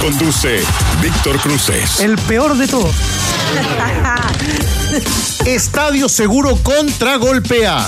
Conduce 0.00 0.62
Víctor 1.02 1.38
Cruces. 1.40 2.00
El 2.00 2.16
peor 2.16 2.56
de 2.56 2.66
todos. 2.66 2.94
Estadio 5.44 6.08
Seguro 6.08 6.56
contra 6.62 7.16
golpea. 7.16 7.86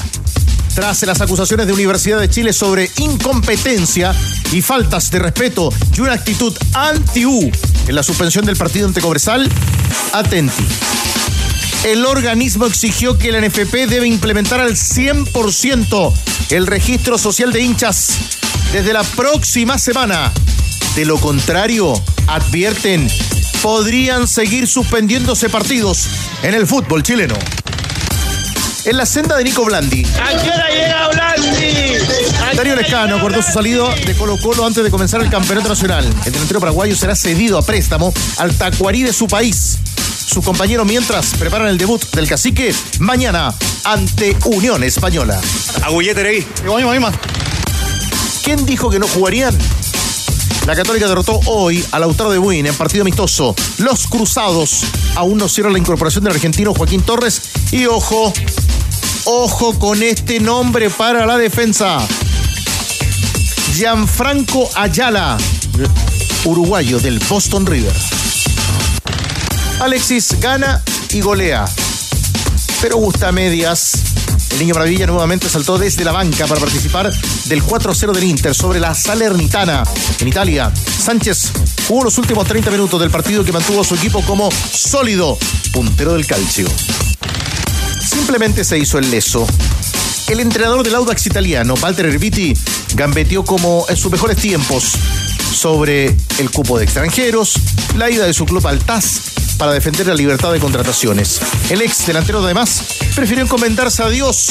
Tras 0.75 1.03
las 1.05 1.23
acusaciones 1.23 1.67
de 1.67 1.73
Universidad 1.73 2.21
de 2.21 2.29
Chile 2.29 2.53
sobre 2.53 2.91
incompetencia 2.99 4.15
y 4.53 4.61
faltas 4.61 5.11
de 5.11 5.21
respeto 5.21 5.73
y 5.97 6.01
una 6.01 6.13
actitud 6.13 6.55
anti-U 6.75 7.51
en 7.89 7.95
la 7.95 8.03
suspensión 8.03 8.45
del 8.45 8.57
partido 8.57 8.87
ante 8.87 9.01
Cobresal, 9.01 9.51
atenti. 10.13 10.65
El 11.85 12.05
organismo 12.05 12.67
exigió 12.67 13.17
que 13.17 13.33
la 13.33 13.41
NFP 13.41 13.89
debe 13.89 14.07
implementar 14.07 14.61
al 14.61 14.73
100% 14.73 16.13
el 16.51 16.67
registro 16.67 17.17
social 17.17 17.53
de 17.53 17.63
hinchas 17.63 18.42
desde 18.73 18.93
la 18.93 19.05
próxima 19.05 19.79
semana. 19.79 20.33
De 20.97 21.05
lo 21.05 21.19
contrario, 21.19 21.93
advierten, 22.27 23.09
podrían 23.63 24.27
seguir 24.27 24.67
suspendiéndose 24.67 25.49
partidos 25.51 26.07
en 26.43 26.55
el 26.55 26.67
fútbol 26.67 27.03
chileno. 27.03 27.35
En 28.85 28.97
la 28.97 29.07
senda 29.07 29.37
de 29.37 29.45
Nico 29.45 29.65
Blandi. 29.65 30.05
¿A 30.05 30.43
qué 30.43 30.51
hora 30.51 30.69
llega 30.71 31.09
Blandi? 31.09 32.57
Darío 32.57 32.75
Lescano 32.75 33.17
acordó 33.17 33.43
su 33.43 33.53
salido 33.53 33.89
de 34.07 34.15
Colo 34.17 34.37
Colo 34.39 34.67
antes 34.67 34.83
de 34.83 34.91
comenzar 34.91 35.21
el 35.23 35.31
campeonato 35.31 35.69
nacional. 35.69 36.05
El 36.25 36.33
delantero 36.33 36.59
paraguayo 36.59 36.97
será 36.97 37.15
cedido 37.15 37.59
a 37.59 37.63
préstamo 37.63 38.13
al 38.39 38.55
Tacuarí 38.57 39.03
de 39.03 39.13
su 39.13 39.29
país. 39.29 39.79
Sus 40.27 40.45
compañeros 40.45 40.87
mientras 40.87 41.35
preparan 41.35 41.69
el 41.69 41.79
debut 41.79 42.03
del 42.13 42.27
cacique 42.27 42.75
mañana 42.99 43.55
ante 43.85 44.37
Unión 44.47 44.83
Española. 44.83 45.41
Agullete 45.83 46.27
ahí. 46.27 46.47
¿Quién 48.43 48.67
dijo 48.67 48.91
que 48.91 48.99
no 48.99 49.07
jugarían? 49.07 49.57
La 50.67 50.75
Católica 50.75 51.07
derrotó 51.07 51.41
hoy 51.47 51.85
a 51.93 51.99
Lautaro 51.99 52.31
de 52.31 52.39
Buin 52.39 52.67
en 52.67 52.75
partido 52.75 53.03
amistoso. 53.03 53.55
Los 53.79 54.07
Cruzados 54.07 54.83
aún 55.15 55.39
no 55.39 55.49
cierran 55.49 55.73
la 55.73 55.79
incorporación 55.79 56.25
del 56.25 56.35
argentino 56.35 56.75
Joaquín 56.75 57.03
Torres. 57.03 57.43
Y 57.71 57.87
ojo, 57.87 58.33
ojo 59.25 59.79
con 59.79 60.03
este 60.03 60.41
nombre 60.41 60.91
para 60.91 61.25
la 61.25 61.37
defensa. 61.39 61.99
Gianfranco 63.75 64.69
Ayala, 64.75 65.39
uruguayo 66.45 66.99
del 66.99 67.21
Boston 67.21 67.65
River. 67.67 67.95
Alexis 69.81 70.41
gana 70.41 70.83
y 71.11 71.21
golea. 71.21 71.65
Pero 72.81 72.97
gusta 72.97 73.31
medias. 73.31 74.12
El 74.53 74.59
niño 74.59 74.75
Maravilla 74.75 75.07
nuevamente 75.07 75.49
saltó 75.49 75.79
desde 75.79 76.05
la 76.05 76.13
banca 76.13 76.47
para 76.47 76.61
participar 76.61 77.13
del 77.47 77.63
4-0 77.63 78.13
del 78.13 78.25
Inter 78.25 78.55
sobre 78.55 78.79
la 78.79 78.95
Salernitana 78.95 79.83
en 80.21 80.29
Italia. 80.29 80.71
Sánchez 80.75 81.53
jugó 81.89 82.05
los 82.05 82.19
últimos 82.19 82.47
30 82.47 82.71
minutos 82.71 83.01
del 83.01 83.11
partido 83.11 83.45
que 83.45 83.53
mantuvo 83.53 83.81
a 83.81 83.85
su 83.85 83.95
equipo 83.95 84.23
como 84.23 84.51
sólido 84.51 85.39
puntero 85.73 86.13
del 86.13 86.27
calcio. 86.27 86.69
Simplemente 88.01 88.63
se 88.65 88.79
hizo 88.79 88.99
el 88.99 89.11
leso. 89.11 89.47
El 90.29 90.41
entrenador 90.41 90.85
del 90.85 90.95
Audax 90.95 91.27
italiano, 91.27 91.75
Walter 91.83 92.07
Erviti, 92.07 92.55
gambeteó 92.95 93.45
como 93.45 93.87
en 93.89 93.97
sus 93.97 94.13
mejores 94.13 94.37
tiempos 94.37 94.99
sobre 95.53 96.07
el 96.39 96.51
cupo 96.51 96.79
de 96.79 96.85
extranjeros, 96.85 97.55
la 97.97 98.11
ida 98.11 98.27
de 98.27 98.33
su 98.33 98.47
club 98.47 98.67
al 98.67 98.79
TAS 98.79 99.21
para 99.59 99.73
defender 99.73 100.07
la 100.07 100.15
libertad 100.15 100.53
de 100.53 100.59
contrataciones. 100.59 101.41
El 101.71 101.83
ex 101.83 102.07
delantero 102.07 102.43
además 102.45 102.83
prefirió 103.15 103.45
encomendarse 103.45 104.03
a 104.03 104.09
Dios 104.09 104.49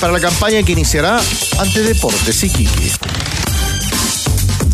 para 0.00 0.12
la 0.12 0.20
campaña 0.20 0.62
que 0.62 0.72
iniciará 0.72 1.20
ante 1.58 1.82
Deportes 1.82 2.42
Iquique. 2.42 2.90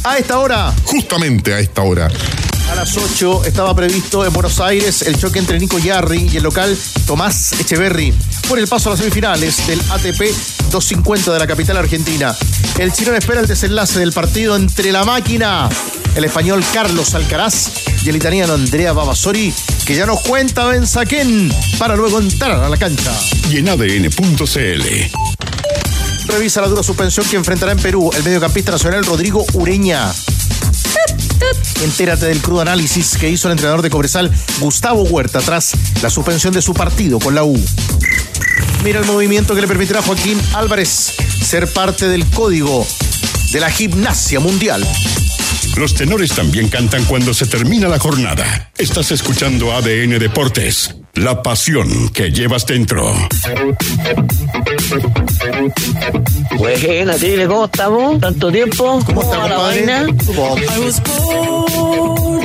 A 0.05 0.19
esta 0.19 0.39
hora, 0.39 0.73
Justamente 0.85 1.53
a 1.53 1.59
esta 1.59 1.83
hora. 1.83 2.09
A 2.77 2.81
las 2.81 2.97
8 2.97 3.45
estaba 3.47 3.75
previsto 3.75 4.25
en 4.25 4.33
Buenos 4.33 4.61
Aires 4.61 5.03
el 5.03 5.19
choque 5.19 5.39
entre 5.39 5.59
Nico 5.59 5.79
Yarri 5.79 6.29
y 6.31 6.37
el 6.37 6.43
local 6.43 6.77
Tomás 7.07 7.53
Echeverry 7.59 8.13
por 8.49 8.59
el 8.59 8.69
paso 8.69 8.89
a 8.89 8.93
las 8.93 9.01
semifinales 9.01 9.67
del 9.67 9.81
ATP 9.81 10.21
250 10.71 11.33
de 11.33 11.39
la 11.39 11.47
capital 11.47 11.79
argentina. 11.79 12.37
El 12.79 12.93
chileno 12.93 13.17
espera 13.17 13.41
el 13.41 13.47
desenlace 13.47 13.99
del 13.99 14.13
partido 14.13 14.57
entre 14.57 14.93
la 14.93 15.05
máquina, 15.05 15.69
el 16.15 16.25
español 16.25 16.63
Carlos 16.75 17.15
Alcaraz 17.15 17.71
y 18.05 18.11
el 18.11 18.17
italiano 18.17 18.55
Andrea 18.55 18.93
Babasori, 18.93 19.55
que 19.87 19.95
ya 19.95 20.05
nos 20.05 20.21
cuenta 20.21 20.67
Ben 20.67 20.87
Saquén 20.87 21.51
para 21.79 21.97
luego 21.97 22.21
entrar 22.21 22.63
a 22.63 22.69
la 22.69 22.77
cancha. 22.77 23.13
Y 23.51 23.59
en 23.59 23.69
ADN.cl. 23.69 24.83
Revisa 26.27 26.61
la 26.61 26.69
dura 26.69 26.83
suspensión 26.83 27.27
que 27.27 27.37
enfrentará 27.37 27.73
en 27.73 27.79
Perú 27.79 28.11
el 28.15 28.23
mediocampista 28.23 28.73
nacional 28.73 29.05
Rodrigo 29.05 29.45
Ureña. 29.55 30.13
Entérate 31.83 32.27
del 32.27 32.41
crudo 32.41 32.63
análisis 32.63 33.17
que 33.17 33.29
hizo 33.29 33.49
el 33.49 33.53
entrenador 33.53 33.83
de 33.83 33.91
Cobresal, 33.91 34.31
Gustavo 34.61 35.03
Huerta, 35.03 35.41
tras 35.41 35.73
la 36.03 36.11
suspensión 36.11 36.53
de 36.55 36.63
su 36.63 36.75
partido 36.75 37.19
con 37.19 37.35
la 37.35 37.45
U. 37.45 37.63
Mira 38.85 39.01
el 39.01 39.07
movimiento 39.07 39.55
que 39.55 39.61
le 39.61 39.69
permitirá 39.69 40.01
a 40.01 40.03
Joaquín 40.03 40.41
Álvarez 40.55 41.15
ser 41.43 41.73
parte 41.73 42.09
del 42.09 42.27
código 42.27 42.87
de 43.53 43.61
la 43.61 43.71
gimnasia 43.71 44.41
mundial. 44.41 44.87
Los 45.77 45.95
tenores 45.95 46.33
también 46.33 46.69
cantan 46.69 47.05
cuando 47.05 47.35
se 47.35 47.47
termina 47.47 47.89
la 47.89 47.99
jornada. 47.99 48.71
Estás 48.79 49.13
escuchando 49.13 49.73
ADN 49.73 50.19
Deportes. 50.19 50.95
La 51.17 51.43
pasión 51.43 52.11
que 52.11 52.31
llevas 52.31 52.67
dentro. 52.67 53.03
Buena, 56.59 57.15
Tigre, 57.15 57.47
¿cómo 57.47 57.65
estamos? 57.65 58.21
¿Tanto 58.21 58.53
tiempo? 58.53 59.01
¿Cómo 59.07 59.23
está, 59.23 59.39
va 59.39 59.49
la 59.49 59.55
compadre? 59.57 59.87
vaina? 59.87 60.07
¿Cómo? 61.05 62.36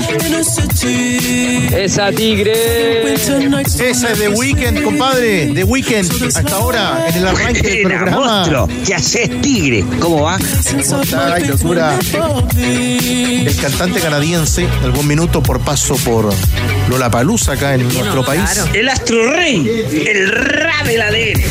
Esa 1.73 2.11
Tigre. 2.11 3.13
Esa 3.13 4.11
es 4.11 4.19
de 4.19 4.29
Weekend, 4.29 4.83
compadre. 4.83 5.47
De 5.47 5.63
Weekend. 5.63 6.11
Hasta 6.35 6.55
ahora, 6.55 7.05
en 7.07 7.15
el 7.15 7.27
arranque 7.27 7.61
del 7.61 7.83
programa. 7.83 8.17
monstruo. 8.17 8.67
¿Qué 8.85 8.93
haces, 8.93 9.41
tigre? 9.41 9.85
¿Cómo 9.99 10.23
va? 10.23 10.37
¿Cómo 10.89 11.01
está? 11.01 11.33
Ay, 11.33 11.45
locura. 11.45 11.97
El 12.57 13.55
cantante 13.61 13.99
canadiense, 14.01 14.67
algún 14.83 15.07
minuto 15.07 15.41
por 15.41 15.61
paso 15.61 15.95
por 15.97 16.33
Lollapalooza 16.89 17.53
acá 17.53 17.75
en 17.75 17.83
nuestro 17.83 18.25
país. 18.25 18.43
El 18.73 18.89
astro 18.89 19.31
rey, 19.31 19.85
el 20.07 20.29
ra 20.29 20.83
de 20.85 20.97
la 20.97 21.11
DN. 21.11 21.43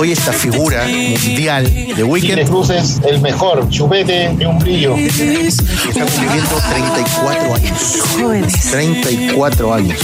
Hoy 0.00 0.12
esta 0.12 0.32
figura 0.32 0.84
mundial 0.86 1.64
de 1.96 2.04
Weekend 2.04 2.46
Cruces, 2.48 3.00
el 3.04 3.20
mejor 3.20 3.68
chupete 3.68 4.32
de 4.36 4.46
un 4.46 4.58
brillo. 4.58 4.94
está 4.96 6.04
cumpliendo 6.06 6.56
34 6.70 7.54
años. 7.54 7.98
Jóvenes. 8.20 8.70
34 8.70 9.74
años. 9.74 9.98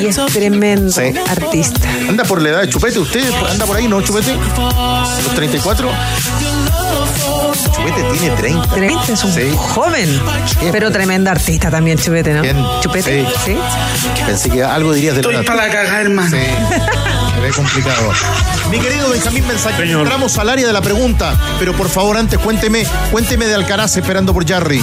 Y 0.00 0.06
es 0.06 0.16
tremendo 0.32 0.92
Sí. 0.92 1.12
artista. 1.28 1.80
¿Anda 2.08 2.22
por 2.24 2.40
la 2.40 2.50
edad 2.50 2.60
de 2.62 2.68
Chupete 2.68 3.00
usted? 3.00 3.24
¿Anda 3.50 3.66
por 3.66 3.76
ahí, 3.76 3.88
no, 3.88 4.00
Chupete? 4.00 4.32
¿Los 4.32 5.34
34? 5.34 5.90
Chupete 7.74 8.02
tiene 8.18 8.36
30. 8.36 8.68
30 8.74 9.12
es 9.12 9.24
un 9.24 9.32
Sí. 9.32 9.40
joven, 9.56 10.20
pero 10.70 10.90
tremenda 10.92 11.32
artista 11.32 11.68
también, 11.70 11.98
Chupete, 11.98 12.32
¿no? 12.32 12.42
Bien. 12.42 12.56
Chupete, 12.80 13.26
Sí. 13.44 13.52
sí. 13.52 13.56
Pensé 14.24 14.50
que 14.50 14.62
algo 14.62 14.92
dirías 14.92 15.16
de 15.16 15.22
la 15.22 15.42
la 15.42 15.68
cagar, 15.68 16.02
hermano. 16.02 16.36
Se 17.36 17.42
ve 17.42 17.50
complicado. 17.50 18.12
Mi 18.70 18.78
querido 18.78 19.10
Benjamín 19.10 19.46
Mensaje, 19.46 19.90
entramos 19.92 20.38
al 20.38 20.48
área 20.48 20.66
de 20.66 20.72
la 20.72 20.80
pregunta, 20.80 21.38
pero 21.58 21.74
por 21.74 21.90
favor 21.90 22.16
antes 22.16 22.38
cuénteme, 22.38 22.86
cuénteme 23.10 23.44
de 23.44 23.54
Alcaraz 23.54 23.94
esperando 23.98 24.32
por 24.32 24.46
Jarry. 24.48 24.82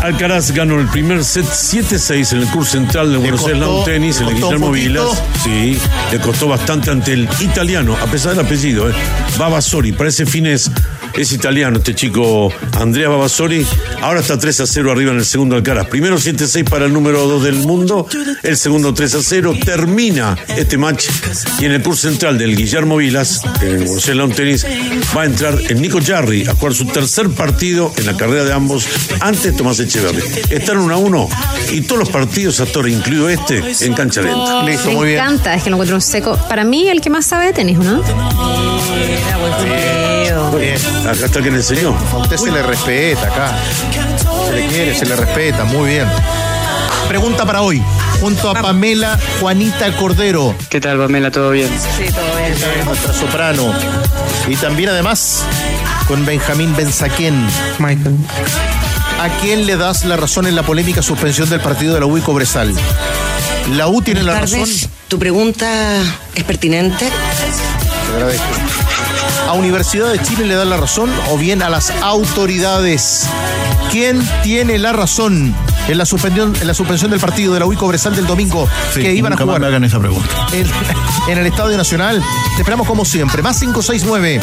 Alcaraz 0.00 0.50
ganó 0.50 0.78
el 0.78 0.88
primer 0.88 1.24
set 1.24 1.46
7-6 1.46 2.32
en 2.32 2.38
el 2.40 2.48
curso 2.48 2.72
central 2.72 3.10
de 3.10 3.16
Buenos 3.16 3.46
Aires 3.46 3.58
Lawn 3.58 3.84
Tennis, 3.86 4.20
en 4.20 4.28
el 4.28 4.34
Guillermo. 4.34 4.70
Vilas. 4.70 5.22
Sí, 5.42 5.78
le 6.12 6.20
costó 6.20 6.46
bastante 6.46 6.90
ante 6.90 7.14
el 7.14 7.26
italiano, 7.40 7.96
a 8.02 8.06
pesar 8.06 8.36
del 8.36 8.44
apellido, 8.44 8.90
¿eh? 8.90 8.94
Babasori. 9.38 9.92
Para 9.92 10.10
ese 10.10 10.26
fines 10.26 10.70
Es 11.14 11.32
italiano 11.32 11.78
este 11.78 11.94
chico 11.94 12.52
Andrea 12.78 13.08
Babasori. 13.08 13.64
Ahora 14.02 14.20
está 14.20 14.36
3 14.36 14.60
a 14.60 14.66
0 14.66 14.92
arriba 14.92 15.12
en 15.12 15.18
el 15.18 15.24
segundo 15.24 15.54
Alcaraz. 15.56 15.86
Primero 15.86 16.16
7-6 16.18 16.68
para 16.68 16.84
el 16.86 16.92
número 16.92 17.26
2 17.26 17.44
del 17.44 17.54
mundo. 17.54 18.06
El 18.42 18.56
segundo 18.56 18.92
3 18.92 19.14
a 19.14 19.22
0. 19.22 19.54
Termina 19.64 20.36
este 20.48 20.76
match. 20.76 21.06
Y 21.60 21.66
en 21.66 21.72
el 21.72 21.82
curso 21.82 21.93
central 21.96 22.38
del 22.38 22.56
Guillermo 22.56 22.96
Vilas, 22.96 23.40
en 23.60 23.82
el 23.82 23.88
Barcelona 23.88 24.34
Tenis, 24.34 24.66
va 25.16 25.22
a 25.22 25.24
entrar 25.26 25.58
el 25.68 25.80
Nico 25.80 25.98
Jarry 26.04 26.46
a 26.46 26.54
jugar 26.54 26.74
su 26.74 26.86
tercer 26.86 27.30
partido 27.30 27.92
en 27.96 28.06
la 28.06 28.16
carrera 28.16 28.44
de 28.44 28.52
ambos 28.52 28.86
antes 29.20 29.42
de 29.44 29.52
Tomás 29.52 29.78
Echeverri. 29.80 30.22
Están 30.50 30.78
1 30.78 30.94
a 30.94 30.98
1 30.98 31.28
y 31.72 31.80
todos 31.82 32.00
los 32.00 32.08
partidos 32.10 32.60
hasta 32.60 32.78
ahora, 32.78 32.90
incluido 32.90 33.28
este, 33.28 33.62
en 33.80 33.94
cancha 33.94 34.22
lenta. 34.22 34.62
Listo, 34.64 34.88
Me 34.88 34.94
muy 34.96 35.08
bien. 35.08 35.18
encanta, 35.20 35.54
es 35.54 35.62
que 35.62 35.70
lo 35.70 35.76
encuentro 35.76 35.96
un 35.96 36.02
seco. 36.02 36.36
Para 36.48 36.64
mí, 36.64 36.88
el 36.88 37.00
que 37.00 37.10
más 37.10 37.26
sabe 37.26 37.46
de 37.46 37.52
tenis, 37.52 37.78
¿no? 37.78 38.02
Muy 40.50 40.60
bien. 40.62 40.78
Acá 41.06 41.26
está 41.26 41.40
quien 41.40 41.54
le 41.54 41.60
enseñó. 41.60 41.96
A 42.12 42.18
usted 42.18 42.36
se 42.36 42.50
le 42.50 42.62
respeta 42.62 43.26
acá. 43.26 43.56
Se 44.46 44.52
le 44.52 44.66
quiere, 44.66 44.94
se 44.94 45.06
le 45.06 45.16
respeta. 45.16 45.64
Muy 45.64 45.90
bien. 45.90 46.06
Pregunta 47.08 47.44
para 47.44 47.62
hoy. 47.62 47.82
Junto 48.24 48.48
a 48.48 48.54
Pamela 48.54 49.18
Juanita 49.38 49.94
Cordero, 49.98 50.54
¿Qué 50.70 50.80
tal, 50.80 50.96
Pamela? 50.96 51.30
¿Todo 51.30 51.50
bien? 51.50 51.68
Sí, 51.68 52.04
todo 52.10 52.24
bien. 52.38 52.86
nuestra 52.86 53.12
soprano. 53.12 53.70
Y 54.48 54.56
también 54.56 54.88
además 54.88 55.44
con 56.08 56.24
Benjamín 56.24 56.74
Benzaquén. 56.74 57.46
Michael. 57.78 58.16
¿A 59.20 59.28
quién 59.42 59.66
le 59.66 59.76
das 59.76 60.06
la 60.06 60.16
razón 60.16 60.46
en 60.46 60.56
la 60.56 60.62
polémica 60.62 61.02
suspensión 61.02 61.50
del 61.50 61.60
partido 61.60 61.92
de 61.92 62.00
la 62.00 62.06
U 62.06 62.16
y 62.16 62.22
Cobresal? 62.22 62.74
¿La 63.76 63.88
U 63.88 64.00
tiene 64.00 64.22
la 64.22 64.40
razón? 64.40 64.70
Tu 65.08 65.18
pregunta 65.18 66.00
es 66.34 66.44
pertinente. 66.44 67.10
Te 67.10 68.14
agradezco. 68.14 68.46
¿A 69.48 69.52
Universidad 69.52 70.10
de 70.10 70.22
Chile 70.22 70.46
le 70.46 70.54
da 70.54 70.64
la 70.64 70.78
razón 70.78 71.10
o 71.28 71.36
bien 71.36 71.60
a 71.60 71.68
las 71.68 71.90
autoridades? 72.00 73.26
¿Quién 73.92 74.26
tiene 74.42 74.78
la 74.78 74.94
razón 74.94 75.54
en 75.88 75.98
la 75.98 76.06
suspensión, 76.06 76.54
en 76.60 76.66
la 76.66 76.74
suspensión 76.74 77.10
del 77.10 77.20
partido 77.20 77.52
de 77.54 77.60
la 77.60 77.66
UI 77.66 77.76
Cobresal 77.76 78.14
del 78.16 78.26
domingo 78.26 78.68
que 78.94 79.14
iban 79.14 79.32
a 79.32 79.36
jugar 79.36 79.60
me 79.60 79.66
hagan 79.66 79.84
esa 79.84 79.98
pregunta. 80.00 80.46
en, 80.52 80.66
en 81.28 81.38
el 81.38 81.46
Estadio 81.46 81.76
Nacional? 81.76 82.22
Te 82.56 82.62
esperamos 82.62 82.86
como 82.86 83.04
siempre. 83.04 83.42
Más 83.42 83.58
569 83.60 84.40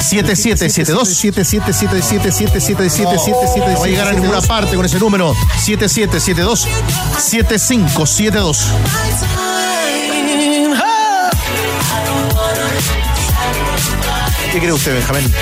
7772 0.00 1.08
7777777777 1.24 3.74
No 3.74 3.84
a 3.84 3.86
llegar 3.86 4.08
a 4.08 4.12
ninguna 4.12 4.40
parte 4.40 4.74
con 4.76 4.84
ese 4.84 4.98
número 4.98 5.34
7772 5.58 6.66
7572 7.18 8.66
¿Qué 14.52 14.58
cree 14.58 14.72
usted, 14.72 14.94
Benjamín? 14.94 15.32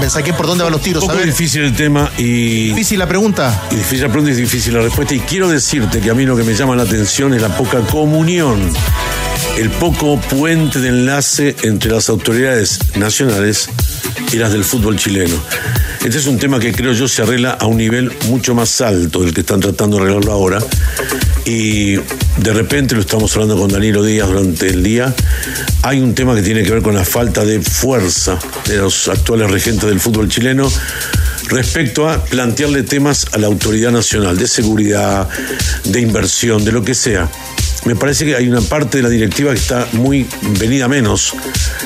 Me 0.00 0.08
saqué 0.10 0.32
por 0.32 0.46
dónde 0.46 0.64
van 0.64 0.72
los 0.72 0.82
tiros. 0.82 1.02
Un 1.02 1.10
poco 1.10 1.22
difícil 1.22 1.62
el 1.62 1.74
tema 1.74 2.10
y 2.18 2.68
difícil 2.68 2.98
la 2.98 3.06
pregunta. 3.06 3.68
Y 3.70 3.76
difícil 3.76 4.02
la 4.02 4.08
pregunta 4.08 4.32
y 4.32 4.34
difícil 4.34 4.74
la 4.74 4.80
respuesta. 4.80 5.14
Y 5.14 5.20
quiero 5.20 5.48
decirte 5.48 6.00
que 6.00 6.10
a 6.10 6.14
mí 6.14 6.24
lo 6.24 6.36
que 6.36 6.44
me 6.44 6.54
llama 6.54 6.76
la 6.76 6.82
atención 6.82 7.34
es 7.34 7.42
la 7.42 7.56
poca 7.56 7.80
comunión, 7.80 8.60
el 9.58 9.70
poco 9.70 10.18
puente 10.18 10.80
de 10.80 10.88
enlace 10.88 11.56
entre 11.62 11.90
las 11.90 12.08
autoridades 12.08 12.78
nacionales 12.96 13.68
y 14.32 14.36
las 14.36 14.52
del 14.52 14.64
fútbol 14.64 14.96
chileno. 14.96 15.36
Este 16.04 16.18
es 16.18 16.26
un 16.26 16.38
tema 16.38 16.58
que 16.58 16.72
creo 16.72 16.92
yo 16.92 17.08
se 17.08 17.22
arregla 17.22 17.52
a 17.52 17.66
un 17.66 17.76
nivel 17.76 18.12
mucho 18.26 18.54
más 18.54 18.80
alto 18.80 19.20
del 19.22 19.34
que 19.34 19.40
están 19.40 19.60
tratando 19.60 19.96
de 19.96 20.04
arreglarlo 20.04 20.32
ahora. 20.32 20.58
Y 21.44 21.96
de 22.42 22.54
repente 22.54 22.94
lo 22.94 23.02
estamos 23.02 23.34
hablando 23.34 23.58
con 23.58 23.70
Danilo 23.70 24.02
Díaz 24.02 24.28
durante 24.28 24.68
el 24.68 24.82
día. 24.82 25.14
Hay 25.82 26.00
un 26.00 26.14
tema 26.14 26.34
que 26.34 26.42
tiene 26.42 26.62
que 26.62 26.70
ver 26.70 26.82
con 26.82 26.94
la 26.94 27.04
falta 27.04 27.44
de 27.44 27.60
fuerza 27.60 28.38
de 28.66 28.78
los 28.78 29.08
actuales 29.08 29.50
regentes 29.50 29.88
del 29.88 30.00
fútbol 30.00 30.28
chileno 30.28 30.70
respecto 31.48 32.08
a 32.08 32.24
plantearle 32.24 32.82
temas 32.82 33.26
a 33.32 33.38
la 33.38 33.46
autoridad 33.46 33.90
nacional 33.90 34.38
de 34.38 34.48
seguridad, 34.48 35.28
de 35.84 36.00
inversión, 36.00 36.64
de 36.64 36.72
lo 36.72 36.82
que 36.82 36.94
sea. 36.94 37.28
Me 37.84 37.94
parece 37.94 38.24
que 38.24 38.36
hay 38.36 38.48
una 38.48 38.62
parte 38.62 38.98
de 38.98 39.02
la 39.02 39.10
directiva 39.10 39.52
que 39.52 39.58
está 39.58 39.86
muy 39.92 40.26
venida 40.58 40.88
menos 40.88 41.34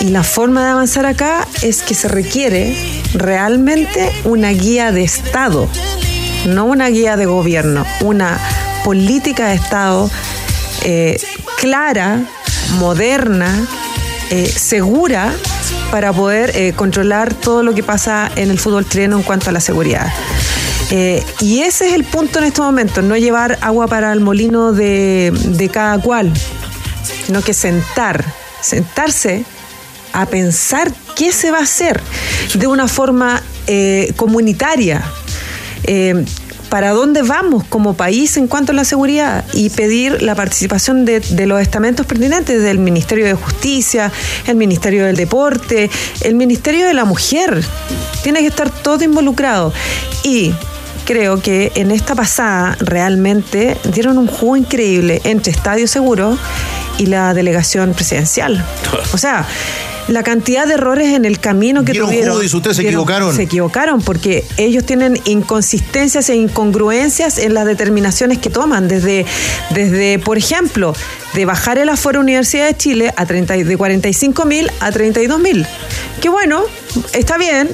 Y 0.00 0.06
la 0.06 0.22
forma 0.22 0.64
de 0.64 0.70
avanzar 0.70 1.04
acá 1.04 1.46
es 1.62 1.82
que 1.82 1.94
se 1.94 2.08
requiere 2.08 2.74
realmente 3.14 4.10
una 4.24 4.50
guía 4.50 4.92
de 4.92 5.04
Estado 5.04 5.68
no 6.46 6.64
una 6.64 6.88
guía 6.88 7.16
de 7.16 7.26
gobierno, 7.26 7.84
una 8.00 8.38
política 8.84 9.48
de 9.48 9.54
Estado 9.54 10.10
eh, 10.82 11.20
clara, 11.58 12.20
moderna, 12.78 13.66
eh, 14.30 14.46
segura 14.46 15.32
para 15.90 16.12
poder 16.12 16.56
eh, 16.56 16.72
controlar 16.74 17.34
todo 17.34 17.62
lo 17.62 17.74
que 17.74 17.82
pasa 17.82 18.30
en 18.34 18.50
el 18.50 18.58
fútbol 18.58 18.88
chileno 18.88 19.18
en 19.18 19.22
cuanto 19.22 19.50
a 19.50 19.52
la 19.52 19.60
seguridad. 19.60 20.12
Y 21.40 21.60
ese 21.60 21.88
es 21.88 21.94
el 21.94 22.04
punto 22.04 22.38
en 22.38 22.44
estos 22.44 22.66
momentos, 22.66 23.02
no 23.02 23.16
llevar 23.16 23.56
agua 23.62 23.86
para 23.86 24.12
el 24.12 24.20
molino 24.20 24.72
de, 24.72 25.70
cada 25.72 25.98
cual, 25.98 26.30
sino 27.24 27.40
que 27.40 27.54
sentar, 27.54 28.22
sentarse 28.60 29.46
a 30.12 30.26
pensar 30.26 30.92
qué 31.16 31.32
se 31.32 31.50
va 31.50 31.60
a 31.60 31.62
hacer 31.62 31.98
de 32.52 32.66
una 32.66 32.88
forma 32.88 33.42
comunitaria. 34.16 35.02
Eh, 35.84 36.24
para 36.68 36.92
dónde 36.92 37.20
vamos 37.20 37.64
como 37.64 37.94
país 37.94 38.38
en 38.38 38.48
cuanto 38.48 38.72
a 38.72 38.74
la 38.74 38.84
seguridad 38.84 39.44
y 39.52 39.68
pedir 39.68 40.22
la 40.22 40.34
participación 40.34 41.04
de, 41.04 41.20
de 41.20 41.46
los 41.46 41.60
estamentos 41.60 42.06
pertinentes 42.06 42.62
del 42.62 42.78
Ministerio 42.78 43.26
de 43.26 43.34
Justicia, 43.34 44.10
el 44.46 44.56
Ministerio 44.56 45.04
del 45.04 45.16
Deporte, 45.16 45.90
el 46.22 46.34
Ministerio 46.34 46.86
de 46.86 46.94
la 46.94 47.04
Mujer. 47.04 47.62
Tiene 48.22 48.40
que 48.40 48.46
estar 48.46 48.70
todo 48.70 49.04
involucrado. 49.04 49.72
Y 50.24 50.54
creo 51.04 51.42
que 51.42 51.72
en 51.74 51.90
esta 51.90 52.14
pasada 52.14 52.76
realmente 52.80 53.76
dieron 53.92 54.16
un 54.16 54.26
juego 54.26 54.56
increíble 54.56 55.20
entre 55.24 55.52
Estadio 55.52 55.86
Seguro 55.86 56.38
y 56.98 57.06
la 57.06 57.34
delegación 57.34 57.92
presidencial. 57.94 58.64
O 59.12 59.18
sea, 59.18 59.46
la 60.08 60.22
cantidad 60.22 60.66
de 60.66 60.74
errores 60.74 61.08
en 61.14 61.24
el 61.24 61.38
camino 61.38 61.84
que 61.84 61.92
Vieron 61.92 62.10
tuvieron. 62.10 62.36
ustedes 62.44 62.76
se 62.76 62.82
equivocaron. 62.82 63.34
Se 63.34 63.42
equivocaron 63.42 64.02
porque 64.02 64.44
ellos 64.56 64.84
tienen 64.84 65.18
inconsistencias 65.24 66.28
e 66.28 66.36
incongruencias 66.36 67.38
en 67.38 67.54
las 67.54 67.66
determinaciones 67.66 68.38
que 68.38 68.50
toman. 68.50 68.88
Desde, 68.88 69.24
desde 69.70 70.18
por 70.18 70.38
ejemplo, 70.38 70.94
de 71.34 71.44
bajar 71.44 71.78
el 71.78 71.88
aforo 71.88 72.20
Universidad 72.20 72.66
de 72.66 72.76
Chile 72.76 73.14
a 73.16 73.26
30, 73.26 73.56
y- 73.56 73.62
de 73.62 73.76
45 73.76 74.44
mil 74.44 74.70
a 74.80 74.90
32 74.90 75.38
mil. 75.40 75.66
Que 76.20 76.28
bueno, 76.28 76.62
está 77.12 77.38
bien, 77.38 77.68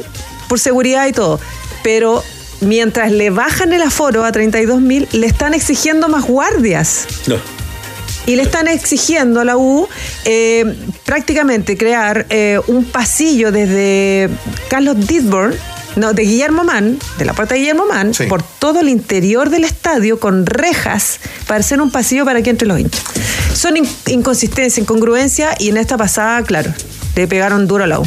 por 0.48 0.60
seguridad 0.60 1.06
y 1.06 1.12
todo. 1.12 1.40
Pero 1.82 2.22
mientras 2.60 3.10
le 3.12 3.30
bajan 3.30 3.72
el 3.72 3.82
aforo 3.82 4.24
a 4.24 4.32
32 4.32 4.80
mil, 4.80 5.08
le 5.12 5.26
están 5.26 5.54
exigiendo 5.54 6.08
más 6.08 6.24
guardias 6.24 7.06
No. 7.26 7.36
Y 8.28 8.36
le 8.36 8.42
están 8.42 8.68
exigiendo 8.68 9.40
a 9.40 9.44
la 9.44 9.56
U 9.56 9.88
eh, 10.26 10.64
prácticamente 11.06 11.76
crear 11.78 12.26
eh, 12.28 12.60
un 12.66 12.84
pasillo 12.84 13.50
desde 13.50 14.28
Carlos 14.68 15.06
Didborn, 15.06 15.54
no, 15.96 16.12
de 16.12 16.22
Guillermo 16.24 16.62
Mann, 16.62 16.98
de 17.18 17.24
la 17.24 17.32
puerta 17.32 17.54
de 17.54 17.60
Guillermo 17.60 17.86
Mann, 17.86 18.12
Sí. 18.12 18.24
por 18.26 18.42
todo 18.42 18.80
el 18.80 18.88
interior 18.90 19.48
del 19.48 19.64
estadio 19.64 20.20
con 20.20 20.44
rejas 20.46 21.20
para 21.46 21.60
hacer 21.60 21.80
un 21.80 21.90
pasillo 21.90 22.24
para 22.26 22.42
que 22.42 22.50
entre 22.50 22.68
los 22.68 22.78
hinchas. 22.78 23.02
Son 23.54 23.76
in- 23.78 23.88
inconsistencias, 24.06 24.78
incongruencia 24.78 25.54
y 25.58 25.70
en 25.70 25.78
esta 25.78 25.96
pasada, 25.96 26.42
claro, 26.42 26.70
le 27.16 27.26
pegaron 27.26 27.66
duro 27.66 27.84
a 27.84 27.86
la 27.86 27.98
U. 27.98 28.04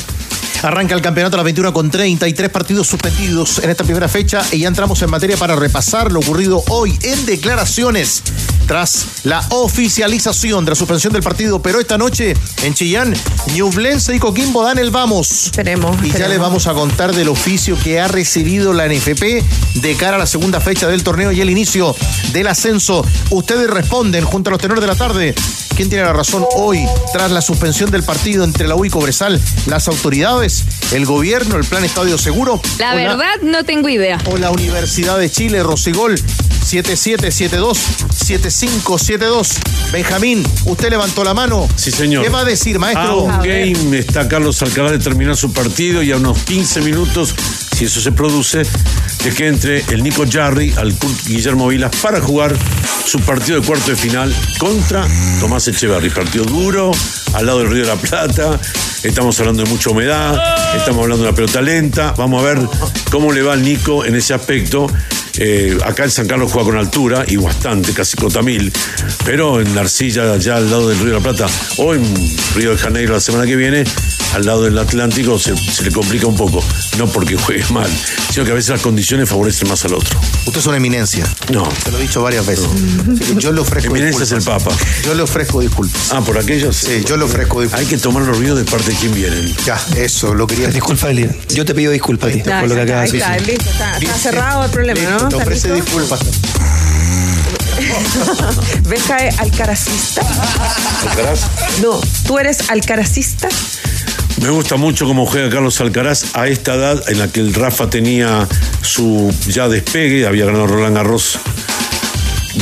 Arranca 0.64 0.94
el 0.94 1.02
campeonato 1.02 1.36
a 1.36 1.40
las 1.40 1.46
21 1.46 1.74
con 1.74 1.90
33 1.90 2.50
partidos 2.50 2.88
suspendidos 2.88 3.60
en 3.60 3.72
esta 3.72 3.84
primera 3.84 4.08
fecha 4.08 4.44
y 4.52 4.60
ya 4.60 4.68
entramos 4.68 5.02
en 5.02 5.10
materia 5.10 5.36
para 5.36 5.56
repasar 5.56 6.12
lo 6.12 6.20
ocurrido 6.20 6.64
hoy 6.70 6.98
en 7.02 7.26
declaraciones 7.26 8.22
tras 8.68 9.06
la 9.24 9.44
oficialización 9.50 10.64
de 10.64 10.72
la 10.72 10.76
suspensión 10.76 11.14
del 11.14 11.24
partido. 11.24 11.62
Pero 11.64 11.80
esta 11.80 11.98
noche 11.98 12.36
en 12.64 12.76
Chillán, 12.76 13.14
Ñublense 13.56 14.16
y 14.16 14.20
Coquimbo 14.20 14.64
dan 14.64 14.78
el 14.78 14.92
vamos. 14.92 15.48
Esperemos. 15.48 15.98
Y 16.04 16.12
ya 16.12 16.28
les 16.28 16.40
vamos 16.40 16.68
a 16.68 16.74
contar 16.74 17.14
del 17.16 17.30
oficio 17.30 17.76
que 17.84 18.00
ha 18.00 18.08
recibido 18.08 18.72
la 18.72 18.88
NFP 18.88 19.44
de 19.82 19.96
cara 19.98 20.18
a 20.18 20.20
la 20.20 20.28
segunda 20.28 20.62
fecha 20.62 20.88
del 20.88 21.04
torneo 21.04 21.32
y 21.32 21.42
el 21.42 21.50
inicio 21.50 21.96
del 22.34 22.48
ascenso. 22.48 23.04
Ustedes 23.32 23.68
responden 23.68 24.26
junto 24.26 24.50
a 24.50 24.52
los 24.52 24.62
tenores 24.62 24.82
de 24.82 24.88
la 24.88 24.96
tarde. 24.96 25.34
¿Quién 25.82 25.90
tiene 25.90 26.06
la 26.06 26.14
razón 26.14 26.46
hoy 26.58 26.86
tras 27.12 27.32
la 27.32 27.42
suspensión 27.42 27.90
del 27.90 28.04
partido 28.04 28.44
entre 28.44 28.68
la 28.68 28.76
U 28.76 28.86
y 28.86 28.92
Cobresal? 28.92 29.42
¿Las 29.66 29.88
autoridades? 29.88 30.64
¿El 30.92 31.08
gobierno? 31.08 31.58
¿El 31.58 31.64
plan 31.66 31.84
Estadio 31.84 32.20
Seguro? 32.20 32.62
La 32.78 32.94
¿O 32.94 32.98
verdad, 32.98 33.42
no 33.42 33.64
tengo 33.66 33.90
idea. 33.90 34.20
o 34.30 34.38
la 34.38 34.52
Universidad 34.52 35.18
de 35.18 35.32
Chile, 35.32 35.64
Rosigol, 35.64 36.22
7772-7572. 36.70 39.58
Benjamín, 39.92 40.46
usted 40.66 40.92
levantó 40.92 41.24
la 41.24 41.34
mano. 41.34 41.68
Sí, 41.76 41.90
señor. 41.90 42.24
¿Qué 42.24 42.30
va 42.30 42.42
a 42.42 42.46
decir, 42.46 42.76
A 42.76 42.80
maestro? 42.80 43.22
un 43.24 43.40
game 43.40 43.98
está 43.98 44.30
Carlos 44.30 44.62
Alcaraz 44.62 44.92
de 44.92 45.00
terminar 45.00 45.36
su 45.36 45.52
partido 45.52 46.04
y 46.04 46.12
a 46.12 46.18
unos 46.18 46.38
15 46.44 46.82
minutos, 46.82 47.34
si 47.82 47.86
eso 47.86 48.00
se 48.00 48.12
produce, 48.12 48.62
de 49.24 49.34
que 49.34 49.48
entre 49.48 49.80
el 49.90 50.04
Nico 50.04 50.24
Jarry 50.30 50.72
al 50.78 50.94
Kurt 50.94 51.26
Guillermo 51.26 51.68
Vilas 51.68 51.90
para 52.00 52.22
jugar 52.22 52.56
su 53.08 53.20
partido 53.22 53.60
de 53.60 53.66
cuarto 53.66 53.90
de 53.90 53.98
final 53.98 54.32
contra 54.60 55.08
Tomás 55.40 55.68
Echeverry. 55.68 56.12
Partido 56.12 56.46
duro, 56.46 56.92
al 57.34 57.48
lado 57.48 57.58
del 57.58 57.72
Río 57.72 57.82
de 57.82 57.88
la 57.88 57.96
Plata. 57.96 58.60
Estamos 59.02 59.40
hablando 59.40 59.64
de 59.64 59.70
mucha 59.72 59.90
humedad, 59.90 60.40
estamos 60.78 61.02
hablando 61.02 61.24
de 61.24 61.30
una 61.30 61.36
pelota 61.36 61.60
lenta. 61.60 62.14
Vamos 62.16 62.44
a 62.44 62.46
ver 62.46 62.60
cómo 63.10 63.32
le 63.32 63.42
va 63.42 63.54
al 63.54 63.64
Nico 63.64 64.06
en 64.06 64.16
ese 64.16 64.36
aspecto. 64.36 64.86
Eh, 65.38 65.78
acá 65.86 66.04
en 66.04 66.12
San 66.12 66.28
Carlos 66.28 66.52
juega 66.52 66.70
con 66.70 66.78
altura 66.78 67.24
y 67.28 67.38
bastante, 67.38 67.94
casi 67.94 68.18
cota 68.18 68.42
mil. 68.42 68.72
Pero 69.26 69.62
en 69.62 69.74
la 69.76 69.82
arcilla, 69.82 70.34
allá 70.34 70.58
al 70.58 70.70
lado 70.70 70.90
del 70.90 70.98
Río 71.00 71.08
de 71.08 71.14
la 71.14 71.20
Plata, 71.20 71.48
o 71.78 71.94
en 71.94 72.04
Río 72.56 72.72
de 72.72 72.78
Janeiro 72.78 73.14
la 73.14 73.20
semana 73.22 73.46
que 73.46 73.56
viene, 73.56 73.84
al 74.34 74.46
lado 74.46 74.64
del 74.64 74.78
Atlántico, 74.78 75.38
se, 75.40 75.56
se 75.58 75.84
le 75.84 75.92
complica 75.92 76.28
un 76.28 76.36
poco. 76.36 76.64
No 76.98 77.08
porque 77.08 77.36
juegue 77.36 77.64
mal, 77.72 77.90
sino 78.32 78.46
que 78.46 78.52
a 78.52 78.56
veces 78.56 78.70
las 78.72 78.82
condiciones 78.82 79.30
favorecen 79.30 79.68
más 79.70 79.84
al 79.86 79.94
otro. 79.94 80.20
Usted 80.46 80.60
es 80.60 80.66
una 80.66 80.78
eminencia. 80.78 81.26
No. 81.52 81.64
Te 81.84 81.92
lo 81.92 81.98
he 81.98 82.02
dicho 82.02 82.22
varias 82.22 82.46
veces. 82.46 82.66
Yo 83.38 83.52
le 83.52 83.62
ofrezco 83.62 83.90
Eminencia 83.96 84.24
es 84.24 84.32
el. 84.32 84.42
Papa. 84.42 84.72
Yo 85.06 85.14
le 85.14 85.22
ofrezco 85.24 85.62
disculpas. 85.62 86.12
Ah, 86.12 86.22
por 86.22 86.38
aquellos. 86.38 86.76
Sí, 86.76 87.04
yo 87.06 87.16
le 87.18 87.24
ofrezco 87.24 87.62
disculpas. 87.62 87.80
Hay 87.80 87.86
que 87.86 87.98
tomar 87.98 88.24
los 88.24 88.38
ríos 88.38 88.58
de 88.58 88.66
parte 88.66 88.92
de 88.92 88.96
quien 88.98 89.14
vienen. 89.14 89.54
Ya, 89.66 89.80
eso, 89.96 90.34
lo 90.34 90.48
quería 90.48 90.68
Disculpa, 90.70 91.10
Elia. 91.12 91.34
Yo 91.50 91.64
te 91.66 91.74
pido 91.76 91.92
disculpas 91.92 92.32
a 92.32 92.34
ti 92.34 92.42
Ya, 92.46 92.60
por 92.62 92.70
lo 92.70 92.76
que 92.76 92.82
acabas 92.82 93.12
de 93.12 93.18
está, 93.20 93.32
decir. 93.34 93.48
listo, 93.48 93.70
está, 93.70 93.98
está 93.98 94.14
cerrado 94.18 94.66
el 94.66 94.72
problema, 94.72 95.00
Listo, 95.00 95.21
¿no? 95.22 95.30
Te 95.30 95.38
¿Está 95.38 95.38
ofrece 95.38 95.74
disculpas. 95.74 96.20
Benja 98.88 99.18
es 99.18 99.40
alcaracista. 99.40 100.22
Alcaraz. 101.10 101.42
No, 101.82 102.00
tú 102.26 102.40
eres 102.40 102.70
alcaracista. 102.70 103.50
Me 104.42 104.50
gusta 104.50 104.76
mucho 104.76 105.06
cómo 105.06 105.26
juega 105.26 105.50
Carlos 105.50 105.80
Alcaraz 105.82 106.36
a 106.36 106.48
esta 106.48 106.74
edad 106.74 107.04
en 107.10 107.20
la 107.20 107.28
que 107.28 107.42
el 107.42 107.54
Rafa 107.54 107.90
tenía 107.90 108.48
su 108.82 109.34
ya 109.48 109.70
despegue, 109.70 110.26
había 110.26 110.46
ganado 110.46 110.68
Roland 110.68 110.96
Garros. 110.96 111.40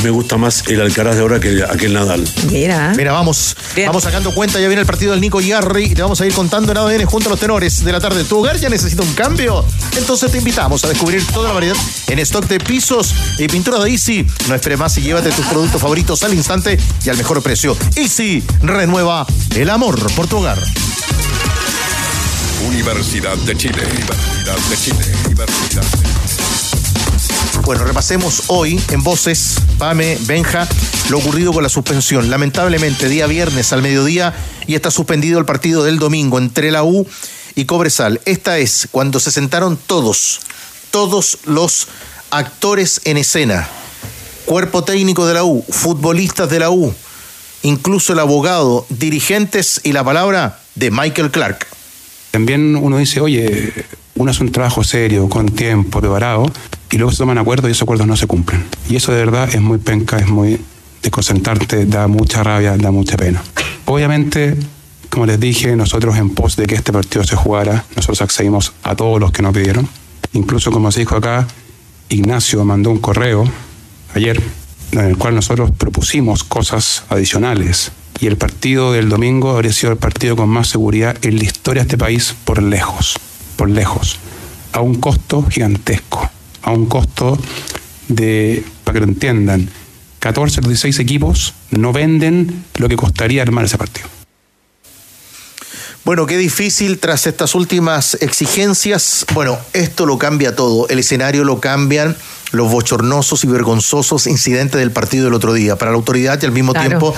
Me 0.02 0.10
gusta 0.10 0.36
más 0.36 0.62
el 0.68 0.80
Alcaraz 0.80 1.16
de 1.16 1.22
ahora 1.22 1.40
que 1.40 1.62
aquel 1.68 1.92
Nadal. 1.92 2.24
Mira. 2.50 2.92
Mira, 2.96 3.12
vamos, 3.12 3.56
Bien. 3.74 3.88
vamos 3.88 4.04
sacando 4.04 4.32
cuenta, 4.32 4.60
ya 4.60 4.68
viene 4.68 4.80
el 4.80 4.86
partido 4.86 5.12
del 5.12 5.20
Nico 5.20 5.40
Yarri 5.40 5.84
y 5.86 5.94
te 5.94 6.02
vamos 6.02 6.20
a 6.20 6.26
ir 6.26 6.32
contando 6.32 6.72
en 6.72 6.78
ADN 6.78 7.04
junto 7.06 7.28
a 7.28 7.30
los 7.30 7.40
tenores 7.40 7.84
de 7.84 7.92
la 7.92 8.00
tarde. 8.00 8.24
¿Tu 8.24 8.38
hogar 8.38 8.56
ya 8.58 8.68
necesita 8.68 9.02
un 9.02 9.12
cambio? 9.14 9.64
Entonces 9.96 10.30
te 10.30 10.38
invitamos 10.38 10.84
a 10.84 10.88
descubrir 10.88 11.26
toda 11.26 11.48
la 11.48 11.54
variedad 11.54 11.76
en 12.06 12.18
stock 12.20 12.46
de 12.46 12.60
pisos 12.60 13.14
y 13.38 13.48
pintura 13.48 13.78
de 13.80 13.90
Easy. 13.90 14.26
No 14.48 14.54
esperes 14.54 14.78
más 14.78 14.96
y 14.98 15.02
llévate 15.02 15.30
tus 15.32 15.46
productos 15.46 15.80
favoritos 15.80 16.22
al 16.22 16.34
instante 16.34 16.78
y 17.04 17.10
al 17.10 17.16
mejor 17.16 17.42
precio. 17.42 17.76
Easy 17.96 18.42
renueva 18.62 19.26
el 19.54 19.68
amor 19.70 20.00
por 20.14 20.26
tu 20.28 20.38
hogar. 20.38 20.58
Universidad 22.66 23.36
de 23.38 23.56
Chile. 23.56 23.82
Universidad 23.82 24.56
de 24.70 24.76
Chile. 24.76 25.16
Universidad 25.26 25.82
de 25.82 25.88
Chile. 25.98 26.19
Bueno, 27.64 27.84
repasemos 27.84 28.44
hoy 28.48 28.80
en 28.90 29.02
Voces, 29.02 29.56
Pame, 29.78 30.18
Benja, 30.22 30.66
lo 31.08 31.18
ocurrido 31.18 31.52
con 31.52 31.62
la 31.62 31.68
suspensión. 31.68 32.28
Lamentablemente, 32.30 33.08
día 33.08 33.26
viernes 33.26 33.72
al 33.72 33.82
mediodía 33.82 34.34
y 34.66 34.74
está 34.74 34.90
suspendido 34.90 35.38
el 35.38 35.44
partido 35.44 35.84
del 35.84 35.98
domingo 35.98 36.38
entre 36.38 36.70
la 36.70 36.82
U 36.82 37.06
y 37.54 37.66
Cobresal. 37.66 38.20
Esta 38.24 38.58
es 38.58 38.88
cuando 38.90 39.20
se 39.20 39.30
sentaron 39.30 39.78
todos, 39.86 40.40
todos 40.90 41.38
los 41.44 41.88
actores 42.30 43.02
en 43.04 43.18
escena, 43.18 43.68
cuerpo 44.46 44.82
técnico 44.82 45.26
de 45.26 45.34
la 45.34 45.44
U, 45.44 45.64
futbolistas 45.68 46.50
de 46.50 46.58
la 46.58 46.70
U, 46.70 46.92
incluso 47.62 48.14
el 48.14 48.18
abogado, 48.18 48.86
dirigentes 48.88 49.80
y 49.84 49.92
la 49.92 50.02
palabra 50.02 50.60
de 50.74 50.90
Michael 50.90 51.30
Clark. 51.30 51.66
También 52.30 52.76
uno 52.76 52.98
dice, 52.98 53.20
oye, 53.20 53.72
uno 54.16 54.30
hace 54.30 54.42
un 54.42 54.52
trabajo 54.52 54.82
serio, 54.84 55.28
con 55.28 55.46
tiempo, 55.46 56.00
preparado, 56.00 56.50
y 56.90 56.98
luego 56.98 57.12
se 57.12 57.18
toman 57.18 57.38
acuerdos 57.38 57.68
y 57.68 57.72
esos 57.72 57.82
acuerdos 57.82 58.06
no 58.06 58.16
se 58.16 58.26
cumplen. 58.26 58.64
Y 58.88 58.96
eso 58.96 59.12
de 59.12 59.18
verdad 59.18 59.48
es 59.52 59.60
muy 59.60 59.78
penca, 59.78 60.18
es 60.18 60.28
muy 60.28 60.60
desconcentrante, 61.02 61.86
da 61.86 62.08
mucha 62.08 62.42
rabia, 62.42 62.76
da 62.76 62.90
mucha 62.90 63.16
pena. 63.16 63.42
Obviamente, 63.86 64.56
como 65.08 65.26
les 65.26 65.40
dije, 65.40 65.74
nosotros 65.76 66.16
en 66.16 66.30
pos 66.30 66.56
de 66.56 66.66
que 66.66 66.74
este 66.74 66.92
partido 66.92 67.24
se 67.24 67.36
jugara, 67.36 67.84
nosotros 67.96 68.22
accedimos 68.22 68.72
a 68.82 68.94
todos 68.94 69.20
los 69.20 69.32
que 69.32 69.42
nos 69.42 69.54
pidieron. 69.54 69.88
Incluso, 70.32 70.70
como 70.70 70.92
se 70.92 71.00
dijo 71.00 71.16
acá, 71.16 71.46
Ignacio 72.08 72.64
mandó 72.64 72.90
un 72.90 72.98
correo 72.98 73.44
ayer 74.14 74.42
en 74.92 75.00
el 75.00 75.16
cual 75.16 75.34
nosotros 75.34 75.70
propusimos 75.70 76.44
cosas 76.44 77.04
adicionales. 77.08 77.92
Y 78.20 78.26
el 78.26 78.36
partido 78.36 78.92
del 78.92 79.08
domingo 79.08 79.50
habría 79.50 79.72
sido 79.72 79.92
el 79.92 79.98
partido 79.98 80.36
con 80.36 80.48
más 80.48 80.68
seguridad 80.68 81.16
en 81.22 81.38
la 81.38 81.44
historia 81.44 81.82
de 81.82 81.86
este 81.86 81.98
país 81.98 82.34
por 82.44 82.62
lejos, 82.62 83.16
por 83.56 83.70
lejos, 83.70 84.18
a 84.72 84.80
un 84.80 84.96
costo 84.96 85.44
gigantesco, 85.48 86.28
a 86.62 86.72
un 86.72 86.86
costo 86.86 87.38
de, 88.08 88.64
para 88.84 88.94
que 88.94 89.06
lo 89.06 89.12
entiendan, 89.12 89.68
14 90.18 90.60
o 90.60 90.68
16 90.68 90.98
equipos 90.98 91.54
no 91.70 91.92
venden 91.92 92.64
lo 92.76 92.88
que 92.88 92.96
costaría 92.96 93.42
armar 93.42 93.64
ese 93.64 93.78
partido. 93.78 94.08
Bueno, 96.04 96.26
qué 96.26 96.38
difícil 96.38 96.98
tras 96.98 97.26
estas 97.26 97.54
últimas 97.54 98.14
exigencias. 98.20 99.26
Bueno, 99.34 99.58
esto 99.74 100.06
lo 100.06 100.18
cambia 100.18 100.56
todo. 100.56 100.88
El 100.88 100.98
escenario 100.98 101.44
lo 101.44 101.60
cambian 101.60 102.16
los 102.52 102.70
bochornosos 102.70 103.44
y 103.44 103.46
vergonzosos 103.46 104.26
incidentes 104.26 104.78
del 104.80 104.90
partido 104.90 105.24
del 105.24 105.34
otro 105.34 105.52
día. 105.52 105.76
Para 105.76 105.90
la 105.92 105.96
autoridad 105.96 106.38
y 106.42 106.46
al 106.46 106.52
mismo 106.52 106.72
Claro. 106.72 106.88
tiempo, 106.88 107.14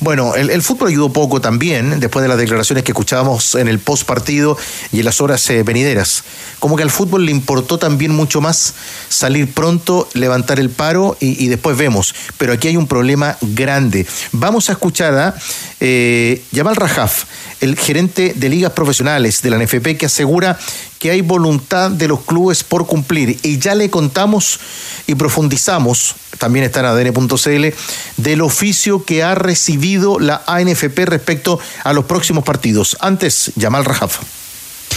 bueno, 0.00 0.34
el, 0.34 0.50
el 0.50 0.62
fútbol 0.62 0.88
ayudó 0.88 1.12
poco 1.12 1.40
también, 1.40 2.00
después 2.00 2.22
de 2.22 2.28
las 2.28 2.38
declaraciones 2.38 2.84
que 2.84 2.92
escuchábamos 2.92 3.54
en 3.54 3.68
el 3.68 3.78
post 3.78 4.04
partido 4.04 4.56
y 4.92 5.00
en 5.00 5.04
las 5.04 5.20
horas 5.20 5.48
eh, 5.50 5.62
venideras. 5.62 6.24
Como 6.58 6.76
que 6.76 6.82
al 6.82 6.90
fútbol 6.90 7.24
le 7.26 7.32
importó 7.32 7.78
también 7.78 8.12
mucho 8.12 8.40
más 8.40 8.74
salir 9.08 9.52
pronto, 9.52 10.08
levantar 10.14 10.58
el 10.60 10.70
paro 10.70 11.16
y, 11.20 11.42
y 11.44 11.48
después 11.48 11.76
vemos. 11.76 12.14
Pero 12.38 12.52
aquí 12.52 12.68
hay 12.68 12.76
un 12.76 12.86
problema 12.86 13.36
grande. 13.40 14.06
Vamos 14.32 14.68
a 14.68 14.72
escuchar 14.72 15.14
a 15.14 15.34
eh, 15.80 16.42
Yamal 16.52 16.76
Rajaf, 16.76 17.24
el 17.60 17.76
gerente 17.76 18.32
de 18.34 18.48
ligas 18.48 18.72
profesionales 18.72 19.42
de 19.42 19.50
la 19.50 19.58
NFP, 19.58 19.96
que 19.98 20.06
asegura 20.06 20.58
que 20.98 21.10
hay 21.10 21.20
voluntad 21.20 21.90
de 21.90 22.08
los 22.08 22.20
clubes 22.20 22.64
por 22.64 22.86
cumplir 22.86 23.38
y 23.42 23.58
ya 23.58 23.74
le 23.74 23.90
contamos 23.90 24.60
y 25.06 25.14
profundizamos, 25.14 26.14
también 26.38 26.64
está 26.64 26.80
en 26.80 26.86
adn.cl, 26.86 27.74
del 28.16 28.40
oficio 28.40 29.04
que 29.04 29.22
ha 29.22 29.34
recibido 29.34 30.18
la 30.18 30.42
ANFP 30.46 31.06
respecto 31.06 31.58
a 31.84 31.92
los 31.92 32.04
próximos 32.04 32.44
partidos. 32.44 32.96
Antes, 33.00 33.52
Yamal 33.56 33.84
Rajafa. 33.84 34.20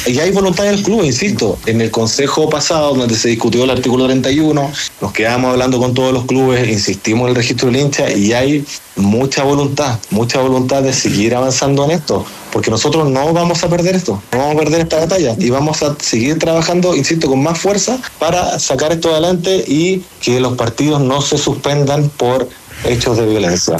Y 0.05 0.17
hay 0.19 0.31
voluntad 0.31 0.63
del 0.63 0.81
club, 0.81 1.03
insisto. 1.03 1.57
En 1.65 1.81
el 1.81 1.91
consejo 1.91 2.49
pasado, 2.49 2.95
donde 2.95 3.15
se 3.15 3.29
discutió 3.29 3.65
el 3.65 3.69
artículo 3.69 4.05
31, 4.05 4.71
nos 5.01 5.11
quedamos 5.11 5.51
hablando 5.51 5.77
con 5.77 5.93
todos 5.93 6.13
los 6.13 6.25
clubes, 6.25 6.67
insistimos 6.67 7.23
en 7.23 7.29
el 7.29 7.35
registro 7.35 7.69
del 7.69 7.81
hincha 7.81 8.11
y 8.11 8.33
hay 8.33 8.65
mucha 8.95 9.43
voluntad, 9.43 9.99
mucha 10.09 10.41
voluntad 10.41 10.83
de 10.83 10.93
seguir 10.93 11.35
avanzando 11.35 11.85
en 11.85 11.91
esto, 11.91 12.25
porque 12.51 12.71
nosotros 12.71 13.09
no 13.09 13.33
vamos 13.33 13.63
a 13.63 13.69
perder 13.69 13.95
esto, 13.95 14.21
no 14.31 14.39
vamos 14.39 14.55
a 14.55 14.59
perder 14.59 14.81
esta 14.81 14.99
batalla 14.99 15.35
y 15.37 15.49
vamos 15.49 15.83
a 15.83 15.95
seguir 15.99 16.39
trabajando, 16.39 16.95
insisto, 16.95 17.27
con 17.27 17.43
más 17.43 17.59
fuerza 17.59 17.99
para 18.19 18.57
sacar 18.57 18.91
esto 18.91 19.11
adelante 19.11 19.63
y 19.67 20.03
que 20.21 20.39
los 20.39 20.57
partidos 20.57 21.01
no 21.01 21.21
se 21.21 21.37
suspendan 21.37 22.09
por 22.09 22.49
hechos 22.85 23.17
de 23.17 23.25
violencia. 23.25 23.77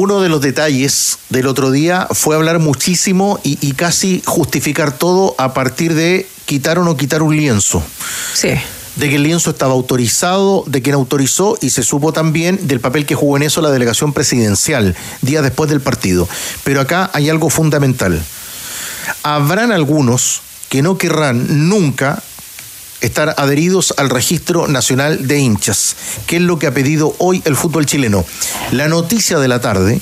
Uno 0.00 0.22
de 0.22 0.30
los 0.30 0.40
detalles 0.40 1.18
del 1.28 1.46
otro 1.46 1.70
día 1.70 2.08
fue 2.12 2.34
hablar 2.34 2.58
muchísimo 2.58 3.38
y, 3.42 3.58
y, 3.60 3.72
casi 3.72 4.22
justificar 4.24 4.96
todo 4.96 5.34
a 5.36 5.52
partir 5.52 5.92
de 5.92 6.26
quitar 6.46 6.78
o 6.78 6.84
no 6.84 6.96
quitar 6.96 7.22
un 7.22 7.36
lienzo. 7.36 7.82
Sí. 8.32 8.48
De 8.96 9.10
que 9.10 9.16
el 9.16 9.24
lienzo 9.24 9.50
estaba 9.50 9.74
autorizado, 9.74 10.64
de 10.66 10.80
quien 10.80 10.94
autorizó 10.94 11.58
y 11.60 11.68
se 11.68 11.82
supo 11.82 12.14
también 12.14 12.66
del 12.66 12.80
papel 12.80 13.04
que 13.04 13.14
jugó 13.14 13.36
en 13.36 13.42
eso 13.42 13.60
la 13.60 13.70
delegación 13.70 14.14
presidencial 14.14 14.96
días 15.20 15.42
después 15.42 15.68
del 15.68 15.82
partido. 15.82 16.26
Pero 16.64 16.80
acá 16.80 17.10
hay 17.12 17.28
algo 17.28 17.50
fundamental. 17.50 18.24
Habrán 19.22 19.70
algunos 19.70 20.40
que 20.70 20.80
no 20.80 20.96
querrán 20.96 21.68
nunca 21.68 22.22
estar 23.00 23.34
adheridos 23.36 23.94
al 23.96 24.10
registro 24.10 24.68
nacional 24.68 25.26
de 25.26 25.38
hinchas, 25.38 25.96
que 26.26 26.36
es 26.36 26.42
lo 26.42 26.58
que 26.58 26.66
ha 26.66 26.74
pedido 26.74 27.14
hoy 27.18 27.42
el 27.44 27.56
fútbol 27.56 27.86
chileno. 27.86 28.24
La 28.72 28.88
noticia 28.88 29.38
de 29.38 29.48
la 29.48 29.60
tarde, 29.60 30.00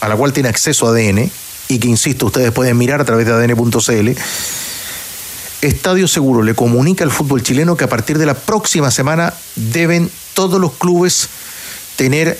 a 0.00 0.08
la 0.08 0.16
cual 0.16 0.32
tiene 0.32 0.48
acceso 0.48 0.88
ADN, 0.88 1.30
y 1.68 1.78
que 1.78 1.88
insisto, 1.88 2.26
ustedes 2.26 2.50
pueden 2.52 2.76
mirar 2.76 3.00
a 3.00 3.04
través 3.04 3.26
de 3.26 3.32
adn.cl, 3.32 4.20
Estadio 5.62 6.08
Seguro 6.08 6.42
le 6.42 6.54
comunica 6.54 7.04
al 7.04 7.10
fútbol 7.10 7.42
chileno 7.42 7.76
que 7.76 7.84
a 7.84 7.88
partir 7.88 8.18
de 8.18 8.26
la 8.26 8.34
próxima 8.34 8.90
semana 8.90 9.34
deben 9.56 10.10
todos 10.34 10.58
los 10.60 10.72
clubes 10.72 11.28
tener 11.96 12.38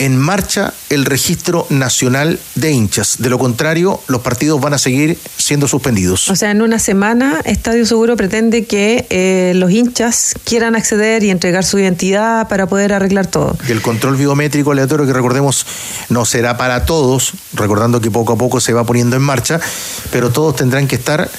en 0.00 0.16
marcha 0.16 0.72
el 0.88 1.04
registro 1.04 1.66
nacional 1.68 2.38
de 2.54 2.72
hinchas. 2.72 3.16
De 3.18 3.28
lo 3.28 3.38
contrario, 3.38 4.00
los 4.08 4.22
partidos 4.22 4.58
van 4.58 4.72
a 4.72 4.78
seguir 4.78 5.18
siendo 5.36 5.68
suspendidos. 5.68 6.30
O 6.30 6.36
sea, 6.36 6.50
en 6.50 6.62
una 6.62 6.78
semana, 6.78 7.40
Estadio 7.44 7.84
Seguro 7.84 8.16
pretende 8.16 8.64
que 8.64 9.06
eh, 9.10 9.52
los 9.54 9.70
hinchas 9.70 10.34
quieran 10.44 10.74
acceder 10.74 11.22
y 11.22 11.30
entregar 11.30 11.64
su 11.64 11.78
identidad 11.78 12.48
para 12.48 12.66
poder 12.66 12.94
arreglar 12.94 13.26
todo. 13.26 13.56
Y 13.68 13.72
el 13.72 13.82
control 13.82 14.16
biométrico 14.16 14.72
aleatorio, 14.72 15.06
que 15.06 15.12
recordemos, 15.12 15.66
no 16.08 16.24
será 16.24 16.56
para 16.56 16.86
todos, 16.86 17.34
recordando 17.52 18.00
que 18.00 18.10
poco 18.10 18.32
a 18.32 18.36
poco 18.36 18.58
se 18.58 18.72
va 18.72 18.84
poniendo 18.84 19.16
en 19.16 19.22
marcha, 19.22 19.60
pero 20.10 20.30
todos 20.30 20.56
tendrán 20.56 20.88
que 20.88 20.96
estar 20.96 21.30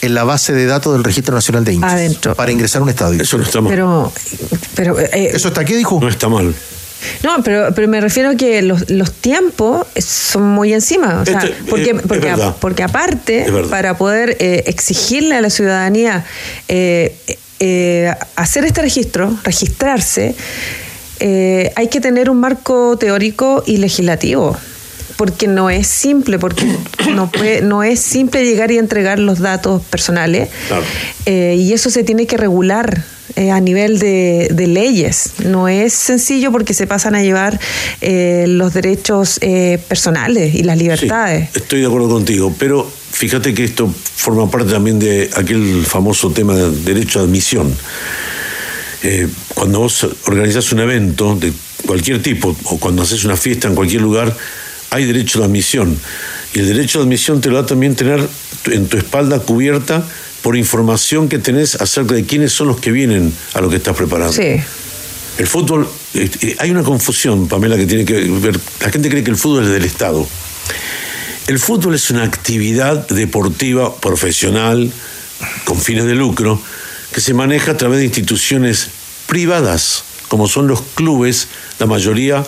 en 0.00 0.14
la 0.14 0.24
base 0.24 0.54
de 0.54 0.64
datos 0.64 0.94
del 0.94 1.04
Registro 1.04 1.34
Nacional 1.34 1.64
de 1.64 1.74
Hinchas 1.74 1.92
Adentro. 1.92 2.34
para 2.34 2.50
ingresar 2.50 2.80
a 2.80 2.84
un 2.84 2.88
estadio. 2.88 3.22
Eso 3.22 3.36
no 3.36 3.44
está 3.44 3.60
mal. 3.60 3.70
Pero, 3.70 4.12
pero 4.74 4.98
eh, 4.98 5.32
¿Eso 5.34 5.48
está 5.48 5.66
qué 5.66 5.76
dijo? 5.76 5.98
No 6.00 6.08
está 6.08 6.30
mal. 6.30 6.54
No, 7.22 7.42
pero, 7.42 7.74
pero 7.74 7.88
me 7.88 8.00
refiero 8.00 8.30
a 8.30 8.34
que 8.34 8.62
los, 8.62 8.90
los 8.90 9.12
tiempos 9.12 9.86
son 9.98 10.42
muy 10.48 10.72
encima. 10.72 11.20
O 11.20 11.24
sea, 11.24 11.40
Este, 11.40 11.54
porque, 11.70 11.90
es 11.90 12.02
porque, 12.02 12.34
porque 12.60 12.82
aparte, 12.82 13.46
para 13.70 13.96
poder 13.96 14.36
eh, 14.40 14.64
exigirle 14.66 15.34
a 15.36 15.40
la 15.40 15.50
ciudadanía 15.50 16.24
eh, 16.68 17.16
eh, 17.60 18.12
hacer 18.36 18.64
este 18.64 18.82
registro, 18.82 19.36
registrarse, 19.44 20.34
eh, 21.20 21.72
hay 21.76 21.88
que 21.88 22.00
tener 22.00 22.30
un 22.30 22.40
marco 22.40 22.96
teórico 22.98 23.62
y 23.66 23.76
legislativo. 23.78 24.56
Porque 25.16 25.46
no 25.46 25.70
es 25.70 25.86
simple, 25.86 26.38
porque 26.38 26.64
no, 27.14 27.30
puede- 27.30 27.60
no 27.62 27.82
es 27.82 28.00
simple 28.00 28.44
llegar 28.44 28.70
y 28.72 28.78
entregar 28.78 29.18
los 29.18 29.38
datos 29.38 29.82
personales. 29.82 30.48
Claro. 30.68 30.82
Eh, 31.26 31.54
y 31.58 31.72
eso 31.72 31.90
se 31.90 32.02
tiene 32.02 32.26
que 32.26 32.36
regular 32.36 33.04
eh, 33.36 33.50
a 33.50 33.60
nivel 33.60 33.98
de, 33.98 34.48
de 34.52 34.66
leyes. 34.66 35.32
No 35.44 35.68
es 35.68 35.92
sencillo 35.92 36.52
porque 36.52 36.74
se 36.74 36.86
pasan 36.86 37.14
a 37.14 37.22
llevar 37.22 37.58
eh, 38.00 38.44
los 38.48 38.74
derechos 38.74 39.38
eh, 39.40 39.78
personales 39.88 40.54
y 40.54 40.62
las 40.62 40.76
libertades. 40.78 41.48
Sí, 41.52 41.60
estoy 41.60 41.80
de 41.80 41.86
acuerdo 41.86 42.08
contigo, 42.08 42.54
pero 42.58 42.90
fíjate 43.10 43.54
que 43.54 43.64
esto 43.64 43.92
forma 44.16 44.50
parte 44.50 44.72
también 44.72 44.98
de 44.98 45.30
aquel 45.34 45.84
famoso 45.86 46.30
tema 46.30 46.54
del 46.54 46.84
derecho 46.84 47.20
a 47.20 47.22
admisión. 47.22 47.74
Cuando 49.54 49.80
vos 49.80 50.06
organizás 50.26 50.70
un 50.70 50.78
evento 50.78 51.34
de 51.34 51.52
cualquier 51.86 52.22
tipo 52.22 52.56
o 52.64 52.78
cuando 52.78 53.02
haces 53.02 53.24
una 53.24 53.36
fiesta 53.36 53.66
en 53.66 53.74
cualquier 53.74 54.00
lugar, 54.00 54.36
hay 54.90 55.04
derecho 55.06 55.40
de 55.40 55.46
admisión. 55.46 55.98
Y 56.54 56.60
el 56.60 56.68
derecho 56.68 56.98
de 57.00 57.06
admisión 57.06 57.40
te 57.40 57.48
lo 57.48 57.56
da 57.56 57.66
también 57.66 57.96
tener 57.96 58.20
en 58.70 58.86
tu 58.86 58.96
espalda 58.96 59.40
cubierta 59.40 60.04
por 60.42 60.56
información 60.56 61.28
que 61.28 61.38
tenés 61.38 61.76
acerca 61.76 62.14
de 62.14 62.24
quiénes 62.24 62.52
son 62.52 62.68
los 62.68 62.80
que 62.80 62.90
vienen 62.90 63.32
a 63.54 63.60
lo 63.60 63.70
que 63.70 63.76
estás 63.76 63.96
preparando. 63.96 64.32
Sí. 64.32 64.60
El 65.38 65.46
fútbol, 65.46 65.88
eh, 66.14 66.28
eh, 66.42 66.56
hay 66.58 66.70
una 66.70 66.82
confusión, 66.82 67.48
Pamela, 67.48 67.76
que 67.76 67.86
tiene 67.86 68.04
que 68.04 68.14
ver. 68.14 68.58
La 68.80 68.90
gente 68.90 69.08
cree 69.08 69.24
que 69.24 69.30
el 69.30 69.36
fútbol 69.36 69.64
es 69.64 69.70
del 69.70 69.84
Estado. 69.84 70.26
El 71.46 71.58
fútbol 71.58 71.94
es 71.94 72.10
una 72.10 72.24
actividad 72.24 73.08
deportiva 73.08 73.96
profesional 73.96 74.92
con 75.64 75.80
fines 75.80 76.04
de 76.04 76.14
lucro 76.14 76.60
que 77.12 77.20
se 77.20 77.34
maneja 77.34 77.72
a 77.72 77.76
través 77.76 77.98
de 77.98 78.04
instituciones 78.04 78.88
privadas, 79.26 80.04
como 80.28 80.48
son 80.48 80.66
los 80.66 80.82
clubes, 80.94 81.48
la 81.78 81.86
mayoría 81.86 82.44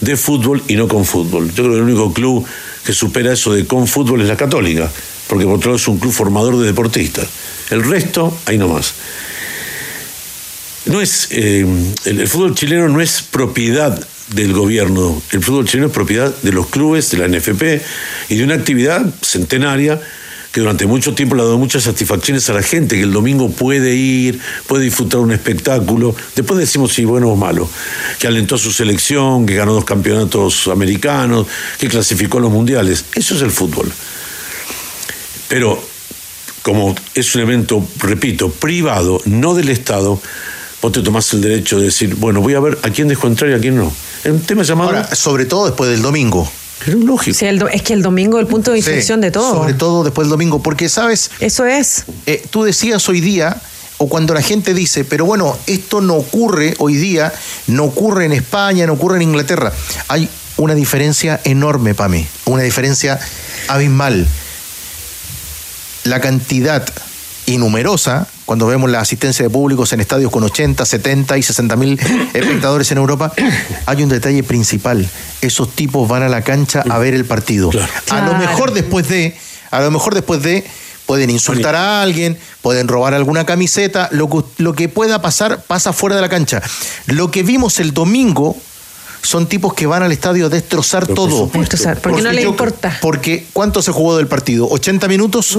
de 0.00 0.16
fútbol 0.16 0.62
y 0.68 0.76
no 0.76 0.88
con 0.88 1.04
fútbol. 1.04 1.48
Yo 1.48 1.64
creo 1.64 1.70
que 1.70 1.76
el 1.76 1.82
único 1.82 2.12
club 2.12 2.46
que 2.84 2.92
supera 2.92 3.32
eso 3.32 3.52
de 3.52 3.66
con 3.66 3.86
fútbol 3.86 4.22
es 4.22 4.28
la 4.28 4.36
Católica, 4.36 4.90
porque 5.28 5.44
por 5.44 5.54
otro 5.54 5.70
lado 5.70 5.76
es 5.76 5.88
un 5.88 5.98
club 5.98 6.12
formador 6.12 6.58
de 6.58 6.66
deportistas. 6.66 7.28
El 7.70 7.84
resto, 7.84 8.36
ahí 8.46 8.58
nomás. 8.58 8.94
No 10.86 11.00
es, 11.00 11.28
eh, 11.30 11.66
el, 12.06 12.26
fútbol 12.28 12.54
chileno 12.54 12.88
no 12.88 13.00
es 13.00 13.22
propiedad 13.22 14.02
del 14.28 14.52
gobierno, 14.52 15.20
el 15.32 15.42
fútbol 15.42 15.66
chileno 15.66 15.88
es 15.88 15.92
propiedad 15.92 16.34
de 16.42 16.52
los 16.52 16.68
clubes, 16.68 17.10
de 17.10 17.18
la 17.18 17.28
NFP 17.28 17.82
y 18.30 18.36
de 18.36 18.44
una 18.44 18.54
actividad 18.54 19.04
centenaria 19.22 20.00
que 20.52 20.60
durante 20.60 20.86
mucho 20.86 21.14
tiempo 21.14 21.34
le 21.34 21.42
ha 21.42 21.44
dado 21.44 21.58
muchas 21.58 21.82
satisfacciones 21.82 22.48
a 22.48 22.54
la 22.54 22.62
gente, 22.62 22.96
que 22.96 23.02
el 23.02 23.12
domingo 23.12 23.50
puede 23.50 23.94
ir, 23.94 24.40
puede 24.66 24.84
disfrutar 24.84 25.20
un 25.20 25.32
espectáculo, 25.32 26.14
después 26.34 26.58
decimos 26.58 26.94
si 26.94 27.04
bueno 27.04 27.28
o 27.28 27.36
malo, 27.36 27.68
que 28.18 28.26
alentó 28.26 28.54
a 28.54 28.58
su 28.58 28.72
selección, 28.72 29.44
que 29.44 29.54
ganó 29.54 29.74
dos 29.74 29.84
campeonatos 29.84 30.68
americanos, 30.68 31.46
que 31.78 31.88
clasificó 31.88 32.38
a 32.38 32.40
los 32.40 32.50
mundiales, 32.50 33.04
eso 33.14 33.34
es 33.34 33.42
el 33.42 33.50
fútbol. 33.50 33.92
Pero 35.48 35.80
como 36.62 36.94
es 37.14 37.34
un 37.34 37.42
evento, 37.42 37.86
repito, 37.98 38.50
privado, 38.50 39.20
no 39.24 39.54
del 39.54 39.68
Estado, 39.70 40.20
vos 40.82 40.92
te 40.92 41.00
tomás 41.02 41.32
el 41.32 41.40
derecho 41.40 41.78
de 41.78 41.86
decir, 41.86 42.14
bueno, 42.16 42.40
voy 42.40 42.54
a 42.54 42.60
ver 42.60 42.78
a 42.82 42.90
quién 42.90 43.08
dejo 43.08 43.26
entrar 43.26 43.50
y 43.50 43.54
a 43.54 43.58
quién 43.60 43.76
no. 43.76 43.90
Es 44.24 44.30
un 44.30 44.40
tema 44.40 44.62
llamado... 44.62 44.90
Ahora, 44.90 45.14
sobre 45.14 45.46
todo 45.46 45.66
después 45.66 45.90
del 45.90 46.02
domingo. 46.02 46.50
Pero 46.84 46.98
es 46.98 47.04
lógico. 47.04 47.36
Sí, 47.38 47.46
el 47.46 47.58
do- 47.58 47.68
es 47.68 47.82
que 47.82 47.92
el 47.94 48.02
domingo 48.02 48.38
es 48.38 48.42
el 48.42 48.48
punto 48.48 48.72
de 48.72 48.78
inflexión 48.78 49.18
Sí, 49.20 49.22
de 49.22 49.30
todo. 49.30 49.54
Sobre 49.54 49.74
todo 49.74 50.04
después 50.04 50.26
del 50.26 50.30
domingo, 50.30 50.62
porque 50.62 50.88
sabes, 50.88 51.30
Eso 51.40 51.64
es. 51.64 52.04
eh, 52.26 52.44
tú 52.50 52.64
decías 52.64 53.08
hoy 53.08 53.20
día, 53.20 53.56
o 53.96 54.08
cuando 54.08 54.34
la 54.34 54.42
gente 54.42 54.74
dice, 54.74 55.04
pero 55.04 55.24
bueno, 55.24 55.56
esto 55.66 56.00
no 56.00 56.14
ocurre 56.14 56.74
hoy 56.78 56.94
día, 56.96 57.32
no 57.68 57.84
ocurre 57.84 58.26
en 58.26 58.32
España, 58.32 58.86
no 58.86 58.92
ocurre 58.92 59.16
en 59.16 59.22
Inglaterra. 59.22 59.72
Hay 60.08 60.28
una 60.56 60.74
diferencia 60.74 61.40
enorme, 61.44 61.94
Pame, 61.94 62.26
una 62.44 62.62
diferencia 62.62 63.18
abismal. 63.68 64.28
La 66.08 66.20
cantidad 66.20 66.86
innumerosa, 67.44 68.26
cuando 68.46 68.66
vemos 68.66 68.90
la 68.90 69.00
asistencia 69.00 69.42
de 69.42 69.50
públicos 69.50 69.92
en 69.92 70.00
estadios 70.00 70.30
con 70.30 70.42
80, 70.42 70.86
70 70.86 71.36
y 71.36 71.42
60 71.42 71.76
mil 71.76 72.00
espectadores 72.34 72.90
en 72.92 72.98
Europa, 72.98 73.30
hay 73.84 74.02
un 74.02 74.08
detalle 74.08 74.42
principal. 74.42 75.06
Esos 75.42 75.70
tipos 75.74 76.08
van 76.08 76.22
a 76.22 76.30
la 76.30 76.42
cancha 76.42 76.82
a 76.88 76.96
ver 76.98 77.12
el 77.12 77.26
partido. 77.26 77.68
Claro. 77.68 77.92
A 78.08 78.22
lo 78.22 78.34
mejor 78.38 78.72
después 78.72 79.06
de, 79.08 79.36
a 79.70 79.80
lo 79.80 79.90
mejor 79.90 80.14
después 80.14 80.42
de, 80.42 80.64
pueden 81.04 81.28
insultar 81.28 81.74
a 81.74 82.00
alguien, 82.00 82.38
pueden 82.62 82.88
robar 82.88 83.12
alguna 83.12 83.44
camiseta, 83.44 84.08
lo 84.10 84.30
que, 84.30 84.62
lo 84.62 84.72
que 84.72 84.88
pueda 84.88 85.20
pasar 85.20 85.62
pasa 85.62 85.92
fuera 85.92 86.16
de 86.16 86.22
la 86.22 86.30
cancha. 86.30 86.62
Lo 87.04 87.30
que 87.30 87.42
vimos 87.42 87.80
el 87.80 87.92
domingo 87.92 88.56
son 89.20 89.46
tipos 89.46 89.74
que 89.74 89.86
van 89.86 90.02
al 90.02 90.12
estadio 90.12 90.46
a 90.46 90.48
destrozar 90.48 91.02
Pero 91.02 91.14
por 91.14 91.28
todo. 91.28 91.38
supuesto. 91.44 91.76
Destrozar, 91.76 92.00
porque 92.00 92.22
no 92.22 92.32
le 92.32 92.42
importa. 92.42 92.96
Porque 93.02 93.46
¿cuánto 93.52 93.82
se 93.82 93.92
jugó 93.92 94.16
del 94.16 94.26
partido? 94.26 94.68
¿80 94.70 95.06
minutos? 95.06 95.58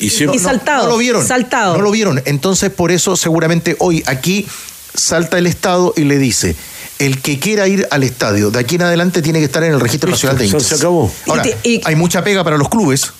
Y 0.00 0.10
siempre- 0.10 0.36
Y 0.36 0.40
saltado, 0.40 0.84
No 0.84 0.90
lo 0.90 0.98
vieron. 0.98 1.26
saltado. 1.26 1.76
No 1.76 1.82
lo 1.82 1.90
vieron. 1.90 2.20
Entonces, 2.24 2.70
por 2.70 2.90
eso, 2.90 3.16
seguramente 3.16 3.76
hoy 3.78 4.02
aquí 4.06 4.46
salta 4.94 5.38
el 5.38 5.46
Estado 5.46 5.92
y 5.96 6.04
le 6.04 6.18
dice: 6.18 6.56
el 6.98 7.20
que 7.22 7.38
quiera 7.38 7.68
ir 7.68 7.86
al 7.90 8.02
estadio 8.02 8.50
de 8.50 8.58
aquí 8.58 8.74
en 8.76 8.82
adelante 8.82 9.22
tiene 9.22 9.38
que 9.38 9.44
estar 9.44 9.62
en 9.62 9.72
el 9.72 9.80
Registro 9.80 10.10
Listo, 10.10 10.26
Nacional 10.26 10.38
de 10.38 10.46
Hinchas. 10.46 10.62
se 10.64 10.74
acabó. 10.74 11.12
Ahora, 11.28 11.46
Y 11.46 11.50
te- 11.50 11.68
y- 11.68 11.80
hay 11.84 11.94
mucha 11.96 12.24
pega 12.24 12.42
para 12.44 12.56
los 12.58 12.68
clubes. 12.68 13.12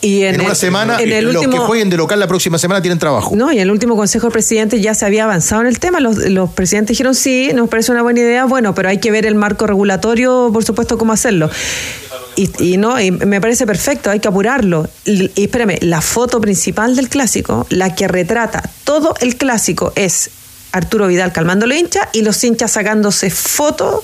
Y 0.00 0.22
En, 0.22 0.36
en, 0.36 0.40
una 0.42 0.50
el- 0.50 0.56
semana, 0.56 1.00
en 1.00 1.10
el 1.10 1.24
los 1.24 1.34
último, 1.36 1.52
que 1.54 1.66
jueguen 1.66 1.90
de 1.90 1.96
local 1.96 2.20
la 2.20 2.28
próxima 2.28 2.56
semana 2.56 2.80
tienen 2.82 3.00
trabajo. 3.00 3.34
No, 3.34 3.50
y 3.50 3.56
en 3.56 3.62
el 3.62 3.70
último 3.72 3.96
Consejo 3.96 4.28
de 4.28 4.32
Presidentes 4.32 4.80
ya 4.80 4.94
se 4.94 5.04
había 5.06 5.24
avanzado 5.24 5.62
en 5.62 5.66
el 5.66 5.80
tema. 5.80 5.98
Los, 5.98 6.18
los 6.18 6.50
presidentes 6.50 6.90
dijeron 6.94 7.16
sí, 7.16 7.50
nos 7.52 7.68
parece 7.68 7.90
una 7.90 8.02
buena 8.02 8.20
idea, 8.20 8.44
bueno, 8.44 8.76
pero 8.76 8.90
hay 8.90 8.98
que 8.98 9.10
ver 9.10 9.26
el 9.26 9.34
marco 9.34 9.66
regulatorio, 9.66 10.50
por 10.52 10.62
supuesto, 10.64 10.98
cómo 10.98 11.12
hacerlo. 11.12 11.50
Y, 12.36 12.50
y 12.58 12.76
no, 12.76 13.00
y 13.00 13.10
me 13.10 13.40
parece 13.40 13.66
perfecto, 13.66 14.10
hay 14.10 14.20
que 14.20 14.28
apurarlo. 14.28 14.88
Y, 15.04 15.30
espérame, 15.42 15.78
la 15.80 16.00
foto 16.00 16.40
principal 16.40 16.96
del 16.96 17.08
clásico, 17.08 17.66
la 17.70 17.94
que 17.94 18.08
retrata 18.08 18.62
todo 18.84 19.14
el 19.20 19.36
clásico, 19.36 19.92
es 19.96 20.30
Arturo 20.72 21.06
Vidal 21.06 21.32
calmando 21.32 21.66
los 21.66 21.76
hinchas 21.76 22.08
y 22.12 22.22
los 22.22 22.42
hinchas 22.42 22.72
sacándose 22.72 23.30
fotos 23.30 24.00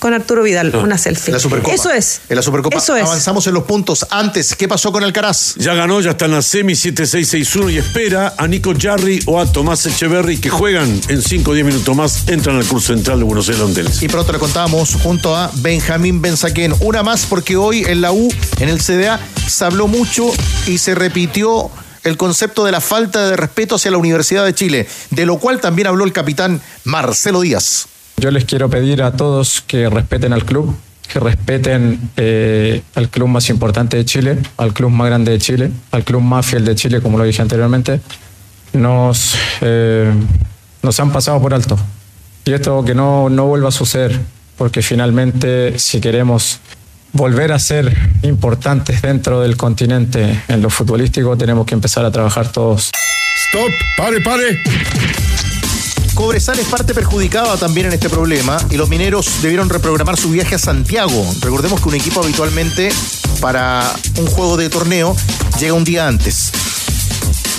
con 0.00 0.14
Arturo 0.14 0.42
Vidal, 0.42 0.74
una 0.74 0.98
selfie. 0.98 1.32
La 1.32 1.38
Supercopa. 1.38 1.74
Eso 1.74 1.90
es. 1.92 2.22
En 2.28 2.34
la 2.36 2.42
Supercopa 2.42 2.78
Eso 2.78 2.96
es. 2.96 3.04
avanzamos 3.04 3.46
en 3.46 3.54
los 3.54 3.64
puntos. 3.64 4.06
Antes, 4.10 4.56
¿qué 4.56 4.66
pasó 4.66 4.90
con 4.90 5.04
Alcaraz? 5.04 5.54
Ya 5.56 5.74
ganó, 5.74 6.00
ya 6.00 6.10
está 6.10 6.24
en 6.24 6.32
la 6.32 6.42
semi 6.42 6.72
7-6-6-1 6.72 7.72
y 7.72 7.78
espera 7.78 8.34
a 8.36 8.48
Nico 8.48 8.72
Jarry 8.76 9.22
o 9.26 9.38
a 9.38 9.46
Tomás 9.46 9.84
Echeverry 9.86 10.38
que 10.38 10.48
juegan 10.50 11.00
en 11.08 11.22
5 11.22 11.50
o 11.50 11.54
10 11.54 11.66
minutos 11.66 11.94
más, 11.94 12.28
entran 12.28 12.56
al 12.56 12.64
curso 12.64 12.94
central 12.94 13.18
de 13.18 13.24
Buenos 13.24 13.48
Aires 13.48 13.62
Anteles. 13.62 14.02
Y 14.02 14.08
pronto 14.08 14.32
le 14.32 14.38
contábamos 14.38 14.96
junto 15.02 15.36
a 15.36 15.50
Benjamín 15.56 16.22
Benzaquén. 16.22 16.74
Una 16.80 17.02
más 17.02 17.26
porque 17.26 17.56
hoy 17.56 17.84
en 17.86 18.00
la 18.00 18.12
U, 18.12 18.32
en 18.58 18.68
el 18.70 18.80
CDA, 18.80 19.20
se 19.46 19.64
habló 19.66 19.86
mucho 19.86 20.32
y 20.66 20.78
se 20.78 20.94
repitió 20.94 21.70
el 22.04 22.16
concepto 22.16 22.64
de 22.64 22.72
la 22.72 22.80
falta 22.80 23.28
de 23.28 23.36
respeto 23.36 23.74
hacia 23.74 23.90
la 23.90 23.98
Universidad 23.98 24.46
de 24.46 24.54
Chile, 24.54 24.88
de 25.10 25.26
lo 25.26 25.38
cual 25.38 25.60
también 25.60 25.88
habló 25.88 26.04
el 26.04 26.14
capitán 26.14 26.62
Marcelo 26.84 27.42
Díaz. 27.42 27.89
Yo 28.20 28.30
les 28.30 28.44
quiero 28.44 28.68
pedir 28.68 29.02
a 29.02 29.12
todos 29.12 29.62
que 29.62 29.88
respeten 29.88 30.34
al 30.34 30.44
club, 30.44 30.76
que 31.10 31.18
respeten 31.18 32.10
eh, 32.18 32.82
al 32.94 33.08
club 33.08 33.28
más 33.28 33.48
importante 33.48 33.96
de 33.96 34.04
Chile, 34.04 34.36
al 34.58 34.74
club 34.74 34.90
más 34.90 35.06
grande 35.06 35.32
de 35.32 35.38
Chile, 35.38 35.70
al 35.90 36.04
club 36.04 36.20
más 36.20 36.44
fiel 36.44 36.66
de 36.66 36.74
Chile, 36.74 37.00
como 37.00 37.16
lo 37.16 37.24
dije 37.24 37.40
anteriormente. 37.40 38.02
Nos, 38.74 39.36
eh, 39.62 40.12
nos 40.82 41.00
han 41.00 41.10
pasado 41.12 41.40
por 41.40 41.54
alto. 41.54 41.78
Y 42.44 42.52
esto 42.52 42.84
que 42.84 42.94
no, 42.94 43.30
no 43.30 43.46
vuelva 43.46 43.70
a 43.70 43.72
suceder, 43.72 44.20
porque 44.58 44.82
finalmente 44.82 45.78
si 45.78 45.98
queremos 45.98 46.60
volver 47.14 47.52
a 47.52 47.58
ser 47.58 47.96
importantes 48.22 49.00
dentro 49.00 49.40
del 49.40 49.56
continente 49.56 50.42
en 50.46 50.60
lo 50.60 50.68
futbolístico, 50.68 51.38
tenemos 51.38 51.64
que 51.64 51.72
empezar 51.72 52.04
a 52.04 52.10
trabajar 52.10 52.52
todos. 52.52 52.90
Stop, 53.48 53.70
pare, 53.96 54.20
pare. 54.20 55.29
Cobresal 56.14 56.58
es 56.58 56.66
parte 56.68 56.92
perjudicada 56.94 57.56
también 57.56 57.86
en 57.86 57.92
este 57.94 58.10
problema 58.10 58.58
y 58.70 58.76
los 58.76 58.88
mineros 58.88 59.40
debieron 59.42 59.68
reprogramar 59.70 60.16
su 60.18 60.30
viaje 60.30 60.54
a 60.56 60.58
Santiago. 60.58 61.24
Recordemos 61.40 61.80
que 61.80 61.88
un 61.88 61.94
equipo 61.94 62.20
habitualmente 62.22 62.90
para 63.40 63.90
un 64.18 64.26
juego 64.26 64.56
de 64.56 64.68
torneo 64.68 65.16
llega 65.58 65.72
un 65.72 65.84
día 65.84 66.06
antes. 66.06 66.52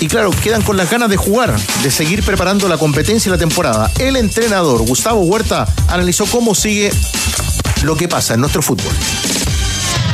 Y 0.00 0.06
claro, 0.08 0.30
quedan 0.30 0.62
con 0.62 0.76
las 0.76 0.90
ganas 0.90 1.08
de 1.10 1.16
jugar, 1.16 1.54
de 1.82 1.90
seguir 1.90 2.22
preparando 2.24 2.68
la 2.68 2.76
competencia 2.78 3.28
y 3.30 3.32
la 3.32 3.38
temporada. 3.38 3.90
El 3.98 4.16
entrenador 4.16 4.82
Gustavo 4.86 5.22
Huerta 5.22 5.66
analizó 5.88 6.26
cómo 6.26 6.54
sigue 6.54 6.90
lo 7.82 7.96
que 7.96 8.08
pasa 8.08 8.34
en 8.34 8.40
nuestro 8.40 8.62
fútbol. 8.62 8.92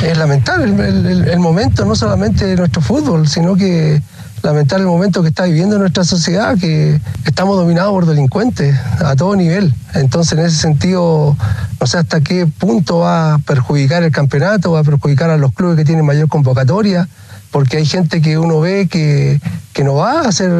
es 0.02 0.16
lamentable 0.16 0.64
el, 0.88 1.06
el- 1.06 1.28
el 1.28 1.38
momento, 1.38 1.84
no 1.84 1.94
solamente 1.96 2.46
de 2.46 2.56
nuestro 2.56 2.80
fútbol, 2.82 3.28
sino 3.28 3.56
que 3.56 4.00
lamentar 4.42 4.80
el 4.80 4.86
momento 4.86 5.22
que 5.22 5.28
está 5.28 5.44
viviendo 5.44 5.78
nuestra 5.78 6.04
sociedad, 6.04 6.56
que 6.58 7.00
estamos 7.24 7.56
dominados 7.56 7.92
por 7.92 8.06
delincuentes 8.06 8.76
a 9.04 9.16
todo 9.16 9.36
nivel. 9.36 9.74
Entonces, 9.94 10.38
en 10.38 10.44
ese 10.44 10.56
sentido, 10.56 11.36
no 11.80 11.86
sé 11.86 11.98
hasta 11.98 12.20
qué 12.20 12.46
punto 12.46 12.98
va 12.98 13.34
a 13.34 13.38
perjudicar 13.38 14.02
el 14.02 14.12
campeonato, 14.12 14.72
va 14.72 14.80
a 14.80 14.84
perjudicar 14.84 15.30
a 15.30 15.36
los 15.36 15.52
clubes 15.52 15.76
que 15.76 15.84
tienen 15.84 16.04
mayor 16.04 16.28
convocatoria, 16.28 17.08
porque 17.50 17.78
hay 17.78 17.86
gente 17.86 18.20
que 18.20 18.38
uno 18.38 18.60
ve 18.60 18.88
que, 18.88 19.40
que 19.72 19.84
no 19.84 19.94
va 19.94 20.22
a 20.22 20.28
hacer, 20.28 20.50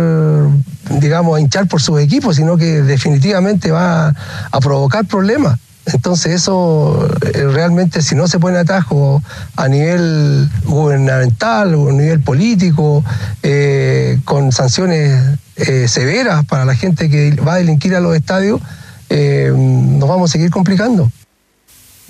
digamos, 1.00 1.36
a 1.36 1.40
hinchar 1.40 1.66
por 1.68 1.82
sus 1.82 2.00
equipos, 2.00 2.36
sino 2.36 2.56
que 2.56 2.82
definitivamente 2.82 3.70
va 3.70 4.14
a 4.50 4.60
provocar 4.60 5.04
problemas. 5.04 5.58
Entonces 5.92 6.32
eso 6.34 7.08
eh, 7.34 7.44
realmente 7.52 8.02
si 8.02 8.14
no 8.14 8.28
se 8.28 8.38
pone 8.38 8.58
atajo 8.58 9.22
a 9.56 9.68
nivel 9.68 10.48
gubernamental 10.64 11.74
o 11.74 11.88
a 11.90 11.92
nivel 11.92 12.20
político, 12.20 13.04
eh, 13.42 14.18
con 14.24 14.52
sanciones 14.52 15.38
eh, 15.56 15.88
severas 15.88 16.44
para 16.44 16.64
la 16.64 16.74
gente 16.74 17.08
que 17.08 17.32
va 17.36 17.54
a 17.54 17.56
delinquir 17.56 17.94
a 17.94 18.00
los 18.00 18.14
estadios, 18.14 18.60
eh, 19.10 19.50
nos 19.56 20.08
vamos 20.08 20.30
a 20.30 20.32
seguir 20.32 20.50
complicando. 20.50 21.10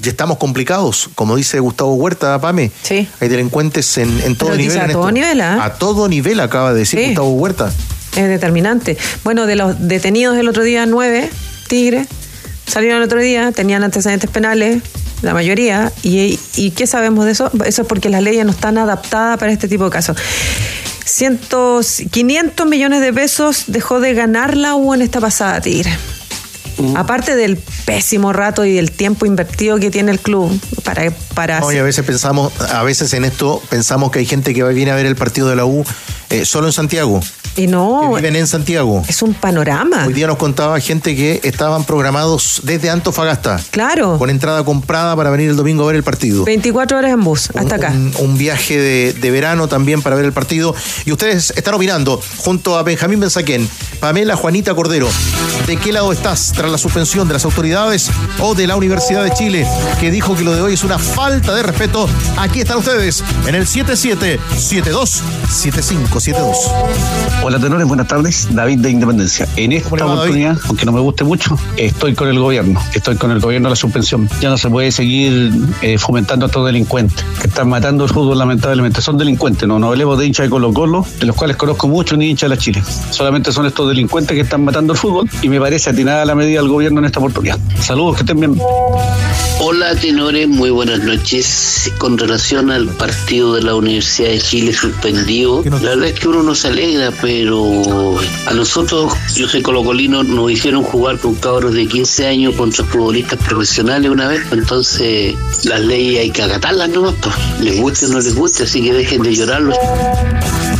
Y 0.03 0.09
estamos 0.09 0.38
complicados, 0.38 1.11
como 1.17 1.35
dice 1.35 1.59
Gustavo 1.59 1.95
Huerta, 1.95 2.41
Pame. 2.41 2.71
Sí. 2.83 3.09
Hay 3.21 3.29
delincuentes 3.29 3.99
en, 3.99 4.09
en 4.21 4.37
todo 4.37 4.51
Pero 4.51 4.62
nivel. 4.62 4.79
a 4.79 4.85
en 4.85 4.93
todo 4.93 5.03
esto. 5.03 5.12
nivel, 5.12 5.41
¿ah? 5.41 5.64
A 5.64 5.75
todo 5.75 6.09
nivel 6.09 6.38
acaba 6.41 6.73
de 6.73 6.79
decir 6.81 7.01
Sí. 7.01 7.07
Gustavo 7.07 7.31
Huerta. 7.33 7.73
Es 8.17 8.29
determinante. 8.29 8.97
Bueno, 9.25 9.47
de 9.47 9.57
los 9.57 9.88
detenidos 9.88 10.37
el 10.38 10.49
otro 10.49 10.62
día, 10.62 10.87
nueve 10.87 11.31
tigres, 11.69 12.07
salieron 12.69 12.99
el 12.99 13.05
otro 13.05 13.21
día, 13.21 13.51
tenían 13.53 13.83
antecedentes 13.83 14.31
penales, 14.31 14.83
la 15.23 15.35
mayoría. 15.35 15.93
¿Y, 16.03 16.39
y 16.57 16.71
qué 16.73 16.87
sabemos 16.87 17.25
de 17.25 17.33
eso? 17.33 17.51
Eso 17.65 17.83
es 17.83 17.89
porque 17.89 18.09
las 18.09 18.23
leyes 18.23 18.45
no 18.45 18.53
están 18.53 18.79
adaptadas 18.79 19.39
para 19.39 19.51
este 19.53 19.67
tipo 19.69 19.85
de 19.85 19.91
casos. 19.91 20.17
Cientos, 21.05 22.03
500 22.11 22.67
millones 22.67 23.01
de 23.01 23.13
pesos 23.13 23.65
dejó 23.69 24.01
de 24.01 24.15
ganar 24.15 24.57
la 24.57 24.75
U 24.75 24.95
en 24.95 25.03
esta 25.03 25.21
pasada 25.21 25.61
tigre. 25.61 25.91
Aparte 26.95 27.35
del 27.35 27.57
pésimo 27.57 28.33
rato 28.33 28.65
y 28.65 28.75
del 28.75 28.93
tiempo 28.93 29.27
invertido 29.27 29.81
que 29.81 29.91
tiene 29.91 30.13
el 30.13 30.21
club 30.21 30.61
para, 30.85 31.11
para 31.35 31.59
No, 31.59 31.73
y 31.73 31.77
a 31.79 31.83
veces 31.83 32.05
pensamos, 32.05 32.53
a 32.73 32.85
veces 32.85 33.13
en 33.15 33.25
esto 33.25 33.61
pensamos 33.69 34.13
que 34.13 34.21
hay 34.21 34.27
gente 34.27 34.55
que 34.55 34.63
va- 34.63 34.69
viene 34.69 34.93
a 34.93 34.95
ver 34.95 35.07
el 35.07 35.17
partido 35.17 35.49
de 35.49 35.57
la 35.57 35.65
U 35.65 35.85
eh, 36.31 36.45
solo 36.45 36.67
en 36.67 36.73
Santiago. 36.73 37.21
Y 37.57 37.67
no. 37.67 38.01
Que 38.03 38.17
viven 38.17 38.37
en 38.37 38.47
Santiago. 38.47 39.03
Es 39.09 39.21
un 39.23 39.35
panorama. 39.35 40.05
Hoy 40.07 40.12
día 40.12 40.29
nos 40.29 40.37
contaba 40.37 40.79
gente 40.79 41.17
que 41.17 41.41
estaban 41.43 41.85
programados 41.85 42.61
desde 42.62 42.88
Antofagasta. 42.88 43.61
Claro. 43.71 44.17
Con 44.19 44.31
entrada 44.31 44.64
comprada 44.64 45.17
para 45.17 45.31
venir 45.31 45.51
el 45.51 45.57
domingo 45.57 45.83
a 45.85 45.87
ver 45.88 45.97
el 45.97 46.05
partido. 46.05 46.45
24 46.45 46.99
horas 46.99 47.12
en 47.12 47.25
bus, 47.25 47.51
hasta 47.55 47.75
acá. 47.75 47.91
Un, 47.91 48.12
un 48.21 48.38
viaje 48.38 48.79
de, 48.79 49.12
de 49.12 49.31
verano 49.31 49.67
también 49.67 50.03
para 50.03 50.14
ver 50.14 50.25
el 50.25 50.33
partido. 50.33 50.75
Y 51.05 51.11
ustedes 51.11 51.53
están 51.57 51.75
opinando 51.75 52.21
junto 52.37 52.79
a 52.79 52.83
Benjamín 52.85 53.19
Benzaquén, 53.19 53.69
Pamela 53.99 54.37
Juanita 54.37 54.75
Cordero. 54.75 55.09
¿De 55.67 55.77
qué 55.77 55.93
lado 55.93 56.12
estás 56.12 56.53
tras 56.55 56.71
la 56.71 56.79
suspensión 56.79 57.27
de 57.27 57.35
las 57.35 57.45
autoridades 57.45 58.09
o 58.38 58.55
de 58.55 58.67
la 58.67 58.77
Universidad 58.77 59.25
de 59.25 59.33
Chile 59.33 59.67
que 59.99 60.11
dijo 60.11 60.37
que 60.37 60.45
lo 60.45 60.55
de 60.55 60.61
hoy 60.61 60.75
es 60.75 60.85
una 60.85 60.99
falta 60.99 61.55
de 61.55 61.62
respeto? 61.64 62.09
Aquí 62.37 62.61
están 62.61 62.79
ustedes 62.79 63.25
en 63.47 63.55
el 63.57 63.67
77727572. 66.19 67.43
Hola 67.45 67.59
tenores, 67.59 67.87
buenas 67.87 68.09
tardes. 68.09 68.49
David 68.51 68.81
de 68.81 68.91
Independencia. 68.91 69.49
En 69.57 69.73
esta 69.73 70.05
oportunidad, 70.05 70.59
aunque 70.67 70.85
no 70.85 70.93
me 70.93 71.01
guste 71.01 71.25
mucho, 71.25 71.57
estoy 71.77 72.15
con 72.15 72.29
el 72.29 72.39
gobierno. 72.39 72.81
Estoy 72.93 73.17
con 73.17 73.31
el 73.31 73.41
gobierno 73.41 73.69
de 73.69 73.71
la 73.71 73.77
suspensión. 73.77 74.29
Ya 74.41 74.51
no 74.51 74.59
se 74.59 74.69
puede 74.69 74.91
seguir 74.91 75.53
eh, 75.83 75.99
fomentando 75.99 76.47
a 76.47 76.49
estos 76.49 76.67
delincuentes 76.67 77.25
que 77.41 77.47
están 77.47 77.69
matando 77.69 78.05
el 78.05 78.11
fútbol 78.11 78.39
lamentablemente. 78.39 79.01
Son 79.01 79.17
delincuentes, 79.17 79.69
no, 79.69 79.79
no 79.79 79.89
hablemos 79.89 80.19
de 80.19 80.27
hinchas 80.27 80.47
de 80.47 80.51
Colo 80.51 80.73
Colo, 80.73 81.07
de 81.21 81.27
los 81.27 81.37
cuales 81.37 81.57
conozco 81.57 81.89
mucho 81.89 82.17
ni 82.17 82.31
hinchas 82.31 82.51
de 82.51 82.57
la 82.57 82.61
Chile. 82.61 82.83
Solamente 83.11 83.53
son 83.53 83.67
estos 83.67 83.89
delincuentes 83.89 84.35
que 84.35 84.43
están 84.43 84.65
matando 84.65 84.93
el 84.93 84.99
fútbol 84.99 85.31
y 85.43 85.49
me 85.49 85.61
parece 85.61 85.91
atinada 85.91 86.25
la 86.25 86.35
medida 86.35 86.61
del 86.61 86.69
gobierno 86.69 86.99
en 86.99 87.07
esta 87.07 87.21
oportunidad. 87.21 87.59
Saludos, 87.81 88.17
que 88.17 88.23
estén 88.23 88.41
bien. 88.41 88.59
Hola 89.61 89.95
tenores, 89.97 90.49
muy 90.49 90.71
buenas 90.71 91.01
noches. 91.01 91.93
Con 91.99 92.17
relación 92.17 92.71
al 92.71 92.89
partido 92.89 93.55
de 93.55 93.63
la 93.63 93.75
Universidad 93.75 94.31
de 94.31 94.39
Chile 94.39 94.73
suspendido, 94.73 95.65
la 95.83 95.97
verdad 96.09 96.16
es 96.16 96.21
que 96.21 96.29
uno 96.29 96.42
no 96.42 96.55
se 96.55 96.68
alegra, 96.68 97.11
pero 97.21 98.16
a 98.47 98.55
nosotros, 98.55 99.12
yo 99.35 99.47
soy 99.49 99.62
colocolino, 99.62 100.23
nos 100.23 100.51
hicieron 100.51 100.83
jugar 100.83 101.18
con 101.18 101.35
cabros 101.35 101.75
de 101.75 101.87
15 101.87 102.27
años 102.27 102.55
contra 102.55 102.85
futbolistas 102.85 103.38
profesionales 103.47 104.11
una 104.11 104.29
vez, 104.29 104.40
entonces 104.51 105.35
las 105.64 105.81
leyes 105.81 106.21
hay 106.21 106.31
que 106.31 106.42
acatarlas 106.42 106.88
nomás, 106.90 107.14
pues, 107.21 107.35
les 107.61 107.81
guste 107.81 108.07
o 108.07 108.09
no 108.09 108.21
les 108.21 108.35
guste, 108.35 108.62
así 108.62 108.83
que 108.83 108.92
dejen 108.94 109.23
de 109.23 109.35
llorarlos. 109.35 109.77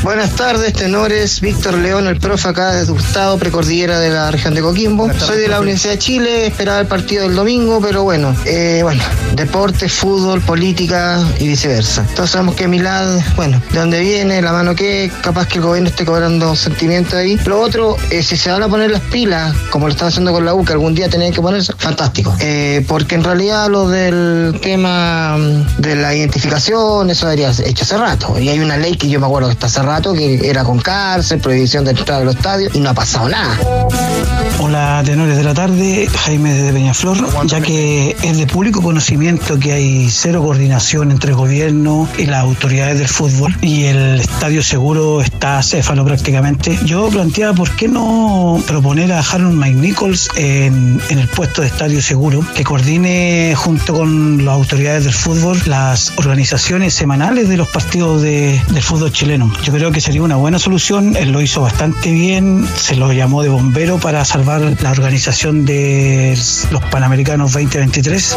Buenas 0.03 0.37
tardes, 0.37 0.73
tenores. 0.73 1.41
Víctor 1.41 1.75
León, 1.75 2.07
el 2.07 2.19
profe 2.19 2.49
acá 2.49 2.73
de 2.73 2.85
Gustavo, 2.85 3.37
precordillera 3.37 3.99
de 3.99 4.11
la 4.11 4.31
región 4.31 4.55
de 4.55 4.63
Coquimbo. 4.63 5.13
Soy 5.19 5.39
de 5.39 5.49
la 5.49 5.61
Universidad 5.61 5.95
de 5.95 5.99
Chile, 5.99 6.47
esperaba 6.47 6.81
el 6.81 6.87
partido 6.87 7.25
del 7.25 7.35
domingo, 7.35 7.81
pero 7.81 8.05
bueno, 8.05 8.35
eh, 8.47 8.81
bueno, 8.83 9.03
deporte, 9.35 9.89
fútbol, 9.89 10.41
política 10.41 11.21
y 11.41 11.49
viceversa. 11.49 12.07
Todos 12.15 12.31
sabemos 12.31 12.55
que 12.55 12.69
Milad, 12.69 13.21
bueno, 13.37 13.61
de 13.73 13.79
dónde 13.79 14.01
viene, 14.01 14.41
la 14.41 14.53
mano 14.53 14.75
que, 14.75 15.11
capaz 15.21 15.49
que 15.49 15.59
el 15.59 15.65
gobierno 15.65 15.91
esté 15.91 16.05
cobrando 16.05 16.55
sentimientos 16.55 17.15
ahí. 17.15 17.39
Lo 17.45 17.61
otro, 17.61 17.97
eh, 18.11 18.23
si 18.23 18.37
se 18.37 18.51
van 18.51 18.63
a 18.63 18.69
poner 18.69 18.91
las 18.91 19.03
pilas, 19.03 19.55
como 19.71 19.89
lo 19.89 19.93
están 19.93 20.09
haciendo 20.09 20.33
con 20.33 20.45
la 20.45 20.55
U, 20.55 20.65
que 20.65 20.73
algún 20.73 20.95
día 20.95 21.09
tenían 21.09 21.33
que 21.33 21.43
ponerse, 21.43 21.73
fantástico. 21.77 22.35
Eh, 22.41 22.85
porque 22.87 23.17
en 23.17 23.25
realidad 23.25 23.69
lo 23.69 23.89
del 23.89 24.59
tema 24.63 25.37
mm, 25.37 25.81
de 25.81 25.97
la 25.97 26.15
identificación, 26.15 27.11
eso 27.11 27.27
debería 27.27 27.53
ser 27.53 27.69
hecho 27.69 27.83
hace 27.83 27.99
rato. 27.99 28.39
Y 28.39 28.49
hay 28.49 28.61
una 28.61 28.77
ley 28.77 28.97
que 28.97 29.09
yo 29.09 29.19
me 29.19 29.27
acuerdo 29.27 29.49
que 29.49 29.55
está 29.55 29.67
hace 29.67 29.83
rato, 29.89 30.13
que 30.13 30.49
era 30.49 30.65
con 30.65 30.79
cárcel, 30.79 31.41
prohibición 31.41 31.85
de 31.85 31.91
entrar 31.93 32.23
a 32.23 32.25
los 32.25 32.37
estadios, 32.37 32.75
y 32.75 32.81
no 32.81 32.91
ha 32.91 32.95
pasado 32.95 33.29
nada. 33.29 33.59
Hola, 34.61 35.03
tenores 35.05 35.37
de 35.37 35.45
la 35.45 35.55
tarde, 35.55 36.09
Jaime 36.25 36.53
de 36.53 36.73
Peñaflor, 36.73 37.47
ya 37.47 37.61
que 37.61 38.17
es 38.23 38.37
de 38.37 38.47
público 38.47 38.83
conocimiento 38.83 39.59
que 39.59 39.73
hay 39.73 40.09
cero 40.11 40.43
coordinación 40.43 41.13
entre 41.13 41.31
el 41.31 41.37
gobierno 41.37 42.09
y 42.19 42.27
las 42.27 42.41
autoridades 42.43 42.99
del 42.99 43.09
fútbol 43.09 43.57
y 43.63 43.85
el 43.85 44.21
estadio 44.21 44.63
seguro 44.63 45.23
está 45.23 45.63
céfalo 45.63 46.05
prácticamente. 46.05 46.77
Yo 46.85 47.09
planteaba 47.09 47.55
por 47.55 47.71
qué 47.77 47.87
no 47.89 48.61
proponer 48.67 49.13
a 49.13 49.21
Harold 49.21 49.55
McNichols 49.55 50.29
en, 50.37 51.01
en 51.09 51.19
el 51.19 51.29
puesto 51.29 51.63
de 51.63 51.69
estadio 51.69 52.03
seguro, 52.03 52.45
que 52.55 52.65
coordine 52.65 53.55
junto 53.57 53.95
con 53.95 54.45
las 54.45 54.55
autoridades 54.55 55.05
del 55.05 55.15
fútbol 55.15 55.61
las 55.67 56.13
organizaciones 56.17 56.95
semanales 56.95 57.49
de 57.49 57.57
los 57.57 57.69
partidos 57.69 58.23
de- 58.23 58.61
del 58.71 58.83
fútbol 58.83 59.13
chileno. 59.13 59.53
Yo 59.63 59.73
creo 59.79 59.93
que 59.93 60.01
sería 60.01 60.23
una 60.23 60.35
buena 60.35 60.59
solución, 60.59 61.15
él 61.17 61.31
lo 61.31 61.41
hizo 61.41 61.61
bastante 61.61 62.11
bien, 62.11 62.67
se 62.75 62.97
lo 62.97 63.13
llamó 63.13 63.45
de 63.45 63.49
bombero 63.49 63.99
para 63.99 64.25
salvar 64.25 64.61
la 64.83 64.91
organización 64.91 65.65
de 65.65 66.37
los 66.73 66.83
Panamericanos 66.87 67.53
2023. 67.53 68.37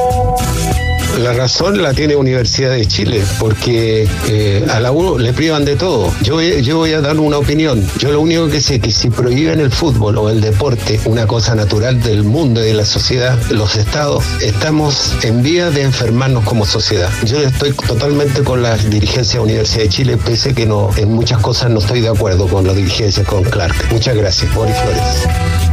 La 1.20 1.34
razón 1.34 1.82
la 1.82 1.94
tiene 1.94 2.16
Universidad 2.16 2.72
de 2.72 2.86
Chile, 2.86 3.24
porque 3.40 4.08
eh, 4.28 4.66
a 4.70 4.80
la 4.80 4.92
U 4.92 5.20
le 5.20 5.34
privan 5.34 5.66
de 5.66 5.76
todo. 5.76 6.14
Yo, 6.22 6.42
yo 6.42 6.78
voy 6.78 6.94
a 6.94 7.02
dar 7.02 7.20
una 7.20 7.38
opinión. 7.38 7.86
Yo 7.98 8.12
lo 8.12 8.22
único 8.22 8.48
que 8.48 8.62
sé 8.62 8.76
es 8.76 8.82
que 8.82 8.92
si 8.92 9.10
prohíben 9.10 9.60
el 9.60 9.72
fútbol 9.72 10.18
o 10.18 10.30
el 10.30 10.42
deporte, 10.42 11.00
una 11.06 11.28
cosa 11.28 11.54
natural 11.54 12.02
del 12.02 12.24
mundo 12.24 12.64
y 12.64 12.68
de 12.68 12.74
la 12.74 12.86
sociedad, 12.86 13.38
los 13.50 13.76
estados, 13.76 14.24
estamos 14.42 15.14
en 15.24 15.44
vía 15.44 15.70
de 15.70 15.84
enfermarnos 15.84 16.44
como 16.46 16.66
sociedad. 16.66 17.10
Yo 17.26 17.40
estoy 17.42 17.74
totalmente 17.74 18.44
con 18.44 18.64
la 18.64 18.78
dirigencia 18.78 19.40
de 19.40 19.46
Universidad 19.46 19.84
de 19.84 19.90
Chile, 19.90 20.18
pese 20.18 20.54
que 20.54 20.66
no, 20.66 20.90
en 20.96 21.12
muchas 21.12 21.40
cosas 21.40 21.70
no 21.70 21.80
estoy 21.80 22.02
de 22.02 22.10
acuerdo 22.10 22.48
con 22.48 22.66
la 22.66 22.74
dirigencia, 22.74 23.24
con 23.26 23.44
Clark. 23.44 23.76
Muchas 23.92 24.16
gracias. 24.16 24.54
Boris 24.56 24.76
Flores. 24.78 25.71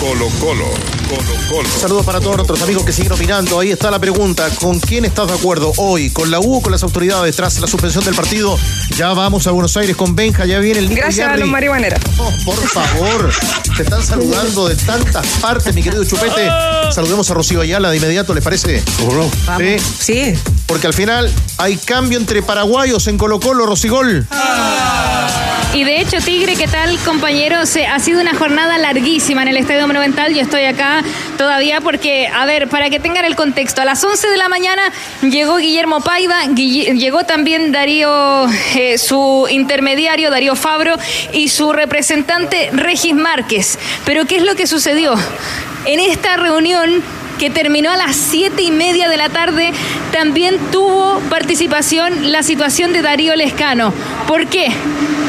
Colo 0.00 0.28
Colo, 0.40 0.64
Colo 1.08 1.34
Colo. 1.48 1.68
Saludos 1.80 2.06
para 2.06 2.20
todos 2.20 2.36
nuestros 2.36 2.62
amigos 2.62 2.84
que 2.84 2.92
siguen 2.92 3.12
opinando. 3.12 3.58
Ahí 3.58 3.70
está 3.72 3.90
la 3.90 3.98
pregunta. 3.98 4.48
¿Con 4.60 4.78
quién 4.78 5.04
estás 5.04 5.26
de 5.26 5.34
acuerdo 5.34 5.72
hoy? 5.76 6.10
¿Con 6.10 6.30
la 6.30 6.38
U 6.38 6.56
o 6.56 6.62
con 6.62 6.70
las 6.70 6.82
autoridades 6.84 7.34
tras 7.34 7.58
la 7.58 7.66
suspensión 7.66 8.04
del 8.04 8.14
partido? 8.14 8.56
Ya 8.96 9.12
vamos 9.12 9.46
a 9.46 9.50
Buenos 9.50 9.76
Aires 9.76 9.96
con 9.96 10.14
Benja. 10.14 10.46
Ya 10.46 10.60
viene 10.60 10.78
el 10.80 10.88
Nico 10.88 11.00
Gracias 11.02 11.26
a 11.26 11.30
Yarri. 11.30 11.40
los 11.42 11.50
marihuaneros. 11.50 11.98
Oh, 12.18 12.32
por 12.44 12.56
favor. 12.68 13.30
Te 13.76 13.82
están 13.82 14.02
saludando 14.04 14.68
de 14.68 14.76
tantas 14.76 15.26
partes, 15.40 15.74
mi 15.74 15.82
querido 15.82 16.04
Chupete. 16.04 16.48
Saludemos 16.92 17.28
a 17.30 17.34
Rocío 17.34 17.60
Ayala 17.60 17.90
de 17.90 17.96
inmediato, 17.96 18.34
¿les 18.34 18.44
parece? 18.44 18.82
Vamos. 19.46 19.62
Sí. 20.00 20.32
Sí. 20.32 20.34
Porque 20.66 20.86
al 20.86 20.94
final 20.94 21.32
hay 21.56 21.76
cambio 21.76 22.18
entre 22.18 22.42
paraguayos 22.42 23.06
en 23.08 23.18
Colo 23.18 23.40
Colo, 23.40 23.66
Rocigol. 23.66 24.26
Y 25.74 25.84
de 25.84 26.00
hecho, 26.00 26.16
Tigre, 26.24 26.56
¿qué 26.56 26.66
tal, 26.66 26.98
compañeros? 27.04 27.76
Eh, 27.76 27.86
ha 27.86 27.98
sido 27.98 28.22
una 28.22 28.34
jornada 28.34 28.78
larguísima 28.78 29.42
en 29.42 29.48
el 29.48 29.58
Estadio 29.58 29.86
Monumental. 29.86 30.34
Yo 30.34 30.40
estoy 30.40 30.64
acá 30.64 31.04
todavía 31.36 31.82
porque, 31.82 32.26
a 32.26 32.46
ver, 32.46 32.68
para 32.68 32.88
que 32.88 32.98
tengan 32.98 33.26
el 33.26 33.36
contexto, 33.36 33.82
a 33.82 33.84
las 33.84 34.02
11 34.02 34.28
de 34.28 34.36
la 34.38 34.48
mañana 34.48 34.82
llegó 35.20 35.58
Guillermo 35.58 36.00
Paiva, 36.00 36.46
llegó 36.46 37.24
también 37.24 37.70
Darío, 37.70 38.46
eh, 38.76 38.96
su 38.96 39.46
intermediario, 39.50 40.30
Darío 40.30 40.56
Fabro, 40.56 40.96
y 41.32 41.48
su 41.48 41.72
representante, 41.72 42.70
Regis 42.72 43.14
Márquez. 43.14 43.78
Pero, 44.06 44.24
¿qué 44.24 44.36
es 44.36 44.44
lo 44.44 44.54
que 44.56 44.66
sucedió? 44.66 45.14
En 45.84 46.00
esta 46.00 46.38
reunión 46.38 47.02
que 47.38 47.50
terminó 47.50 47.90
a 47.90 47.96
las 47.96 48.16
siete 48.16 48.62
y 48.62 48.70
media 48.70 49.08
de 49.08 49.16
la 49.16 49.28
tarde, 49.28 49.72
también 50.12 50.58
tuvo 50.70 51.20
participación 51.30 52.32
la 52.32 52.42
situación 52.42 52.92
de 52.92 53.02
Darío 53.02 53.34
Lescano. 53.36 53.92
¿Por 54.26 54.46
qué? 54.46 54.68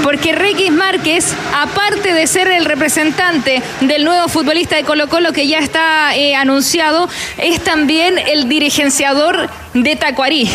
Porque 0.04 0.34
Regis 0.34 0.72
Márquez, 0.72 1.34
aparte 1.54 2.14
de 2.14 2.26
ser 2.28 2.48
el 2.48 2.66
representante 2.66 3.62
del 3.82 4.06
nuevo 4.06 4.28
futbolista 4.28 4.76
de 4.76 4.84
Colo 4.84 5.10
Colo 5.10 5.34
que 5.34 5.48
ya 5.48 5.60
está 5.60 6.16
eh, 6.16 6.36
anunciado, 6.36 7.10
es 7.38 7.62
también 7.64 8.18
el 8.18 8.48
dirigenciador 8.48 9.50
de 9.74 9.96
Tacuarí 9.96 10.50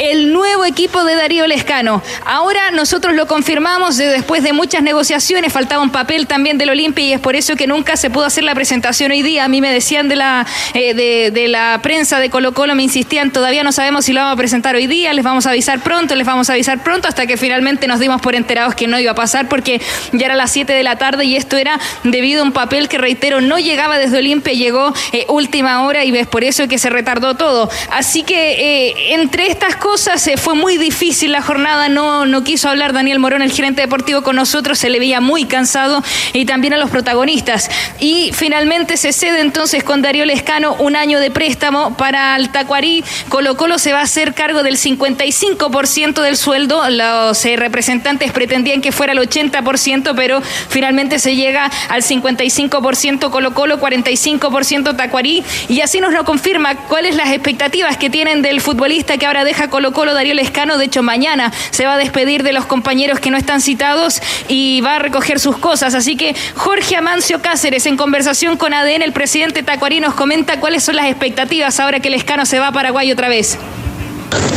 el 0.00 0.32
nuevo 0.32 0.64
equipo 0.64 1.04
de 1.04 1.14
Darío 1.14 1.46
Lescano. 1.46 2.02
Ahora 2.24 2.70
nosotros 2.70 3.14
lo 3.14 3.26
confirmamos 3.26 3.98
de- 3.98 4.06
después 4.06 4.42
de 4.42 4.52
muchas 4.54 4.82
negociaciones, 4.82 5.52
faltaba 5.52 5.82
un 5.82 5.90
papel 5.90 6.26
también 6.26 6.56
del 6.56 6.70
Olimpia 6.70 7.04
y 7.04 7.12
es 7.12 7.20
por 7.20 7.36
eso 7.36 7.54
que 7.54 7.66
nunca 7.66 7.96
se 7.98 8.08
pudo 8.08 8.24
hacer 8.24 8.44
la 8.44 8.54
presentación 8.54 9.10
hoy 9.12 9.22
día. 9.22 9.44
A 9.44 9.48
mí 9.48 9.60
me 9.60 9.70
decían 9.70 10.08
de 10.08 10.16
la, 10.16 10.46
eh, 10.72 10.94
de, 10.94 11.48
la 11.48 11.80
prensa 11.82 12.18
de 12.18 12.30
Colo 12.30 12.52
Colo, 12.54 12.74
me 12.74 12.82
insistían, 12.82 13.30
todavía 13.30 13.62
no 13.62 13.72
sabemos 13.72 14.06
si 14.06 14.12
lo 14.14 14.20
vamos 14.20 14.34
a 14.34 14.36
presentar 14.38 14.74
hoy 14.74 14.86
día, 14.86 15.12
les 15.12 15.22
vamos 15.24 15.46
a 15.46 15.50
avisar 15.50 15.80
pronto, 15.80 16.14
les 16.14 16.26
vamos 16.26 16.48
a 16.48 16.54
avisar 16.54 16.82
pronto, 16.82 17.06
hasta 17.06 17.26
que 17.26 17.36
finalmente 17.36 17.86
nos 17.86 18.00
dimos 18.00 18.22
por 18.22 18.34
enterados 18.34 18.74
que 18.74 18.86
no 18.86 18.98
iba 18.98 19.12
a 19.12 19.14
pasar 19.14 19.48
porque 19.48 19.82
ya 20.12 20.26
era 20.26 20.34
las 20.34 20.50
7 20.50 20.72
de 20.72 20.82
la 20.82 20.96
tarde 20.96 21.26
y 21.26 21.36
esto 21.36 21.58
era 21.58 21.78
debido 22.04 22.40
a 22.40 22.44
un 22.44 22.52
papel 22.52 22.88
que, 22.88 22.96
reitero, 22.96 23.42
no 23.42 23.58
llegaba 23.58 23.98
desde 23.98 24.16
Olimpia, 24.18 24.54
llegó 24.54 24.94
eh, 25.12 25.26
última 25.28 25.84
hora 25.84 26.04
y 26.04 26.16
es 26.16 26.26
por 26.26 26.42
eso 26.42 26.68
que 26.68 26.78
se 26.78 26.88
retardó 26.88 27.34
todo. 27.36 27.68
Así 27.90 28.22
que 28.22 28.86
eh, 28.88 29.14
entre 29.14 29.48
estas 29.48 29.76
cosas 29.76 29.89
fue 30.36 30.54
muy 30.54 30.78
difícil 30.78 31.32
la 31.32 31.42
jornada, 31.42 31.88
no, 31.88 32.24
no 32.24 32.44
quiso 32.44 32.68
hablar 32.68 32.92
Daniel 32.92 33.18
Morón, 33.18 33.42
el 33.42 33.50
gerente 33.50 33.82
deportivo, 33.82 34.22
con 34.22 34.36
nosotros, 34.36 34.78
se 34.78 34.88
le 34.88 34.98
veía 34.98 35.20
muy 35.20 35.46
cansado 35.46 36.02
y 36.32 36.44
también 36.44 36.74
a 36.74 36.76
los 36.76 36.90
protagonistas. 36.90 37.68
Y 37.98 38.30
finalmente 38.32 38.96
se 38.96 39.12
cede 39.12 39.40
entonces 39.40 39.82
con 39.82 40.00
Darío 40.00 40.24
Lescano 40.24 40.74
un 40.74 40.94
año 40.96 41.18
de 41.18 41.30
préstamo 41.30 41.96
para 41.96 42.36
el 42.36 42.50
Tacuarí. 42.50 43.04
Colo 43.28 43.56
Colo 43.56 43.78
se 43.78 43.92
va 43.92 44.00
a 44.00 44.02
hacer 44.02 44.34
cargo 44.34 44.62
del 44.62 44.76
55% 44.76 46.22
del 46.22 46.36
sueldo, 46.36 46.88
los 46.88 47.44
eh, 47.44 47.56
representantes 47.56 48.32
pretendían 48.32 48.80
que 48.80 48.92
fuera 48.92 49.12
el 49.12 49.18
80%, 49.18 50.14
pero 50.14 50.40
finalmente 50.68 51.18
se 51.18 51.34
llega 51.34 51.70
al 51.88 52.02
55% 52.02 53.30
Colo 53.30 53.54
Colo, 53.54 53.80
45% 53.80 54.96
Tacuarí, 54.96 55.42
y 55.68 55.80
así 55.80 56.00
nos 56.00 56.12
lo 56.12 56.24
confirma 56.24 56.76
cuáles 56.86 57.16
las 57.16 57.30
expectativas 57.30 57.96
que 57.96 58.08
tienen 58.08 58.42
del 58.42 58.60
futbolista 58.60 59.18
que 59.18 59.26
ahora 59.26 59.44
deja 59.44 59.68
Colo 59.70 59.92
Colo, 59.92 60.14
Darío 60.14 60.34
Lescano, 60.34 60.76
de 60.76 60.84
hecho 60.86 61.02
mañana 61.02 61.52
se 61.70 61.86
va 61.86 61.94
a 61.94 61.98
despedir 61.98 62.42
de 62.42 62.52
los 62.52 62.66
compañeros 62.66 63.20
que 63.20 63.30
no 63.30 63.36
están 63.36 63.60
citados 63.60 64.20
y 64.48 64.80
va 64.82 64.96
a 64.96 64.98
recoger 64.98 65.40
sus 65.40 65.56
cosas, 65.56 65.94
así 65.94 66.16
que 66.16 66.34
Jorge 66.56 66.96
Amancio 66.96 67.40
Cáceres, 67.40 67.86
en 67.86 67.96
conversación 67.96 68.56
con 68.56 68.74
ADN, 68.74 69.02
el 69.02 69.12
presidente 69.12 69.62
Tacuarí 69.62 70.00
nos 70.00 70.14
comenta 70.14 70.60
cuáles 70.60 70.84
son 70.84 70.96
las 70.96 71.06
expectativas 71.06 71.80
ahora 71.80 72.00
que 72.00 72.10
Lescano 72.10 72.44
se 72.44 72.58
va 72.58 72.68
a 72.68 72.72
Paraguay 72.72 73.10
otra 73.10 73.28
vez. 73.28 73.58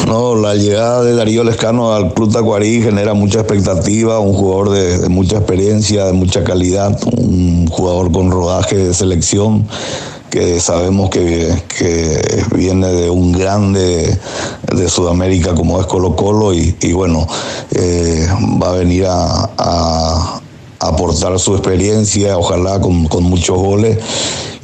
No, 0.08 0.36
la 0.36 0.54
llegada 0.56 1.04
de 1.04 1.15
Darío 1.15 1.43
Lescano 1.43 1.93
al 1.93 2.13
Club 2.13 2.32
Tacuarí 2.32 2.82
genera 2.82 3.13
mucha 3.13 3.39
expectativa, 3.39 4.19
un 4.19 4.34
jugador 4.34 4.71
de, 4.71 4.99
de 4.99 5.10
mucha 5.10 5.38
experiencia, 5.38 6.06
de 6.06 6.13
mucha 6.13 6.43
calidad, 6.43 6.99
un 7.17 7.67
jugador 7.67 8.12
con 8.12 8.30
rodaje 8.30 8.76
de 8.76 8.93
selección 8.93 9.67
que 10.34 10.60
sabemos 10.60 11.12
que, 11.12 11.54
que 11.78 12.43
viene 12.56 12.88
de 12.88 13.08
un 13.08 13.34
grande 13.34 14.19
de 14.74 14.89
Sudamérica 14.89 15.54
como 15.54 15.80
es 15.80 15.86
Colo 15.86 16.15
Colo 16.15 16.56
y, 16.56 16.76
y 16.82 16.91
bueno, 16.91 17.28
eh, 17.69 18.28
va 18.60 18.72
a 18.72 18.74
venir 18.74 19.06
a, 19.06 19.48
a 19.56 20.41
aportar 20.80 21.39
su 21.39 21.54
experiencia, 21.54 22.36
ojalá 22.36 22.82
con, 22.82 23.08
con 23.08 23.26
muchos 23.26 23.60
goles 23.60 24.00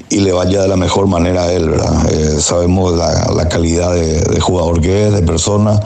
y 0.10 0.22
le 0.22 0.32
vaya 0.32 0.64
de 0.64 0.68
la 0.70 0.76
mejor 0.76 1.06
manera 1.06 1.44
a 1.44 1.52
él. 1.52 1.72
Eh, 2.10 2.38
sabemos 2.40 2.96
la, 2.98 3.32
la 3.36 3.48
calidad 3.48 3.94
de, 3.94 4.22
de 4.22 4.40
jugador 4.40 4.82
que 4.82 5.10
es, 5.10 5.14
de 5.14 5.22
persona, 5.22 5.80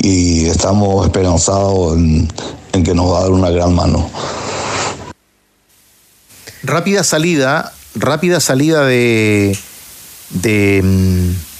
y 0.00 0.46
estamos 0.46 1.06
esperanzados 1.06 1.96
en, 1.96 2.28
en 2.72 2.84
que 2.84 2.94
nos 2.94 3.10
va 3.12 3.18
a 3.18 3.22
dar 3.22 3.32
una 3.32 3.50
gran 3.50 3.74
mano. 3.74 4.08
Rápida 6.62 7.02
salida, 7.02 7.72
rápida 7.94 8.40
salida 8.40 8.84
de. 8.84 9.56
de. 10.30 10.80
mm, 10.82 11.54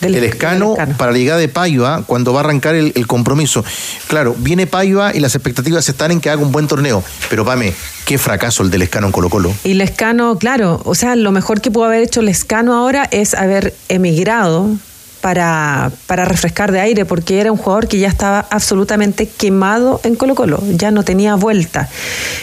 del 0.00 0.22
escano 0.22 0.76
para 0.96 1.10
la 1.10 1.18
llegada 1.18 1.40
de 1.40 1.48
Paiva 1.48 2.04
cuando 2.06 2.32
va 2.32 2.40
a 2.40 2.44
arrancar 2.44 2.76
el, 2.76 2.92
el 2.94 3.06
compromiso. 3.08 3.64
Claro, 4.06 4.36
viene 4.38 4.68
Paiva 4.68 5.12
y 5.14 5.18
las 5.18 5.34
expectativas 5.34 5.88
están 5.88 6.12
en 6.12 6.20
que 6.20 6.30
haga 6.30 6.42
un 6.42 6.52
buen 6.52 6.68
torneo. 6.68 7.02
Pero 7.28 7.44
Pame, 7.44 7.74
qué 8.04 8.16
fracaso 8.16 8.62
el 8.62 8.70
del 8.70 8.82
escano 8.82 9.06
en 9.08 9.12
Colo 9.12 9.28
Colo. 9.28 9.52
Y 9.64 9.74
Lescano, 9.74 10.38
claro, 10.38 10.80
o 10.84 10.94
sea, 10.94 11.16
lo 11.16 11.32
mejor 11.32 11.60
que 11.60 11.72
pudo 11.72 11.86
haber 11.86 12.02
hecho 12.02 12.22
Lescano 12.22 12.74
ahora 12.74 13.08
es 13.10 13.34
haber 13.34 13.74
emigrado 13.88 14.70
para, 15.24 15.90
para 16.06 16.26
refrescar 16.26 16.70
de 16.70 16.80
aire, 16.80 17.06
porque 17.06 17.40
era 17.40 17.50
un 17.50 17.56
jugador 17.56 17.88
que 17.88 17.98
ya 17.98 18.08
estaba 18.08 18.46
absolutamente 18.50 19.26
quemado 19.26 19.98
en 20.04 20.16
Colo 20.16 20.34
Colo, 20.34 20.62
ya 20.72 20.90
no 20.90 21.02
tenía 21.02 21.34
vuelta. 21.34 21.88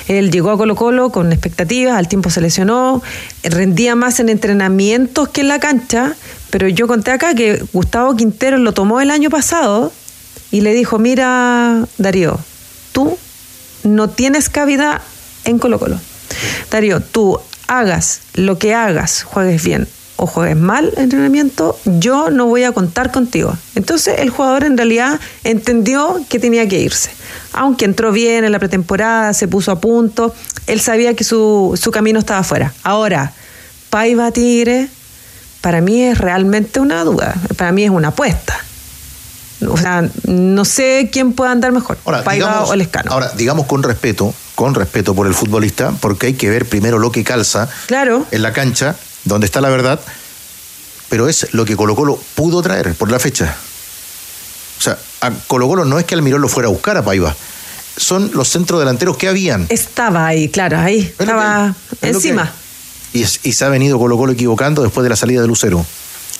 Él 0.08 0.32
llegó 0.32 0.50
a 0.50 0.58
Colo 0.58 0.76
Colo 0.76 1.12
con 1.12 1.32
expectativas, 1.32 1.96
al 1.96 2.08
tiempo 2.08 2.32
se 2.32 2.42
lesionó, 2.42 3.04
rendía 3.44 3.94
más 3.94 4.20
en 4.20 4.30
entrenamientos 4.30 5.30
que 5.30 5.42
en 5.42 5.50
la 5.50 5.60
cancha, 5.60 6.16
pero 6.50 6.68
yo 6.70 6.88
conté 6.88 7.12
acá 7.12 7.36
que 7.36 7.64
Gustavo 7.72 8.16
Quintero 8.16 8.58
lo 8.58 8.72
tomó 8.72 9.00
el 9.00 9.12
año 9.12 9.30
pasado 9.30 9.94
y 10.50 10.62
le 10.62 10.74
dijo, 10.74 10.98
mira, 10.98 11.86
Darío, 12.00 12.40
tú 12.94 13.16
no 13.84 14.10
tienes 14.10 14.50
cabida 14.50 15.04
en 15.46 15.60
Colo 15.60 15.78
Colo. 15.78 16.00
Darío, 16.72 17.00
tú 17.00 17.40
hagas 17.68 18.22
lo 18.34 18.58
que 18.58 18.74
hagas, 18.74 19.22
juegues 19.22 19.64
bien 19.64 19.88
o 20.24 20.28
juegues 20.28 20.56
mal 20.56 20.94
entrenamiento, 20.98 21.80
yo 21.86 22.30
no 22.30 22.46
voy 22.46 22.64
a 22.64 22.72
contar 22.74 23.12
contigo. 23.12 23.58
Entonces 23.74 24.20
el 24.20 24.30
jugador 24.30 24.64
en 24.66 24.78
realidad 24.78 25.20
entendió 25.44 26.22
que 26.30 26.38
tenía 26.38 26.68
que 26.68 26.80
irse. 26.80 27.10
Aunque 27.54 27.86
entró 27.86 28.12
bien 28.12 28.44
en 28.46 28.52
la 28.52 28.60
pretemporada, 28.60 29.34
se 29.34 29.48
puso 29.48 29.72
a 29.72 29.82
punto, 29.82 30.34
él 30.68 30.80
sabía 30.80 31.16
que 31.16 31.24
su, 31.24 31.78
su 31.82 31.90
camino 31.90 32.20
estaba 32.20 32.42
afuera. 32.42 32.72
Ahora, 32.84 33.34
Paiva 33.90 34.30
Tigre, 34.32 34.90
para 35.62 35.82
mí 35.82 36.04
es 36.04 36.20
realmente 36.20 36.80
una 36.80 37.04
duda, 37.04 37.34
para 37.58 37.72
mí 37.72 37.84
es 37.84 37.90
una 37.90 38.10
apuesta. 38.10 38.56
O 39.68 39.78
sea, 39.78 40.08
no 40.28 40.66
sé 40.66 41.10
quién 41.12 41.34
puede 41.34 41.52
andar 41.52 41.72
mejor, 41.72 41.98
Ahora, 42.06 42.24
Paiva 42.24 42.48
digamos, 42.48 42.70
o 42.70 42.76
Lescano. 42.76 43.12
ahora, 43.12 43.32
digamos 43.36 43.66
con 43.66 43.82
respeto, 43.82 44.34
con 44.54 44.76
respeto 44.76 45.16
por 45.16 45.26
el 45.26 45.34
futbolista, 45.34 45.94
porque 46.00 46.28
hay 46.28 46.34
que 46.34 46.50
ver 46.50 46.68
primero 46.68 47.00
lo 47.00 47.12
que 47.12 47.24
calza 47.24 47.68
Claro. 47.88 48.26
en 48.32 48.42
la 48.44 48.54
cancha, 48.54 48.96
donde 49.24 49.46
está 49.46 49.62
la 49.62 49.70
verdad, 49.70 50.00
pero 51.10 51.28
es 51.28 51.54
lo 51.54 51.66
que 51.66 51.76
Colo 51.76 51.96
Colo 51.96 52.20
pudo 52.36 52.62
traer 52.62 52.94
por 52.96 53.12
la 53.12 53.20
fecha. 53.20 53.56
O 54.80 54.82
sea, 54.82 54.98
a 55.22 55.32
Colo 55.48 55.68
Colo 55.68 55.86
no 55.86 56.00
es 56.00 56.06
que 56.06 56.16
Almirón 56.16 56.42
lo 56.42 56.48
fuera 56.48 56.68
a 56.68 56.72
buscar 56.72 56.98
a 56.98 57.04
Paiva, 57.04 57.36
son 57.98 58.32
los 58.34 58.50
centros 58.50 58.80
delanteros 58.80 59.18
que 59.18 59.28
habían. 59.28 59.68
Estaba 59.70 60.26
ahí, 60.26 60.50
claro, 60.50 60.80
ahí, 60.80 61.14
estaba 61.20 61.76
es 62.02 62.16
encima. 62.16 62.52
Y, 63.14 63.24
y 63.24 63.54
se 63.54 63.66
ha 63.66 63.70
venido 63.70 64.00
Colo 64.00 64.18
Colo 64.18 64.32
equivocando 64.32 64.84
después 64.84 65.04
de 65.04 65.10
la 65.10 65.16
salida 65.16 65.42
de 65.42 65.48
Lucero. 65.48 65.86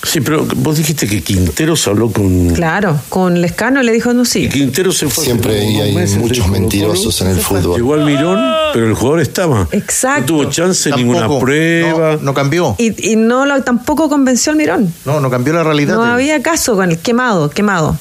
Sí, 0.04 0.20
pero 0.22 0.48
vos 0.56 0.78
dijiste 0.78 1.06
que 1.08 1.22
Quinteros 1.22 1.88
habló 1.88 2.12
con. 2.12 2.50
Claro, 2.56 3.00
con 3.10 3.40
Lescano 3.40 3.84
le 3.84 3.92
dijo 3.92 4.14
no 4.14 4.26
sí. 4.26 4.50
Quintero 4.50 4.92
se 4.92 5.08
fue. 5.08 5.24
Siempre 5.26 5.64
y 5.64 5.80
hay 5.80 5.94
meses 5.94 6.18
muchos 6.18 6.48
mentirosos 6.48 7.22
en 7.22 7.28
el 7.30 7.38
fútbol. 7.38 7.76
Llegó 7.78 7.94
al 7.94 8.06
Mirón, 8.06 8.40
pero 8.74 8.88
el 8.88 8.96
jugador 8.96 9.22
estaba. 9.22 9.68
Exacto. 9.72 10.22
No 10.22 10.26
tuvo 10.26 10.50
chance, 10.50 10.90
ninguna 10.96 11.28
prueba. 11.40 12.16
No, 12.16 12.22
no 12.24 12.34
cambió. 12.34 12.76
Y, 12.80 13.12
y 13.12 13.16
no 13.16 13.46
lo 13.46 13.62
tampoco 13.62 14.10
convenció 14.10 14.52
al 14.52 14.58
Mirón. 14.58 14.92
No, 15.06 15.20
no 15.20 15.30
cambió 15.30 15.54
la 15.54 15.64
realidad. 15.64 15.96
No 15.96 16.04
de- 16.04 16.10
había 16.12 16.42
caso 16.42 16.76
con 16.76 16.90
el 16.90 16.98
quemado, 16.98 17.50
quemado. 17.52 17.96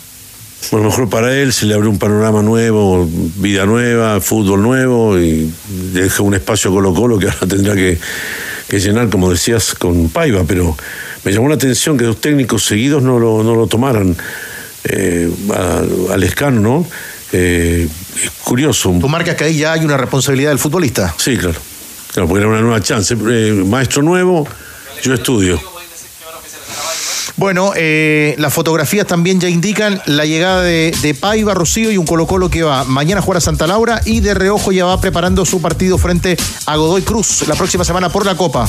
A 0.73 0.77
lo 0.77 0.83
mejor 0.85 1.09
para 1.11 1.35
él 1.35 1.53
se 1.53 1.67
le 1.67 1.75
abrió 1.75 1.91
un 1.91 1.99
panorama 1.99 2.43
nuevo, 2.43 3.07
vida 3.37 3.67
nueva, 3.67 4.21
fútbol 4.21 4.63
nuevo 4.63 5.19
y 5.19 5.51
deja 5.93 6.23
un 6.23 6.35
espacio 6.35 6.71
a 6.71 6.75
Colo 6.75 6.93
Colo 6.95 7.19
que 7.19 7.27
ahora 7.27 7.47
tendrá 7.49 7.75
que, 7.75 7.99
que 8.71 8.79
llenar, 8.79 9.11
como 9.11 9.31
decías, 9.31 9.75
con 9.75 10.09
Paiva. 10.09 10.45
Pero 10.47 10.77
me 11.25 11.33
llamó 11.33 11.49
la 11.49 11.57
atención 11.57 11.99
que 11.99 12.05
dos 12.05 12.21
técnicos 12.21 12.65
seguidos 12.65 13.03
no 13.03 13.19
lo, 13.19 13.43
no 13.43 13.55
lo 13.55 13.67
tomaran 13.67 14.17
eh, 14.85 15.29
a- 15.55 16.13
al 16.15 16.23
escano, 16.23 16.61
¿no? 16.61 16.87
Eh, 17.33 17.87
es 18.25 18.31
curioso. 18.45 18.97
Tú 19.01 19.09
marcas 19.09 19.35
que 19.37 19.45
ahí 19.45 19.57
ya 19.59 19.73
hay 19.75 19.85
una 19.85 19.97
responsabilidad 19.97 20.51
del 20.51 20.59
futbolista. 20.59 21.15
Sí, 21.19 21.37
claro. 21.37 21.59
Claro, 22.13 22.27
porque 22.29 22.41
era 22.41 22.49
una 22.49 22.61
nueva 22.61 22.81
chance. 22.81 23.15
Eh, 23.29 23.63
maestro 23.67 24.03
nuevo, 24.03 24.47
yo 25.03 25.15
estudio. 25.15 25.61
Bueno, 27.37 27.73
eh, 27.77 28.35
las 28.39 28.53
fotografías 28.53 29.07
también 29.07 29.41
ya 29.41 29.49
indican 29.49 30.01
la 30.07 30.25
llegada 30.25 30.63
de, 30.63 30.95
de 31.03 31.15
Paiva, 31.15 31.55
Rocío 31.55 31.91
y 31.91 31.97
un 31.97 32.07
Colo 32.07 32.27
Colo 32.27 32.51
que 32.51 32.63
va 32.63 32.85
mañana 32.85 33.21
a 33.21 33.23
jugar 33.23 33.39
a 33.39 33.41
Santa 33.41 33.67
Laura 33.67 34.01
y 34.05 34.21
de 34.21 34.35
reojo 34.35 34.73
ya 34.73 34.85
va 34.85 35.01
preparando 35.01 35.45
su 35.45 35.61
partido 35.63 35.99
frente 35.99 36.37
a 36.67 36.77
Godoy 36.77 37.03
Cruz 37.03 37.47
la 37.49 37.55
próxima 37.55 37.85
semana 37.85 38.11
por 38.11 38.27
la 38.27 38.37
Copa. 38.37 38.69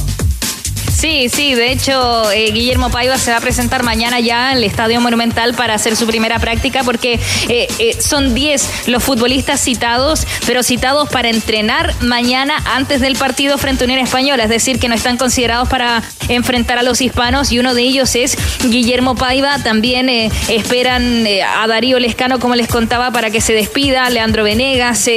Sí, 0.92 1.30
sí, 1.30 1.56
de 1.56 1.72
hecho 1.72 2.32
eh, 2.32 2.52
Guillermo 2.52 2.92
Paiva 2.92 3.18
se 3.18 3.32
va 3.32 3.38
a 3.38 3.42
presentar 3.42 3.84
mañana 3.84 4.20
ya 4.20 4.52
en 4.52 4.58
el 4.58 4.64
Estadio 4.66 5.00
Monumental 5.00 5.54
para 5.56 5.74
hacer 5.74 5.96
su 5.96 6.06
primera 6.06 6.38
práctica 6.38 6.84
porque 6.84 7.20
eh, 7.50 7.68
eh, 7.80 7.98
son 8.00 8.36
10 8.36 8.88
los 8.88 9.04
futbolistas 9.04 9.62
citados, 9.62 10.28
pero 10.46 10.64
citados 10.64 11.10
para 11.10 11.30
entrenar 11.30 11.96
mañana 12.02 12.62
antes 12.66 13.00
del 13.02 13.16
partido 13.16 13.58
frente 13.58 13.84
a 13.84 13.86
Unión 13.86 14.00
Española, 14.00 14.44
es 14.44 14.50
decir, 14.50 14.80
que 14.80 14.90
no 14.90 14.96
están 14.96 15.18
considerados 15.18 15.70
para 15.70 16.04
enfrentar 16.28 16.78
a 16.78 16.84
los 16.84 17.02
hispanos 17.02 17.52
y 17.52 17.60
uno 17.60 17.74
de 17.74 17.84
ellos 17.84 18.16
es 18.16 18.38
Guillermo 18.64 19.16
Paiva, 19.16 19.60
también 19.64 20.10
eh, 20.10 20.30
esperan 20.50 21.26
eh, 21.26 21.44
a 21.44 21.66
Darío 21.68 22.00
Lescano, 22.00 22.40
como 22.40 22.56
les 22.56 22.68
contaba, 22.68 23.12
para 23.12 23.32
que 23.32 23.42
se 23.42 23.54
despida, 23.54 24.10
Leandro 24.10 24.44
Venegas, 24.44 25.08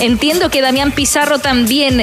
entiendo 0.00 0.48
que 0.50 0.60
Damián 0.60 0.92
Pizarro 0.92 1.38
también 1.38 1.98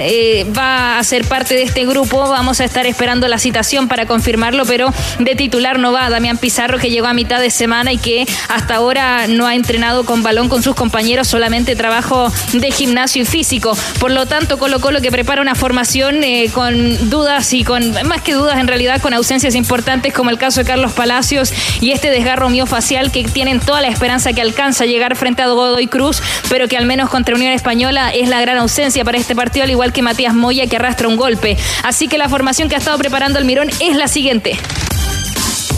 va 0.57 0.99
a 0.99 1.03
ser 1.03 1.25
parte 1.25 1.55
de 1.55 1.63
este 1.63 1.85
grupo, 1.85 2.27
vamos 2.29 2.59
a 2.59 2.65
estar 2.65 2.85
esperando 2.85 3.20
la 3.27 3.39
citación 3.39 3.87
para 3.87 4.05
confirmarlo, 4.05 4.65
pero 4.65 4.93
de 5.19 5.35
titular 5.35 5.79
no 5.79 5.91
va 5.91 6.09
Damián 6.09 6.37
Pizarro, 6.37 6.79
que 6.79 6.89
llegó 6.89 7.07
a 7.07 7.13
mitad 7.13 7.39
de 7.39 7.49
semana 7.49 7.91
y 7.91 7.97
que 7.97 8.25
hasta 8.49 8.75
ahora 8.75 9.27
no 9.27 9.47
ha 9.47 9.55
entrenado 9.55 10.05
con 10.05 10.23
balón 10.23 10.49
con 10.49 10.63
sus 10.63 10.75
compañeros, 10.75 11.27
solamente 11.27 11.75
trabajo 11.75 12.31
de 12.53 12.71
gimnasio 12.71 13.21
y 13.23 13.25
físico. 13.25 13.77
Por 13.99 14.11
lo 14.11 14.25
tanto, 14.25 14.57
Colo 14.57 14.79
Colo 14.79 15.01
que 15.01 15.11
prepara 15.11 15.41
una 15.41 15.55
formación 15.55 16.23
eh, 16.23 16.49
con 16.53 17.09
dudas 17.09 17.53
y 17.53 17.63
con, 17.63 17.91
más 18.05 18.21
que 18.21 18.33
dudas 18.33 18.59
en 18.59 18.67
realidad, 18.67 19.01
con 19.01 19.13
ausencias 19.13 19.55
importantes 19.55 20.13
como 20.13 20.29
el 20.29 20.37
caso 20.37 20.61
de 20.61 20.65
Carlos 20.65 20.93
Palacios 20.93 21.53
y 21.79 21.91
este 21.91 22.09
desgarro 22.09 22.49
miofacial 22.49 23.11
que 23.11 23.23
tienen 23.23 23.59
toda 23.59 23.81
la 23.81 23.87
esperanza 23.87 24.33
que 24.33 24.41
alcanza 24.41 24.83
a 24.83 24.87
llegar 24.87 25.15
frente 25.15 25.41
a 25.41 25.47
Godoy 25.47 25.87
Cruz, 25.87 26.21
pero 26.49 26.67
que 26.67 26.77
al 26.77 26.85
menos 26.85 27.09
contra 27.09 27.35
Unión 27.35 27.51
Española 27.51 28.11
es 28.13 28.29
la 28.29 28.41
gran 28.41 28.57
ausencia 28.57 29.03
para 29.03 29.17
este 29.17 29.35
partido, 29.35 29.63
al 29.63 29.71
igual 29.71 29.93
que 29.93 30.01
Matías 30.01 30.33
Moya 30.33 30.67
que 30.67 30.75
arrastra 30.75 31.07
un 31.07 31.15
golpe. 31.15 31.57
Así 31.83 32.07
que 32.07 32.17
la 32.17 32.29
formación 32.29 32.69
que 32.69 32.75
ha 32.75 32.77
estado 32.79 32.97
preparando 32.97 33.10
el 33.17 33.45
Mirón 33.45 33.69
es 33.81 33.97
la 33.97 34.07
siguiente. 34.07 34.57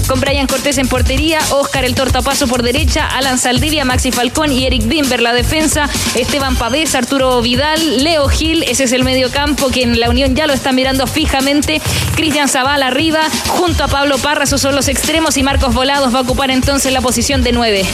Con 0.07 0.19
Brian 0.19 0.45
Cortés 0.45 0.77
en 0.77 0.87
portería, 0.87 1.39
Oscar 1.49 1.83
el 1.83 1.95
Tortapaso 1.95 2.47
por 2.47 2.61
derecha, 2.61 3.07
Alan 3.07 3.39
Saldivia, 3.39 3.85
Maxi 3.85 4.11
Falcón 4.11 4.51
y 4.51 4.65
Eric 4.65 4.83
Dimber 4.83 5.19
la 5.19 5.33
defensa, 5.33 5.89
Esteban 6.15 6.55
Pavés, 6.55 6.93
Arturo 6.93 7.41
Vidal, 7.41 8.03
Leo 8.03 8.29
Gil, 8.29 8.63
ese 8.63 8.83
es 8.83 8.91
el 8.91 9.03
medio 9.03 9.31
campo 9.31 9.69
que 9.69 9.81
en 9.81 9.99
la 9.99 10.09
Unión 10.09 10.35
ya 10.35 10.45
lo 10.45 10.53
está 10.53 10.71
mirando 10.71 11.07
fijamente, 11.07 11.81
Cristian 12.15 12.47
Zaval 12.47 12.83
arriba, 12.83 13.21
junto 13.47 13.83
a 13.83 13.87
Pablo 13.87 14.19
Parra, 14.19 14.43
esos 14.43 14.61
son 14.61 14.75
los 14.75 14.87
extremos 14.87 15.35
y 15.37 15.43
Marcos 15.43 15.73
Volados 15.73 16.13
va 16.13 16.19
a 16.19 16.21
ocupar 16.21 16.51
entonces 16.51 16.93
la 16.93 17.01
posición 17.01 17.41
de 17.41 17.51
9. 17.51 17.85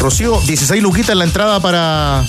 Rocío, 0.00 0.40
16 0.40 0.82
luquitas 0.82 1.10
en 1.10 1.18
la 1.18 1.24
entrada 1.24 1.60
para, 1.60 2.24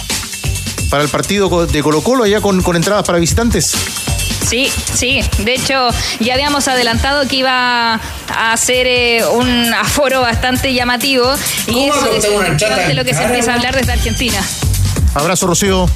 para 0.90 1.02
el 1.02 1.10
partido 1.10 1.66
de 1.66 1.82
Colo 1.82 2.02
Colo, 2.02 2.26
allá 2.26 2.42
con, 2.42 2.62
con 2.62 2.76
entradas 2.76 3.04
para 3.04 3.20
visitantes. 3.20 4.03
Sí, 4.48 4.72
sí. 4.94 5.22
De 5.40 5.56
hecho, 5.56 5.90
ya 6.20 6.34
habíamos 6.34 6.68
adelantado 6.68 7.28
que 7.28 7.38
iba 7.38 8.00
a 8.28 8.58
ser 8.58 8.88
eh, 8.88 9.24
un 9.26 9.74
aforo 9.74 10.22
bastante 10.22 10.74
llamativo. 10.74 11.34
Y 11.68 11.88
eso 11.88 12.12
es 12.14 12.24
de 12.88 12.94
lo 12.94 13.06
que 13.06 13.14
se 13.14 13.24
empieza 13.24 13.52
a 13.52 13.56
hablar 13.56 13.76
desde 13.76 13.94
Argentina. 13.94 14.40
Abrazo, 15.16 15.48
Rocío. 15.48 15.90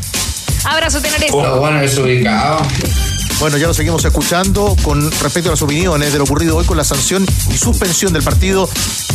Abrazo, 0.63 1.01
Tenores. 1.01 1.31
bueno, 1.31 1.79
desubicado. 1.79 2.61
Bueno, 3.39 3.57
ya 3.57 3.67
lo 3.67 3.73
seguimos 3.73 4.03
escuchando 4.03 4.75
con 4.81 5.11
respecto 5.21 5.49
a 5.49 5.51
las 5.51 5.61
opiniones 5.61 6.11
de 6.11 6.17
lo 6.17 6.23
ocurrido 6.23 6.57
hoy 6.57 6.65
con 6.65 6.75
la 6.75 6.83
sanción 6.83 7.25
y 7.53 7.57
suspensión 7.57 8.11
del 8.11 8.23
partido 8.23 8.67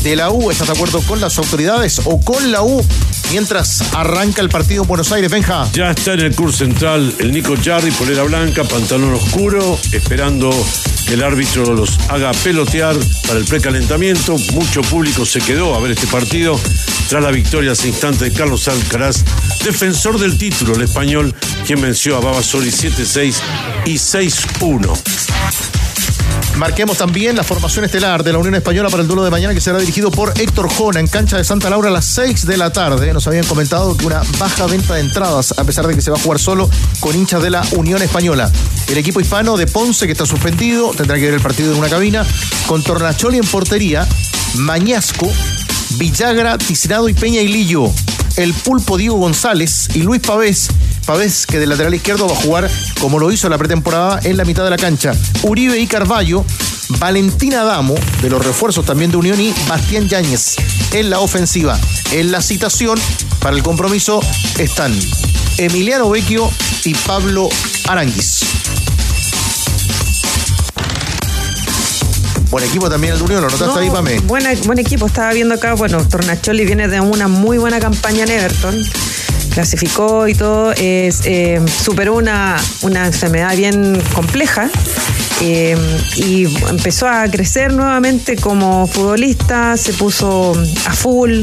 de 0.02 0.16
la 0.16 0.30
U. 0.30 0.50
¿Estás 0.50 0.68
de 0.68 0.74
acuerdo 0.74 1.00
con 1.02 1.20
las 1.20 1.38
autoridades 1.38 2.00
o 2.04 2.20
con 2.20 2.50
la 2.50 2.62
U 2.62 2.84
mientras 3.30 3.82
arranca 3.94 4.40
el 4.40 4.48
partido 4.48 4.82
en 4.82 4.88
Buenos 4.88 5.12
Aires, 5.12 5.30
Benja? 5.30 5.68
Ya 5.72 5.90
está 5.90 6.14
en 6.14 6.20
el 6.20 6.34
curso 6.34 6.58
central 6.58 7.14
el 7.18 7.32
Nico 7.32 7.54
Jarry, 7.62 7.90
polera 7.92 8.22
blanca, 8.24 8.64
pantalón 8.64 9.14
oscuro, 9.14 9.78
esperando 9.92 10.50
que 11.06 11.14
el 11.14 11.22
árbitro 11.22 11.74
los 11.74 11.98
haga 12.08 12.32
pelotear 12.32 12.96
para 13.26 13.38
el 13.38 13.44
precalentamiento. 13.44 14.36
Mucho 14.52 14.82
público 14.82 15.24
se 15.24 15.40
quedó 15.40 15.74
a 15.74 15.80
ver 15.80 15.92
este 15.92 16.06
partido 16.06 16.58
tras 17.08 17.22
la 17.22 17.30
victoria 17.30 17.72
hace 17.72 17.88
instante 17.88 18.24
de 18.24 18.32
Carlos 18.32 18.68
Alcaraz, 18.68 19.24
defensor 19.64 20.18
del 20.18 20.38
título, 20.38 20.74
el 20.74 20.82
español, 20.82 21.34
quien 21.66 21.80
venció 21.80 22.16
a 22.16 22.20
Babasori 22.20 22.70
7-6 22.70 23.34
y 23.84 23.94
6-1. 23.94 25.81
Marquemos 26.62 26.96
también 26.96 27.34
la 27.34 27.42
formación 27.42 27.84
estelar 27.84 28.22
de 28.22 28.32
la 28.32 28.38
Unión 28.38 28.54
Española 28.54 28.88
para 28.88 29.02
el 29.02 29.08
duelo 29.08 29.24
de 29.24 29.32
mañana 29.32 29.52
que 29.52 29.60
será 29.60 29.80
dirigido 29.80 30.12
por 30.12 30.32
Héctor 30.40 30.72
Jona 30.72 31.00
en 31.00 31.08
cancha 31.08 31.36
de 31.36 31.42
Santa 31.42 31.68
Laura 31.68 31.88
a 31.88 31.92
las 31.92 32.04
6 32.04 32.46
de 32.46 32.56
la 32.56 32.70
tarde. 32.72 33.12
Nos 33.12 33.26
habían 33.26 33.44
comentado 33.46 33.96
que 33.96 34.06
una 34.06 34.22
baja 34.38 34.68
venta 34.68 34.94
de 34.94 35.00
entradas, 35.00 35.58
a 35.58 35.64
pesar 35.64 35.88
de 35.88 35.96
que 35.96 36.00
se 36.00 36.12
va 36.12 36.18
a 36.18 36.20
jugar 36.20 36.38
solo 36.38 36.70
con 37.00 37.16
hinchas 37.16 37.42
de 37.42 37.50
la 37.50 37.64
Unión 37.72 38.00
Española. 38.00 38.48
El 38.86 38.96
equipo 38.96 39.20
hispano 39.20 39.56
de 39.56 39.66
Ponce, 39.66 40.06
que 40.06 40.12
está 40.12 40.24
suspendido, 40.24 40.92
tendrá 40.92 41.16
que 41.16 41.24
ver 41.24 41.34
el 41.34 41.40
partido 41.40 41.72
en 41.72 41.80
una 41.80 41.88
cabina, 41.88 42.24
con 42.68 42.80
Tornacholi 42.84 43.38
en 43.38 43.46
portería, 43.48 44.06
Mañasco, 44.54 45.28
Villagra, 45.96 46.58
Ticinado 46.58 47.08
y 47.08 47.14
Peña 47.14 47.40
y 47.40 47.48
Lillo. 47.48 47.90
El 48.36 48.54
pulpo 48.54 48.98
Diego 48.98 49.16
González 49.16 49.88
y 49.94 50.02
Luis 50.02 50.20
Pavés. 50.20 50.68
Pavés, 51.06 51.46
que 51.46 51.58
del 51.58 51.68
lateral 51.68 51.94
izquierdo 51.94 52.26
va 52.26 52.32
a 52.32 52.36
jugar 52.36 52.70
como 53.00 53.18
lo 53.18 53.30
hizo 53.32 53.48
la 53.48 53.58
pretemporada 53.58 54.20
en 54.22 54.36
la 54.36 54.44
mitad 54.44 54.64
de 54.64 54.70
la 54.70 54.76
cancha. 54.76 55.14
Uribe 55.42 55.78
y 55.78 55.86
Carballo, 55.86 56.44
Valentina 56.98 57.64
Damo, 57.64 57.94
de 58.22 58.30
los 58.30 58.44
refuerzos 58.44 58.84
también 58.84 59.10
de 59.10 59.16
Unión, 59.16 59.40
y 59.40 59.52
Bastián 59.68 60.08
Yáñez 60.08 60.56
en 60.92 61.10
la 61.10 61.20
ofensiva. 61.20 61.78
En 62.12 62.30
la 62.30 62.40
citación 62.42 62.98
para 63.40 63.56
el 63.56 63.62
compromiso 63.62 64.20
están 64.58 64.92
Emiliano 65.58 66.08
Vecchio 66.10 66.50
y 66.84 66.94
Pablo 66.94 67.48
Aranguis. 67.88 68.40
Buen 72.50 72.64
equipo 72.64 72.90
también 72.90 73.14
el 73.14 73.18
de 73.18 73.24
Unión, 73.24 73.40
¿lo 73.40 73.48
notaste 73.48 73.74
No, 73.74 73.80
ahí, 73.80 73.88
Pame? 73.88 74.20
buen 74.20 74.78
equipo, 74.78 75.06
estaba 75.06 75.32
viendo 75.32 75.54
acá, 75.54 75.72
bueno, 75.72 76.06
Tornacholi 76.06 76.66
viene 76.66 76.86
de 76.86 77.00
una 77.00 77.26
muy 77.26 77.56
buena 77.56 77.80
campaña 77.80 78.24
en 78.24 78.30
Everton, 78.30 78.84
clasificó 79.52 80.26
y 80.28 80.34
todo, 80.34 80.72
es, 80.72 81.20
eh, 81.24 81.60
superó 81.82 82.14
una, 82.14 82.56
una 82.82 83.06
enfermedad 83.06 83.56
bien 83.56 84.00
compleja 84.14 84.68
eh, 85.40 85.76
y 86.16 86.44
empezó 86.68 87.08
a 87.08 87.28
crecer 87.28 87.72
nuevamente 87.72 88.36
como 88.36 88.86
futbolista, 88.86 89.76
se 89.76 89.92
puso 89.92 90.52
a 90.86 90.92
full 90.94 91.42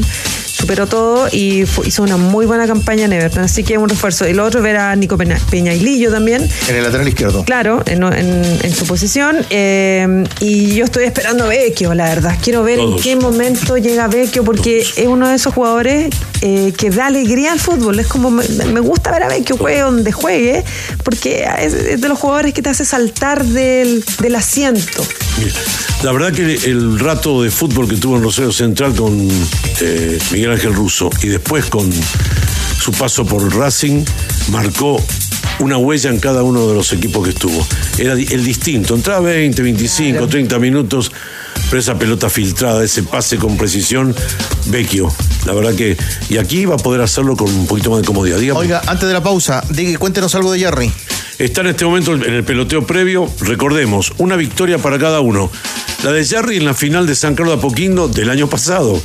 superó 0.60 0.86
todo 0.86 1.26
y 1.32 1.64
hizo 1.86 2.02
una 2.02 2.18
muy 2.18 2.44
buena 2.44 2.66
campaña 2.66 3.06
en 3.06 3.14
Everton, 3.14 3.44
así 3.44 3.64
que 3.64 3.78
un 3.78 3.88
refuerzo. 3.88 4.28
Y 4.28 4.34
lo 4.34 4.44
otro 4.44 4.60
ver 4.60 4.76
a 4.76 4.94
Nico 4.94 5.16
Peña, 5.16 5.38
Peñailillo 5.50 6.10
también, 6.10 6.46
En 6.68 6.76
el 6.76 6.82
lateral 6.82 7.08
izquierdo. 7.08 7.44
claro, 7.46 7.82
en, 7.86 8.02
en- 8.02 8.58
en 8.62 8.74
su 8.74 8.84
posición. 8.84 9.38
eh, 9.48 10.22
y 10.40 10.74
yo 10.74 10.84
estoy 10.84 11.04
esperando 11.04 11.44
a 11.44 11.46
Vecchio, 11.48 11.94
la 11.94 12.10
verdad. 12.10 12.36
Quiero 12.42 12.62
ver 12.62 12.76
Todos. 12.78 12.96
en 12.96 13.02
qué 13.02 13.16
momento 13.16 13.78
llega 13.78 14.06
Vecchio, 14.08 14.44
porque 14.44 14.80
es 14.80 15.06
uno 15.06 15.28
de 15.30 15.36
esos 15.36 15.54
jugadores 15.54 16.10
eh, 16.42 16.72
que 16.76 16.90
da 16.90 17.06
alegría 17.06 17.52
al 17.52 17.60
fútbol. 17.60 17.98
Es 17.98 18.06
como, 18.06 18.30
me, 18.30 18.80
gusta 18.80 19.10
ver 19.10 19.24
a 19.24 19.28
Vecchio 19.28 19.56
juegue 19.56 19.80
donde 19.80 20.12
juegue, 20.12 20.64
porque 21.04 21.46
es, 21.60 21.74
es 21.74 22.00
de 22.00 22.08
los 22.08 22.18
jugadores 22.18 22.54
que 22.54 22.62
te 22.62 22.70
hace 22.70 22.84
saltar 22.84 23.44
del, 23.44 24.04
del 24.20 24.34
asiento. 24.34 25.06
Mira, 25.38 25.52
La 26.02 26.12
verdad 26.12 26.32
que 26.32 26.54
el 26.54 26.98
rato 26.98 27.42
de 27.42 27.50
fútbol 27.50 27.88
que 27.88 27.96
tuvo 27.96 28.16
en 28.16 28.22
Rosario 28.22 28.52
Central 28.52 28.94
con 28.94 29.28
eh, 29.80 30.18
Miguel 30.32 30.52
Ángel 30.52 30.74
Russo 30.74 31.10
y 31.22 31.28
después 31.28 31.66
con 31.66 31.90
su 32.80 32.92
paso 32.92 33.24
por 33.24 33.54
Racing 33.54 34.04
marcó 34.50 35.02
una 35.60 35.76
huella 35.78 36.10
en 36.10 36.18
cada 36.18 36.42
uno 36.42 36.66
de 36.68 36.74
los 36.74 36.92
equipos 36.92 37.24
que 37.24 37.30
estuvo. 37.30 37.66
Era 37.98 38.14
el 38.14 38.44
distinto. 38.44 38.94
Entraba 38.94 39.20
20, 39.20 39.62
25, 39.62 40.26
30 40.28 40.58
minutos, 40.58 41.12
pero 41.70 41.80
esa 41.80 41.98
pelota 41.98 42.28
filtrada, 42.28 42.82
ese 42.82 43.02
pase 43.02 43.36
con 43.36 43.56
precisión, 43.56 44.14
Vecchio. 44.66 45.12
La 45.46 45.52
verdad 45.52 45.74
que. 45.74 45.96
Y 46.28 46.38
aquí 46.38 46.64
va 46.64 46.74
a 46.74 46.78
poder 46.78 47.00
hacerlo 47.00 47.36
con 47.36 47.48
un 47.54 47.66
poquito 47.66 47.90
más 47.90 48.00
de 48.00 48.06
comodidad. 48.06 48.38
Dígame. 48.38 48.58
Oiga, 48.60 48.82
antes 48.86 49.06
de 49.06 49.14
la 49.14 49.22
pausa, 49.22 49.62
diga- 49.70 49.98
cuéntenos 49.98 50.34
algo 50.34 50.52
de 50.52 50.58
Jerry. 50.58 50.90
Está 51.38 51.62
en 51.62 51.68
este 51.68 51.86
momento 51.86 52.12
en 52.14 52.22
el 52.34 52.44
peloteo 52.44 52.86
previo, 52.86 53.26
recordemos, 53.40 54.12
una 54.18 54.36
victoria 54.36 54.76
para 54.76 54.98
cada 54.98 55.20
uno. 55.20 55.50
La 56.04 56.12
de 56.12 56.24
Jerry 56.24 56.58
en 56.58 56.66
la 56.66 56.74
final 56.74 57.06
de 57.06 57.14
San 57.14 57.34
Carlos 57.34 57.54
de 57.54 57.58
Apoquindo 57.60 58.08
del 58.08 58.28
año 58.28 58.46
pasado. 58.48 59.00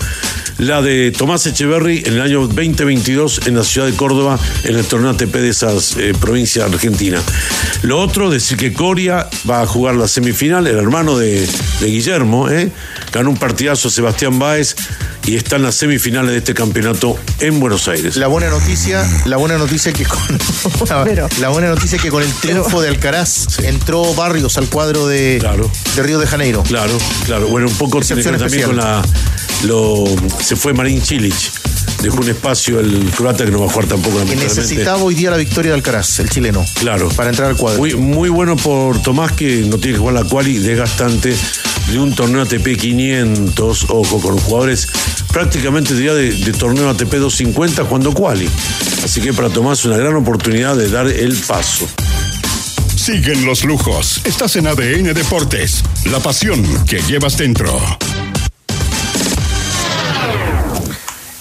La 0.57 0.81
de 0.81 1.11
Tomás 1.11 1.45
Echeverry 1.45 2.03
en 2.05 2.13
el 2.13 2.21
año 2.21 2.47
2022 2.47 3.41
en 3.47 3.55
la 3.55 3.63
ciudad 3.63 3.87
de 3.87 3.93
Córdoba, 3.93 4.39
en 4.63 4.77
el 4.77 4.85
torneo 4.85 5.09
ATP 5.09 5.33
de 5.33 5.49
esas 5.49 5.97
eh, 5.97 6.13
provincias 6.19 6.71
argentinas. 6.71 7.23
Lo 7.81 7.99
otro, 7.99 8.29
decir 8.29 8.57
que 8.57 8.71
Coria 8.71 9.27
va 9.49 9.61
a 9.61 9.67
jugar 9.67 9.95
la 9.95 10.07
semifinal, 10.07 10.65
el 10.67 10.77
hermano 10.77 11.17
de, 11.17 11.45
de 11.81 11.87
Guillermo, 11.87 12.49
¿eh? 12.49 12.71
ganó 13.11 13.31
un 13.31 13.37
partidazo 13.37 13.89
Sebastián 13.89 14.39
Báez 14.39 14.75
y 15.25 15.35
está 15.35 15.55
en 15.57 15.63
las 15.63 15.75
semifinales 15.75 16.31
de 16.31 16.37
este 16.37 16.53
campeonato 16.53 17.17
en 17.39 17.59
Buenos 17.59 17.87
Aires. 17.87 18.15
La 18.15 18.27
buena 18.27 18.49
noticia, 18.49 19.07
la 19.25 19.37
buena 19.37 19.57
noticia 19.57 19.91
que 19.91 20.05
con 20.05 20.19
la, 20.89 21.29
la 21.39 21.49
buena 21.49 21.69
noticia 21.69 21.97
que 21.97 22.09
con 22.09 22.23
el 22.23 22.31
triunfo 22.31 22.81
de 22.81 22.89
Alcaraz 22.89 23.59
entró 23.59 24.13
Barrios 24.13 24.57
al 24.57 24.69
cuadro 24.69 25.07
de, 25.07 25.39
de 25.95 26.03
Río 26.03 26.19
de 26.19 26.27
Janeiro. 26.27 26.63
Claro, 26.63 26.97
claro. 27.25 27.47
Bueno, 27.47 27.67
un 27.67 27.75
poco 27.75 27.99
tiene 27.99 28.21
que 28.21 28.29
Excepción 28.29 28.33
ver 28.33 28.41
también 28.41 28.67
con 28.67 28.77
la. 28.77 29.01
Lo, 29.63 30.03
se 30.45 30.55
fue 30.55 30.73
Marín 30.73 31.01
Cilic. 31.01 31.33
Dejó 32.03 32.17
un 32.17 32.29
espacio 32.29 32.79
el 32.79 33.09
croata 33.09 33.45
que 33.45 33.51
no 33.51 33.61
va 33.61 33.65
a 33.65 33.69
jugar 33.69 33.87
tampoco 33.87 34.23
Que 34.25 34.35
necesitaba 34.35 35.01
hoy 35.01 35.15
día 35.15 35.31
la 35.31 35.37
victoria 35.37 35.71
de 35.71 35.77
Alcaraz, 35.77 36.19
el 36.19 36.29
chileno. 36.29 36.63
Claro. 36.75 37.09
Para 37.09 37.31
entrar 37.31 37.49
al 37.49 37.57
cuadro. 37.57 37.79
Muy, 37.79 37.95
muy 37.95 38.29
bueno 38.29 38.55
por 38.55 39.01
Tomás 39.01 39.31
que 39.31 39.65
no 39.67 39.79
tiene 39.79 39.93
que 39.93 39.99
jugar 39.99 40.13
la 40.13 40.23
quali 40.23 40.59
desgastante 40.59 41.35
de 41.91 41.97
un 41.99 42.13
torneo 42.13 42.43
ATP 42.43 42.77
500, 42.77 43.85
ojo, 43.89 44.21
con 44.21 44.37
jugadores 44.37 44.87
prácticamente 45.33 45.95
diría 45.95 46.13
de, 46.13 46.31
de 46.31 46.53
torneo 46.53 46.91
ATP 46.91 47.15
250 47.15 47.83
jugando 47.85 48.13
quali. 48.13 48.47
Así 49.03 49.21
que 49.21 49.33
para 49.33 49.49
Tomás 49.49 49.83
una 49.85 49.97
gran 49.97 50.15
oportunidad 50.15 50.75
de 50.75 50.91
dar 50.91 51.07
el 51.07 51.35
paso. 51.37 51.87
Siguen 52.95 53.47
los 53.47 53.63
lujos. 53.63 54.21
Estás 54.25 54.55
en 54.57 54.67
ADN 54.67 55.11
Deportes. 55.15 55.83
La 56.11 56.19
pasión 56.19 56.63
que 56.85 57.01
llevas 57.01 57.35
dentro. 57.35 57.97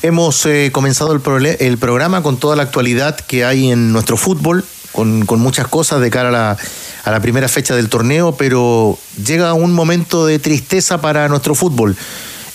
Hemos 0.05 0.45
eh, 0.45 0.69
comenzado 0.71 1.15
el, 1.15 1.79
programa 1.79 2.23
con 2.23 2.37
toda 2.37 2.57
la 2.57 2.65
actualidad 2.65 3.19
que 3.19 3.47
hay 3.47 3.71
en 3.71 3.91
nuestro 3.91 4.19
fútbol, 4.19 4.63
con, 4.93 5.25
con 5.25 5.41
muchas 5.41 5.67
cosas 5.67 6.03
de 6.03 6.11
cara 6.11 6.29
a 6.29 6.31
la, 6.31 6.59
a 7.05 7.11
la 7.11 7.21
primera 7.21 7.49
fecha 7.49 7.75
del 7.75 7.89
torneo, 7.89 8.37
pero 8.37 8.99
llega 9.25 9.55
un 9.55 9.73
momento 9.73 10.27
de 10.27 10.39
tristeza 10.39 11.01
para 11.01 11.27
nuestro 11.29 11.55
fútbol 11.55 11.97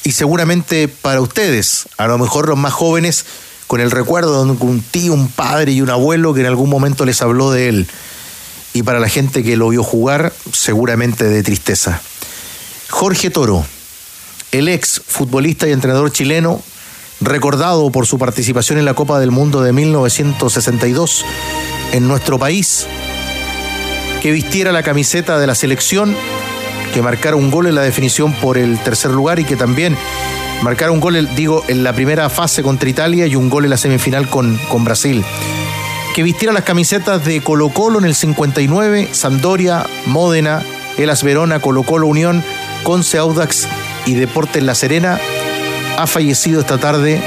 y 0.03 0.11
seguramente 0.11 0.89
para 0.89 1.21
ustedes, 1.21 1.87
a 1.97 2.05
lo 2.05 2.19
mejor 2.19 2.47
los 2.47 2.57
más 2.59 2.71
jóvenes, 2.71 3.25
con 3.65 3.81
el 3.81 3.89
recuerdo 3.89 4.45
de 4.45 4.51
un 4.51 4.81
tío, 4.83 5.13
un 5.13 5.27
padre 5.27 5.71
y 5.71 5.81
un 5.81 5.89
abuelo 5.89 6.35
que 6.35 6.41
en 6.41 6.45
algún 6.45 6.69
momento 6.69 7.03
les 7.03 7.19
habló 7.23 7.49
de 7.49 7.69
él. 7.69 7.87
Y 8.73 8.83
para 8.83 8.99
la 8.99 9.09
gente 9.09 9.41
que 9.41 9.57
lo 9.57 9.69
vio 9.69 9.81
jugar, 9.81 10.33
seguramente 10.53 11.23
de 11.23 11.41
tristeza. 11.41 11.99
Jorge 12.89 13.31
Toro, 13.31 13.65
el 14.51 14.67
ex 14.67 15.01
futbolista 15.07 15.67
y 15.67 15.71
entrenador 15.71 16.11
chileno, 16.11 16.61
recordado 17.21 17.89
por 17.91 18.05
su 18.05 18.17
participación 18.17 18.79
en 18.79 18.85
la 18.85 18.93
Copa 18.93 19.19
del 19.19 19.31
Mundo 19.31 19.61
de 19.61 19.73
1962 19.73 21.25
en 21.91 22.07
nuestro 22.07 22.39
país, 22.39 22.87
que 24.21 24.31
vistiera 24.31 24.71
la 24.71 24.83
camiseta 24.83 25.39
de 25.39 25.47
la 25.47 25.55
selección, 25.55 26.15
que 26.93 27.01
marcara 27.01 27.35
un 27.35 27.51
gol 27.51 27.67
en 27.67 27.75
la 27.75 27.81
definición 27.81 28.33
por 28.33 28.57
el 28.57 28.79
tercer 28.79 29.11
lugar 29.11 29.39
y 29.39 29.43
que 29.43 29.55
también 29.55 29.97
marcara 30.61 30.91
un 30.91 30.99
gol, 30.99 31.27
digo, 31.35 31.63
en 31.67 31.83
la 31.83 31.93
primera 31.93 32.29
fase 32.29 32.63
contra 32.63 32.89
Italia 32.89 33.27
y 33.27 33.35
un 33.35 33.49
gol 33.49 33.65
en 33.65 33.71
la 33.71 33.77
semifinal 33.77 34.29
con, 34.29 34.57
con 34.69 34.83
Brasil. 34.83 35.23
Que 36.15 36.23
vistiera 36.23 36.53
las 36.53 36.63
camisetas 36.63 37.23
de 37.23 37.41
Colo 37.41 37.69
Colo 37.69 37.99
en 37.99 38.05
el 38.05 38.15
59, 38.15 39.09
Sampdoria, 39.11 39.85
Módena, 40.05 40.63
Elas 40.97 41.23
Verona, 41.23 41.59
Colo 41.59 41.83
Colo 41.83 42.07
Unión, 42.07 42.43
Conce 42.83 43.17
Audax 43.17 43.67
y 44.05 44.15
Deportes 44.15 44.63
La 44.63 44.75
Serena, 44.75 45.19
ha 45.99 46.07
fallecido 46.07 46.61
esta 46.61 46.77
tarde 46.77 47.21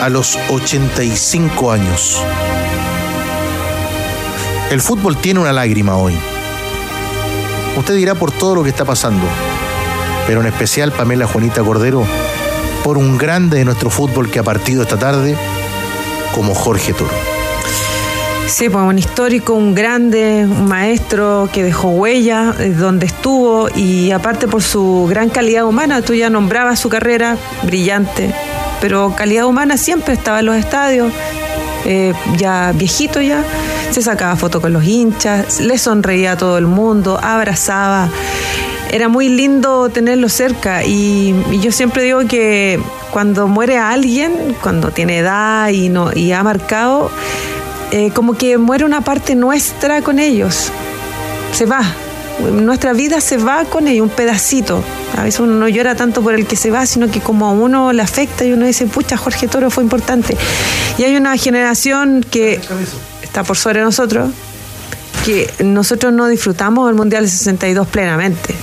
a 0.00 0.08
los 0.08 0.38
85 0.48 1.70
años. 1.70 2.18
El 4.70 4.80
fútbol 4.80 5.18
tiene 5.18 5.40
una 5.40 5.52
lágrima 5.52 5.94
hoy. 5.98 6.18
Usted 7.76 7.96
dirá 7.96 8.14
por 8.14 8.32
todo 8.32 8.54
lo 8.54 8.62
que 8.64 8.70
está 8.70 8.86
pasando, 8.86 9.26
pero 10.26 10.40
en 10.40 10.46
especial 10.46 10.90
Pamela 10.90 11.26
Juanita 11.26 11.62
Cordero, 11.62 12.06
por 12.82 12.96
un 12.96 13.18
grande 13.18 13.58
de 13.58 13.66
nuestro 13.66 13.90
fútbol 13.90 14.30
que 14.30 14.38
ha 14.38 14.42
partido 14.42 14.84
esta 14.84 14.98
tarde, 14.98 15.36
como 16.34 16.54
Jorge 16.54 16.94
Toro. 16.94 17.37
Sí, 18.48 18.70
pues 18.70 18.82
un 18.82 18.98
histórico, 18.98 19.52
un 19.52 19.74
grande, 19.74 20.46
un 20.48 20.66
maestro 20.66 21.50
que 21.52 21.62
dejó 21.62 21.90
huella 21.90 22.54
eh, 22.58 22.70
donde 22.70 23.04
estuvo 23.04 23.68
y 23.76 24.10
aparte 24.10 24.48
por 24.48 24.62
su 24.62 25.06
gran 25.08 25.28
calidad 25.28 25.66
humana, 25.66 26.00
tú 26.00 26.14
ya 26.14 26.30
nombrabas 26.30 26.80
su 26.80 26.88
carrera 26.88 27.36
brillante, 27.64 28.34
pero 28.80 29.14
calidad 29.14 29.44
humana 29.44 29.76
siempre 29.76 30.14
estaba 30.14 30.40
en 30.40 30.46
los 30.46 30.56
estadios, 30.56 31.12
eh, 31.84 32.14
ya 32.38 32.72
viejito 32.74 33.20
ya, 33.20 33.44
se 33.90 34.00
sacaba 34.00 34.34
foto 34.34 34.62
con 34.62 34.72
los 34.72 34.82
hinchas, 34.82 35.60
le 35.60 35.76
sonreía 35.76 36.32
a 36.32 36.36
todo 36.38 36.56
el 36.56 36.66
mundo, 36.66 37.20
abrazaba. 37.22 38.08
Era 38.90 39.08
muy 39.08 39.28
lindo 39.28 39.90
tenerlo 39.90 40.30
cerca 40.30 40.82
y, 40.84 41.34
y 41.52 41.60
yo 41.60 41.70
siempre 41.70 42.02
digo 42.02 42.20
que 42.26 42.80
cuando 43.10 43.46
muere 43.46 43.76
alguien, 43.76 44.56
cuando 44.62 44.90
tiene 44.90 45.18
edad 45.18 45.68
y, 45.68 45.90
no, 45.90 46.10
y 46.14 46.32
ha 46.32 46.42
marcado, 46.42 47.10
eh, 47.90 48.10
como 48.12 48.36
que 48.36 48.58
muere 48.58 48.84
una 48.84 49.00
parte 49.00 49.34
nuestra 49.34 50.02
con 50.02 50.18
ellos. 50.18 50.70
Se 51.52 51.66
va. 51.66 51.82
Nuestra 52.52 52.92
vida 52.92 53.20
se 53.20 53.36
va 53.36 53.64
con 53.64 53.88
ellos, 53.88 54.08
un 54.08 54.14
pedacito. 54.14 54.82
A 55.16 55.24
veces 55.24 55.40
uno 55.40 55.54
no 55.54 55.68
llora 55.68 55.96
tanto 55.96 56.22
por 56.22 56.34
el 56.34 56.46
que 56.46 56.54
se 56.54 56.70
va, 56.70 56.86
sino 56.86 57.10
que 57.10 57.20
como 57.20 57.46
a 57.46 57.50
uno 57.50 57.92
le 57.92 58.02
afecta 58.02 58.44
y 58.44 58.52
uno 58.52 58.66
dice, 58.66 58.86
pucha, 58.86 59.16
Jorge 59.16 59.48
Toro 59.48 59.70
fue 59.70 59.82
importante. 59.82 60.36
Y 60.98 61.04
hay 61.04 61.16
una 61.16 61.36
generación 61.36 62.24
que 62.30 62.60
está 63.22 63.42
por 63.42 63.56
sobre 63.56 63.80
nosotros, 63.80 64.30
que 65.24 65.50
nosotros 65.64 66.12
no 66.12 66.28
disfrutamos 66.28 66.86
del 66.86 66.94
Mundial 66.94 67.24
del 67.24 67.30
62 67.30 67.88
plenamente. 67.88 68.54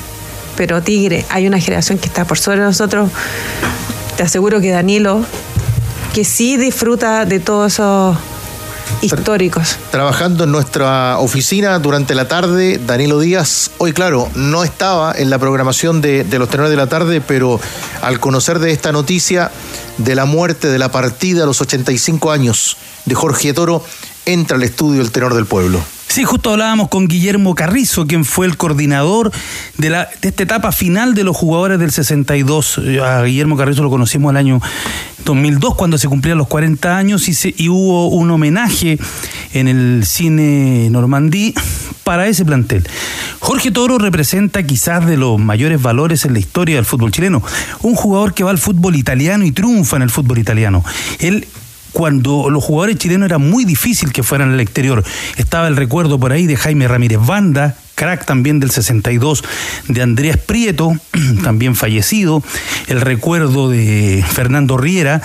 Pero 0.55 0.81
Tigre, 0.81 1.25
hay 1.29 1.47
una 1.47 1.59
generación 1.59 1.97
que 1.97 2.07
está 2.07 2.25
por 2.25 2.37
sobre 2.37 2.61
nosotros. 2.61 3.09
Te 4.15 4.23
aseguro 4.23 4.61
que 4.61 4.69
Danilo, 4.69 5.25
que 6.13 6.23
sí 6.23 6.55
disfruta 6.55 7.25
de 7.25 7.41
todos 7.41 7.73
esos 7.73 8.17
históricos. 9.01 9.77
Trabajando 9.91 10.43
en 10.43 10.51
nuestra 10.51 11.17
oficina 11.19 11.79
durante 11.79 12.15
la 12.15 12.27
tarde, 12.27 12.79
Danilo 12.85 13.19
Díaz, 13.19 13.71
hoy 13.77 13.93
claro, 13.93 14.29
no 14.35 14.63
estaba 14.63 15.13
en 15.15 15.29
la 15.29 15.39
programación 15.39 16.01
de, 16.01 16.23
de 16.23 16.39
los 16.39 16.49
tenores 16.49 16.71
de 16.71 16.77
la 16.77 16.87
tarde, 16.87 17.21
pero 17.21 17.59
al 18.01 18.19
conocer 18.19 18.59
de 18.59 18.71
esta 18.71 18.91
noticia 18.91 19.51
de 19.97 20.15
la 20.15 20.25
muerte, 20.25 20.67
de 20.67 20.79
la 20.79 20.91
partida 20.91 21.43
a 21.43 21.45
los 21.45 21.61
85 21.61 22.31
años 22.31 22.77
de 23.05 23.15
Jorge 23.15 23.53
Toro, 23.53 23.83
entra 24.25 24.57
al 24.57 24.63
estudio 24.63 25.01
el 25.01 25.11
tenor 25.11 25.33
del 25.33 25.45
pueblo. 25.45 25.79
Sí, 26.07 26.23
justo 26.23 26.51
hablábamos 26.51 26.87
con 26.87 27.07
Guillermo 27.07 27.55
Carrizo, 27.55 28.07
quien 28.07 28.23
fue 28.23 28.45
el 28.45 28.57
coordinador 28.57 29.31
de, 29.77 29.89
la, 29.89 30.07
de 30.21 30.29
esta 30.29 30.43
etapa 30.43 30.71
final 30.71 31.13
de 31.13 31.23
los 31.23 31.35
jugadores 31.35 31.79
del 31.79 31.91
62. 31.91 32.79
A 33.03 33.23
Guillermo 33.23 33.57
Carrizo 33.57 33.83
lo 33.83 33.89
conocimos 33.89 34.31
el 34.31 34.37
año 34.37 34.61
2002, 35.25 35.75
cuando 35.75 35.97
se 35.97 36.07
cumplían 36.07 36.37
los 36.37 36.47
40 36.47 36.97
años, 36.97 37.27
y, 37.27 37.33
se, 37.33 37.53
y 37.57 37.67
hubo 37.69 38.07
un 38.09 38.31
homenaje 38.31 38.97
en 39.53 39.67
el 39.67 40.05
cine 40.05 40.89
Normandí 40.89 41.53
para 42.03 42.27
ese 42.27 42.45
plantel. 42.45 42.87
Jorge 43.39 43.71
Toro 43.71 43.97
representa 43.97 44.63
quizás 44.63 45.05
de 45.05 45.17
los 45.17 45.39
mayores 45.39 45.81
valores 45.81 46.23
en 46.23 46.33
la 46.33 46.39
historia 46.39 46.75
del 46.75 46.85
fútbol 46.85 47.11
chileno. 47.11 47.41
Un 47.81 47.95
jugador 47.95 48.33
que 48.33 48.43
va 48.43 48.51
al 48.51 48.57
fútbol 48.59 48.95
italiano 48.95 49.43
y 49.43 49.51
triunfa 49.51 49.97
en 49.97 50.03
el 50.03 50.09
fútbol 50.09 50.37
italiano. 50.37 50.83
Cuando 51.95 52.49
los 52.49 52.61
jugadores 52.61 52.97
chilenos 52.97 53.25
era 53.25 53.37
muy 53.37 53.63
difícil 53.63 54.11
que 54.11 54.21
fueran 54.21 54.51
al 54.51 54.59
exterior. 54.59 55.01
Estaba 55.37 55.69
el 55.69 55.77
recuerdo 55.77 56.19
por 56.19 56.33
ahí 56.33 56.45
de 56.45 56.57
Jaime 56.57 56.89
Ramírez 56.89 57.19
Banda, 57.25 57.77
crack 57.95 58.25
también 58.25 58.59
del 58.59 58.69
62, 58.69 59.45
de 59.87 60.01
Andrés 60.01 60.35
Prieto, 60.35 60.91
también 61.43 61.73
fallecido, 61.73 62.43
el 62.87 62.99
recuerdo 62.99 63.69
de 63.69 64.25
Fernando 64.29 64.75
Riera, 64.75 65.21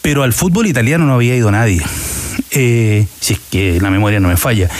pero 0.00 0.22
al 0.22 0.32
fútbol 0.32 0.68
italiano 0.68 1.06
no 1.06 1.14
había 1.14 1.34
ido 1.34 1.50
nadie. 1.50 1.82
Eh, 2.52 3.08
si 3.20 3.32
es 3.32 3.40
que 3.50 3.80
la 3.80 3.90
memoria 3.90 4.20
no 4.20 4.28
me 4.28 4.36
falla. 4.36 4.70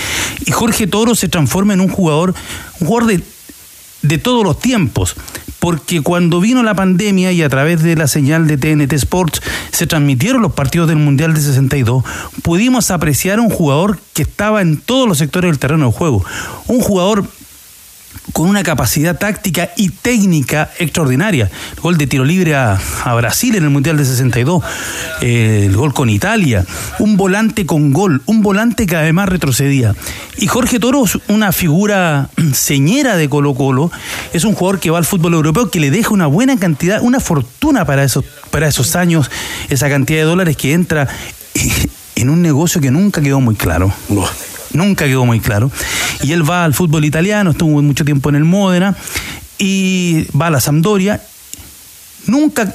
Y 0.44 0.52
Jorge 0.52 0.86
Toro 0.86 1.16
se 1.16 1.28
transforma 1.28 1.74
en 1.74 1.80
un 1.80 1.88
jugador, 1.88 2.36
un 2.78 2.86
jugador 2.86 3.10
de, 3.10 3.20
de 4.02 4.18
todos 4.18 4.44
los 4.44 4.60
tiempos 4.60 5.16
porque 5.66 6.00
cuando 6.00 6.40
vino 6.40 6.62
la 6.62 6.74
pandemia 6.76 7.32
y 7.32 7.42
a 7.42 7.48
través 7.48 7.82
de 7.82 7.96
la 7.96 8.06
señal 8.06 8.46
de 8.46 8.56
TNT 8.56 8.92
Sports 8.92 9.42
se 9.72 9.88
transmitieron 9.88 10.40
los 10.40 10.52
partidos 10.52 10.86
del 10.86 10.98
Mundial 10.98 11.34
de 11.34 11.40
62, 11.40 12.04
pudimos 12.42 12.92
apreciar 12.92 13.40
a 13.40 13.42
un 13.42 13.50
jugador 13.50 13.98
que 14.14 14.22
estaba 14.22 14.62
en 14.62 14.76
todos 14.76 15.08
los 15.08 15.18
sectores 15.18 15.50
del 15.50 15.58
terreno 15.58 15.86
de 15.86 15.92
juego. 15.92 16.24
Un 16.68 16.78
jugador 16.78 17.24
con 18.32 18.48
una 18.48 18.62
capacidad 18.62 19.18
táctica 19.18 19.70
y 19.76 19.90
técnica 19.90 20.70
extraordinaria. 20.78 21.50
El 21.74 21.80
gol 21.80 21.96
de 21.98 22.06
tiro 22.06 22.24
libre 22.24 22.54
a, 22.54 22.78
Brasil 23.16 23.54
en 23.56 23.64
el 23.64 23.70
Mundial 23.70 23.96
de 23.96 24.04
62, 24.04 24.62
eh, 25.22 25.64
el 25.66 25.76
gol 25.76 25.94
con 25.94 26.10
Italia, 26.10 26.64
un 26.98 27.16
volante 27.16 27.64
con 27.66 27.92
gol, 27.92 28.22
un 28.26 28.42
volante 28.42 28.86
que 28.86 28.96
además 28.96 29.28
retrocedía. 29.28 29.94
Y 30.38 30.48
Jorge 30.48 30.78
Toro 30.78 31.04
es 31.04 31.18
una 31.28 31.52
figura 31.52 32.28
señera 32.52 33.16
de 33.16 33.28
Colo 33.28 33.54
Colo, 33.54 33.90
es 34.32 34.44
un 34.44 34.54
jugador 34.54 34.80
que 34.80 34.90
va 34.90 34.98
al 34.98 35.04
fútbol 35.04 35.34
europeo 35.34 35.70
que 35.70 35.80
le 35.80 35.90
deja 35.90 36.10
una 36.10 36.26
buena 36.26 36.58
cantidad, 36.58 37.00
una 37.02 37.20
fortuna 37.20 37.84
para 37.84 38.04
esos, 38.04 38.24
para 38.50 38.68
esos 38.68 38.96
años, 38.96 39.30
esa 39.68 39.88
cantidad 39.88 40.20
de 40.20 40.24
dólares 40.24 40.56
que 40.56 40.72
entra 40.72 41.08
en 42.16 42.30
un 42.30 42.42
negocio 42.42 42.80
que 42.80 42.90
nunca 42.90 43.20
quedó 43.20 43.40
muy 43.40 43.54
claro. 43.54 43.92
Nunca 44.72 45.06
quedó 45.06 45.24
muy 45.24 45.40
claro. 45.40 45.70
Y 46.22 46.32
él 46.32 46.48
va 46.48 46.64
al 46.64 46.74
fútbol 46.74 47.04
italiano, 47.04 47.50
estuvo 47.50 47.82
mucho 47.82 48.04
tiempo 48.04 48.28
en 48.28 48.36
el 48.36 48.44
Módena 48.44 48.96
y 49.58 50.26
va 50.38 50.48
a 50.48 50.50
la 50.50 50.60
Sampdoria. 50.60 51.20
Nunca 52.26 52.74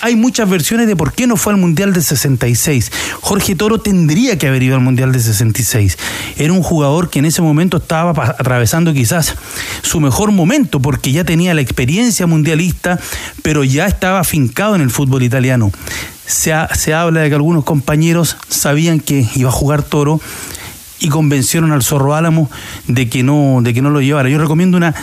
hay 0.00 0.14
muchas 0.14 0.48
versiones 0.48 0.86
de 0.86 0.96
por 0.96 1.12
qué 1.12 1.26
no 1.26 1.36
fue 1.36 1.52
al 1.52 1.58
Mundial 1.58 1.92
de 1.92 2.02
66. 2.02 2.92
Jorge 3.20 3.54
Toro 3.56 3.80
tendría 3.80 4.38
que 4.38 4.46
haber 4.46 4.62
ido 4.62 4.76
al 4.76 4.80
Mundial 4.80 5.12
de 5.12 5.20
66. 5.20 5.98
Era 6.36 6.52
un 6.52 6.62
jugador 6.62 7.10
que 7.10 7.18
en 7.18 7.24
ese 7.24 7.42
momento 7.42 7.78
estaba 7.78 8.10
atravesando 8.10 8.92
quizás 8.92 9.34
su 9.82 10.00
mejor 10.00 10.30
momento 10.30 10.80
porque 10.80 11.12
ya 11.12 11.24
tenía 11.24 11.54
la 11.54 11.60
experiencia 11.60 12.26
mundialista, 12.26 12.98
pero 13.42 13.64
ya 13.64 13.86
estaba 13.86 14.20
afincado 14.20 14.74
en 14.74 14.82
el 14.82 14.90
fútbol 14.90 15.22
italiano. 15.22 15.72
Se, 16.26 16.52
se 16.74 16.94
habla 16.94 17.20
de 17.20 17.28
que 17.28 17.34
algunos 17.34 17.64
compañeros 17.64 18.36
sabían 18.48 19.00
que 19.00 19.26
iba 19.34 19.48
a 19.48 19.52
jugar 19.52 19.82
Toro 19.82 20.20
y 21.00 21.08
convencieron 21.08 21.72
al 21.72 21.82
Zorro 21.82 22.14
Álamo 22.14 22.50
de 22.86 23.08
que 23.08 23.22
no, 23.22 23.60
de 23.62 23.74
que 23.74 23.82
no 23.82 23.90
lo 23.90 24.00
llevara. 24.00 24.28
Yo 24.28 24.38
recomiendo 24.38 24.76
una 24.76 24.94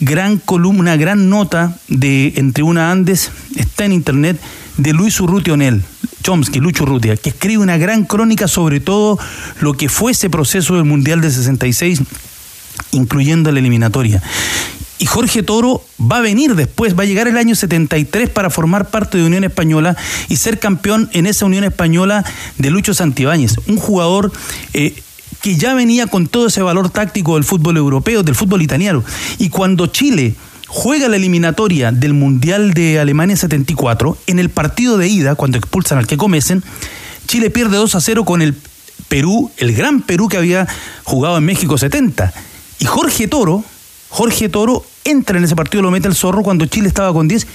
gran 0.00 0.38
columna, 0.38 0.80
una 0.80 0.96
gran 0.96 1.28
nota 1.28 1.76
de 1.88 2.34
Entre 2.36 2.62
una 2.62 2.90
Andes, 2.90 3.30
está 3.56 3.84
en 3.84 3.92
internet, 3.92 4.40
de 4.76 4.92
Luis 4.92 5.20
Urrutia 5.20 5.54
Onel, 5.54 5.82
Chomsky, 6.22 6.58
Lucho 6.60 6.84
Urrutia, 6.84 7.16
que 7.16 7.30
escribe 7.30 7.62
una 7.62 7.76
gran 7.76 8.04
crónica 8.04 8.48
sobre 8.48 8.80
todo 8.80 9.18
lo 9.60 9.74
que 9.74 9.88
fue 9.88 10.12
ese 10.12 10.30
proceso 10.30 10.74
del 10.74 10.84
Mundial 10.84 11.20
de 11.20 11.30
66, 11.30 12.02
incluyendo 12.92 13.52
la 13.52 13.60
eliminatoria. 13.60 14.22
Y 14.98 15.06
Jorge 15.06 15.42
Toro 15.42 15.82
va 15.98 16.18
a 16.18 16.20
venir 16.20 16.54
después, 16.54 16.98
va 16.98 17.04
a 17.04 17.06
llegar 17.06 17.26
el 17.26 17.38
año 17.38 17.54
73 17.54 18.28
para 18.28 18.50
formar 18.50 18.90
parte 18.90 19.16
de 19.16 19.24
Unión 19.24 19.44
Española 19.44 19.96
y 20.28 20.36
ser 20.36 20.58
campeón 20.58 21.08
en 21.14 21.26
esa 21.26 21.46
Unión 21.46 21.64
Española 21.64 22.22
de 22.58 22.70
Lucho 22.70 22.92
Santibáñez, 22.92 23.56
un 23.66 23.78
jugador 23.78 24.30
eh, 24.74 25.02
que 25.42 25.56
ya 25.56 25.74
venía 25.74 26.06
con 26.06 26.26
todo 26.26 26.46
ese 26.46 26.62
valor 26.62 26.90
táctico 26.90 27.34
del 27.34 27.44
fútbol 27.44 27.76
europeo, 27.76 28.22
del 28.22 28.34
fútbol 28.34 28.62
italiano. 28.62 29.02
Y 29.38 29.48
cuando 29.48 29.86
Chile 29.86 30.34
juega 30.66 31.08
la 31.08 31.16
eliminatoria 31.16 31.92
del 31.92 32.14
Mundial 32.14 32.74
de 32.74 33.00
Alemania 33.00 33.36
74, 33.36 34.16
en 34.26 34.38
el 34.38 34.50
partido 34.50 34.98
de 34.98 35.08
ida, 35.08 35.34
cuando 35.34 35.58
expulsan 35.58 35.98
al 35.98 36.06
que 36.06 36.16
comecen, 36.16 36.62
Chile 37.26 37.50
pierde 37.50 37.76
2 37.76 37.94
a 37.94 38.00
0 38.00 38.24
con 38.24 38.42
el 38.42 38.54
Perú, 39.08 39.50
el 39.56 39.74
gran 39.74 40.02
Perú 40.02 40.28
que 40.28 40.36
había 40.36 40.68
jugado 41.04 41.38
en 41.38 41.44
México 41.44 41.78
70. 41.78 42.32
Y 42.78 42.84
Jorge 42.84 43.26
Toro, 43.28 43.64
Jorge 44.08 44.48
Toro 44.48 44.84
entra 45.04 45.38
en 45.38 45.44
ese 45.44 45.56
partido, 45.56 45.82
lo 45.82 45.90
mete 45.90 46.08
el 46.08 46.14
zorro 46.14 46.42
cuando 46.42 46.66
Chile 46.66 46.88
estaba 46.88 47.12
con 47.12 47.28
10 47.28 47.46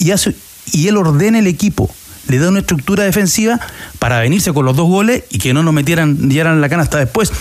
y, 0.00 0.10
hace, 0.10 0.34
y 0.72 0.88
él 0.88 0.96
ordena 0.96 1.38
el 1.38 1.46
equipo 1.46 1.90
le 2.28 2.38
da 2.38 2.48
una 2.48 2.60
estructura 2.60 3.04
defensiva 3.04 3.60
para 3.98 4.20
venirse 4.20 4.52
con 4.52 4.64
los 4.64 4.76
dos 4.76 4.88
goles 4.88 5.24
y 5.30 5.38
que 5.38 5.54
no 5.54 5.62
nos 5.62 5.74
metieran, 5.74 6.28
dieran 6.28 6.60
la 6.60 6.68
cana 6.68 6.82
hasta 6.82 6.98
después. 6.98 7.32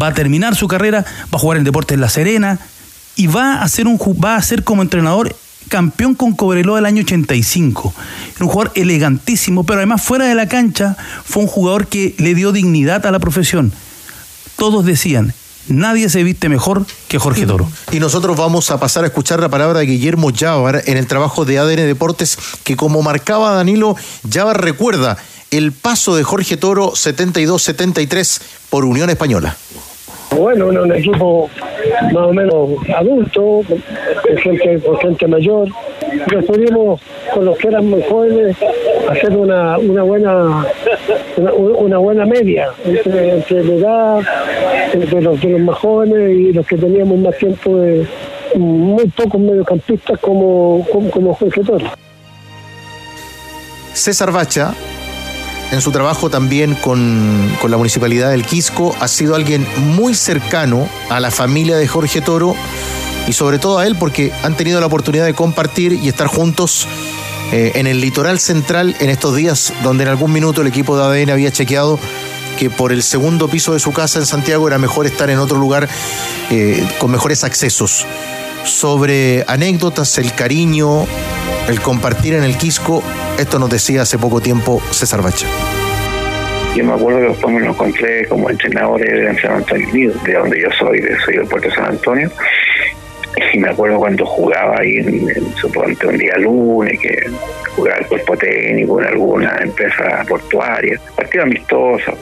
Va 0.00 0.08
a 0.08 0.14
terminar 0.14 0.54
su 0.54 0.68
carrera, 0.68 1.04
va 1.32 1.36
a 1.36 1.38
jugar 1.38 1.58
en 1.58 1.64
Deportes 1.64 1.98
La 1.98 2.08
Serena 2.08 2.58
y 3.16 3.26
va 3.26 3.62
a 3.62 3.68
ser, 3.68 3.86
un, 3.86 3.98
va 3.98 4.36
a 4.36 4.42
ser 4.42 4.64
como 4.64 4.82
entrenador 4.82 5.34
campeón 5.68 6.14
con 6.14 6.34
Cobreloa 6.34 6.76
del 6.76 6.86
año 6.86 7.02
85. 7.02 7.94
Era 8.36 8.44
un 8.44 8.50
jugador 8.50 8.72
elegantísimo, 8.74 9.64
pero 9.64 9.78
además 9.78 10.02
fuera 10.02 10.26
de 10.26 10.34
la 10.34 10.48
cancha 10.48 10.96
fue 11.24 11.42
un 11.42 11.48
jugador 11.48 11.86
que 11.86 12.14
le 12.18 12.34
dio 12.34 12.52
dignidad 12.52 13.06
a 13.06 13.10
la 13.10 13.18
profesión. 13.18 13.72
Todos 14.56 14.84
decían, 14.84 15.32
Nadie 15.70 16.08
se 16.08 16.24
viste 16.24 16.48
mejor 16.48 16.84
que 17.06 17.18
Jorge 17.18 17.46
Toro. 17.46 17.68
Y 17.92 18.00
nosotros 18.00 18.36
vamos 18.36 18.72
a 18.72 18.80
pasar 18.80 19.04
a 19.04 19.06
escuchar 19.06 19.38
la 19.38 19.48
palabra 19.48 19.78
de 19.78 19.86
Guillermo 19.86 20.30
Llávar 20.30 20.82
en 20.86 20.96
el 20.96 21.06
trabajo 21.06 21.44
de 21.44 21.60
ADN 21.60 21.86
Deportes, 21.86 22.36
que 22.64 22.76
como 22.76 23.02
marcaba 23.02 23.52
Danilo, 23.52 23.94
Llávar 24.28 24.62
recuerda 24.62 25.16
el 25.52 25.70
paso 25.70 26.16
de 26.16 26.24
Jorge 26.24 26.56
Toro 26.56 26.90
72-73 26.92 28.42
por 28.68 28.84
Unión 28.84 29.10
Española. 29.10 29.56
Bueno, 30.36 30.68
un 30.68 30.92
equipo 30.92 31.48
más 32.12 32.24
o 32.24 32.32
menos 32.32 32.70
adulto, 32.96 33.62
gente, 34.42 34.80
con 34.80 34.98
gente 34.98 35.26
mayor. 35.26 35.68
Nos 36.32 36.44
pudimos, 36.44 37.00
con 37.34 37.44
los 37.44 37.58
que 37.58 37.68
eran 37.68 37.86
muy 37.86 38.02
jóvenes, 38.08 38.56
hacer 39.08 39.36
una, 39.36 39.78
una 39.78 40.02
buena 40.02 40.66
una, 41.36 41.98
buena 41.98 42.26
media 42.26 42.70
entre, 42.84 43.64
la 43.64 43.74
edad, 43.74 44.20
entre 44.92 45.22
los, 45.22 45.40
de 45.40 45.50
los 45.50 45.60
más 45.60 45.78
jóvenes 45.78 46.38
y 46.38 46.52
los 46.52 46.66
que 46.66 46.76
teníamos 46.76 47.18
más 47.18 47.36
tiempo 47.38 47.76
de 47.76 48.06
muy 48.56 49.06
pocos 49.08 49.40
mediocampistas 49.40 50.18
como, 50.20 50.86
como, 50.92 51.10
como 51.10 51.34
Jorge 51.34 51.62
Toro. 51.62 51.86
César 53.92 54.32
Bacha, 54.32 54.74
en 55.72 55.80
su 55.80 55.92
trabajo 55.92 56.30
también 56.30 56.74
con, 56.74 57.50
con, 57.60 57.70
la 57.70 57.76
Municipalidad 57.76 58.30
del 58.30 58.44
Quisco, 58.44 58.94
ha 59.00 59.08
sido 59.08 59.34
alguien 59.34 59.66
muy 59.76 60.14
cercano 60.14 60.88
a 61.08 61.20
la 61.20 61.30
familia 61.30 61.76
de 61.76 61.86
Jorge 61.86 62.20
Toro 62.20 62.54
y 63.26 63.32
sobre 63.32 63.58
todo 63.58 63.78
a 63.78 63.86
él 63.86 63.96
porque 63.98 64.32
han 64.42 64.56
tenido 64.56 64.80
la 64.80 64.86
oportunidad 64.86 65.26
de 65.26 65.34
compartir 65.34 65.92
y 65.92 66.08
estar 66.08 66.26
juntos 66.26 66.86
eh, 67.52 67.72
en 67.74 67.86
el 67.86 68.00
litoral 68.00 68.38
central 68.38 68.94
en 69.00 69.10
estos 69.10 69.34
días, 69.34 69.72
donde 69.82 70.04
en 70.04 70.10
algún 70.10 70.32
minuto 70.32 70.60
el 70.60 70.68
equipo 70.68 70.96
de 70.96 71.02
ADN 71.04 71.30
había 71.30 71.50
chequeado 71.50 71.98
que 72.58 72.70
por 72.70 72.92
el 72.92 73.02
segundo 73.02 73.48
piso 73.48 73.72
de 73.72 73.80
su 73.80 73.92
casa 73.92 74.18
en 74.18 74.26
Santiago 74.26 74.68
era 74.68 74.78
mejor 74.78 75.06
estar 75.06 75.30
en 75.30 75.38
otro 75.38 75.58
lugar 75.58 75.88
eh, 76.50 76.86
con 76.98 77.10
mejores 77.10 77.42
accesos. 77.42 78.06
Sobre 78.64 79.44
anécdotas, 79.48 80.18
el 80.18 80.34
cariño, 80.34 81.06
el 81.68 81.80
compartir 81.80 82.34
en 82.34 82.44
el 82.44 82.56
Quisco, 82.56 83.02
esto 83.38 83.58
nos 83.58 83.70
decía 83.70 84.02
hace 84.02 84.18
poco 84.18 84.40
tiempo 84.40 84.82
César 84.90 85.22
Bacha. 85.22 85.46
Yo 86.76 86.84
me 86.84 86.92
acuerdo 86.92 87.20
que 87.20 87.28
después 87.28 87.54
me 87.54 87.60
lo 87.62 87.70
encontré 87.70 88.28
como 88.28 88.48
entrenadores 88.48 89.10
de 89.10 89.40
San 89.40 89.54
Antonio 89.54 90.12
de 90.24 90.32
donde 90.34 90.60
yo 90.60 90.68
soy, 90.78 91.00
de, 91.00 91.18
soy 91.24 91.36
del 91.36 91.46
puerto 91.46 91.68
San 91.70 91.86
Antonio. 91.86 92.30
Y 93.54 93.58
me 93.58 93.70
acuerdo 93.70 93.98
cuando 93.98 94.24
jugaba 94.26 94.78
ahí, 94.78 94.96
en, 94.96 95.28
en 95.30 95.54
suponte 95.56 96.06
un 96.06 96.18
día 96.18 96.36
lunes, 96.38 96.98
que 97.00 97.18
jugaba 97.76 97.98
el 97.98 98.06
cuerpo 98.06 98.36
técnico 98.36 99.00
en 99.00 99.08
alguna 99.08 99.58
empresa 99.60 100.24
portuaria, 100.28 100.98
partido 101.16 101.44
amistoso, 101.44 102.16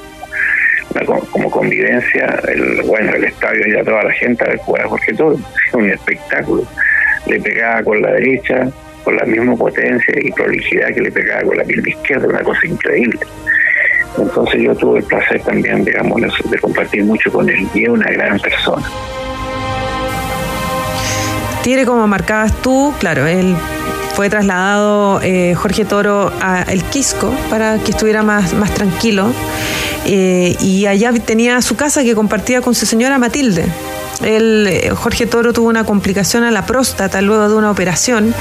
como 1.31 1.51
convivencia, 1.51 2.41
el, 2.49 2.83
bueno, 2.83 3.15
el 3.15 3.25
estadio 3.25 3.67
y 3.69 3.79
a 3.79 3.85
toda 3.85 4.05
la 4.05 4.13
gente 4.13 4.45
a 4.45 4.49
ver 4.49 4.59
jugar 4.59 4.87
Jorge 4.87 5.13
Todo, 5.15 5.39
un 5.75 5.91
espectáculo. 5.91 6.65
Le 7.27 7.41
pegaba 7.41 7.83
con 7.83 8.01
la 8.01 8.13
derecha, 8.13 8.69
con 9.05 9.17
la 9.17 9.25
misma 9.25 9.57
potencia 9.57 10.15
y 10.21 10.33
prolijidad 10.33 10.89
que 10.95 11.01
le 11.03 11.13
pegaba 11.13 11.43
con 11.43 11.57
la 11.57 11.65
pierna 11.65 11.89
izquierda, 11.89 12.27
una 12.27 12.43
cosa 12.43 12.67
increíble. 12.67 13.21
Entonces 14.19 14.63
yo 14.63 14.75
tuve 14.75 14.99
el 15.01 15.05
placer 15.05 15.41
también, 15.43 15.85
digamos, 15.85 16.21
de 16.21 16.59
compartir 16.59 17.05
mucho 17.05 17.31
con 17.31 17.49
él 17.49 17.69
y 17.75 17.85
es 17.85 17.89
una 17.89 18.11
gran 18.11 18.39
persona. 18.41 18.87
Tigre, 21.69 21.85
como 21.85 22.07
marcabas 22.07 22.63
tú, 22.63 22.95
claro, 22.99 23.27
él 23.27 23.55
fue 24.15 24.31
trasladado 24.31 25.21
eh, 25.23 25.53
Jorge 25.55 25.85
Toro 25.85 26.33
a 26.41 26.63
El 26.63 26.83
Quisco 26.83 27.31
para 27.51 27.77
que 27.77 27.91
estuviera 27.91 28.23
más, 28.23 28.55
más 28.55 28.73
tranquilo. 28.73 29.31
Eh, 30.07 30.57
y 30.63 30.87
allá 30.87 31.13
tenía 31.13 31.61
su 31.61 31.77
casa 31.77 32.03
que 32.05 32.15
compartía 32.15 32.63
con 32.63 32.75
su 32.75 32.87
señora 32.87 33.19
Matilde. 33.19 33.67
Él, 34.23 34.67
eh, 34.69 34.91
Jorge 34.95 35.27
Toro 35.27 35.53
tuvo 35.53 35.69
una 35.69 35.85
complicación 35.85 36.43
a 36.43 36.51
la 36.51 36.67
próstata 36.67 37.23
luego 37.23 37.49
de 37.49 37.55
una 37.55 37.71
operación 37.71 38.35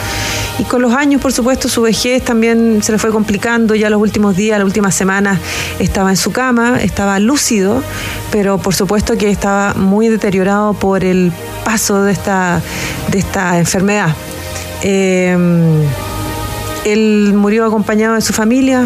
y 0.59 0.63
con 0.63 0.81
los 0.81 0.93
años, 0.93 1.21
por 1.21 1.31
supuesto, 1.31 1.69
su 1.69 1.83
vejez 1.83 2.23
también 2.23 2.81
se 2.81 2.91
le 2.91 2.97
fue 2.97 3.11
complicando. 3.11 3.75
Ya 3.75 3.89
los 3.89 4.01
últimos 4.01 4.35
días, 4.35 4.57
las 4.57 4.65
últimas 4.65 4.95
semanas, 4.95 5.39
estaba 5.79 6.09
en 6.09 6.17
su 6.17 6.31
cama, 6.31 6.79
estaba 6.81 7.19
lúcido, 7.19 7.83
pero 8.31 8.57
por 8.57 8.73
supuesto 8.73 9.17
que 9.17 9.29
estaba 9.29 9.75
muy 9.75 10.07
deteriorado 10.07 10.73
por 10.73 11.03
el 11.03 11.31
paso 11.63 12.03
de 12.03 12.11
esta, 12.11 12.61
de 13.11 13.19
esta 13.19 13.59
enfermedad. 13.59 14.15
Eh, 14.81 15.37
él 16.85 17.33
murió 17.35 17.65
acompañado 17.65 18.15
de 18.15 18.21
su 18.21 18.33
familia, 18.33 18.85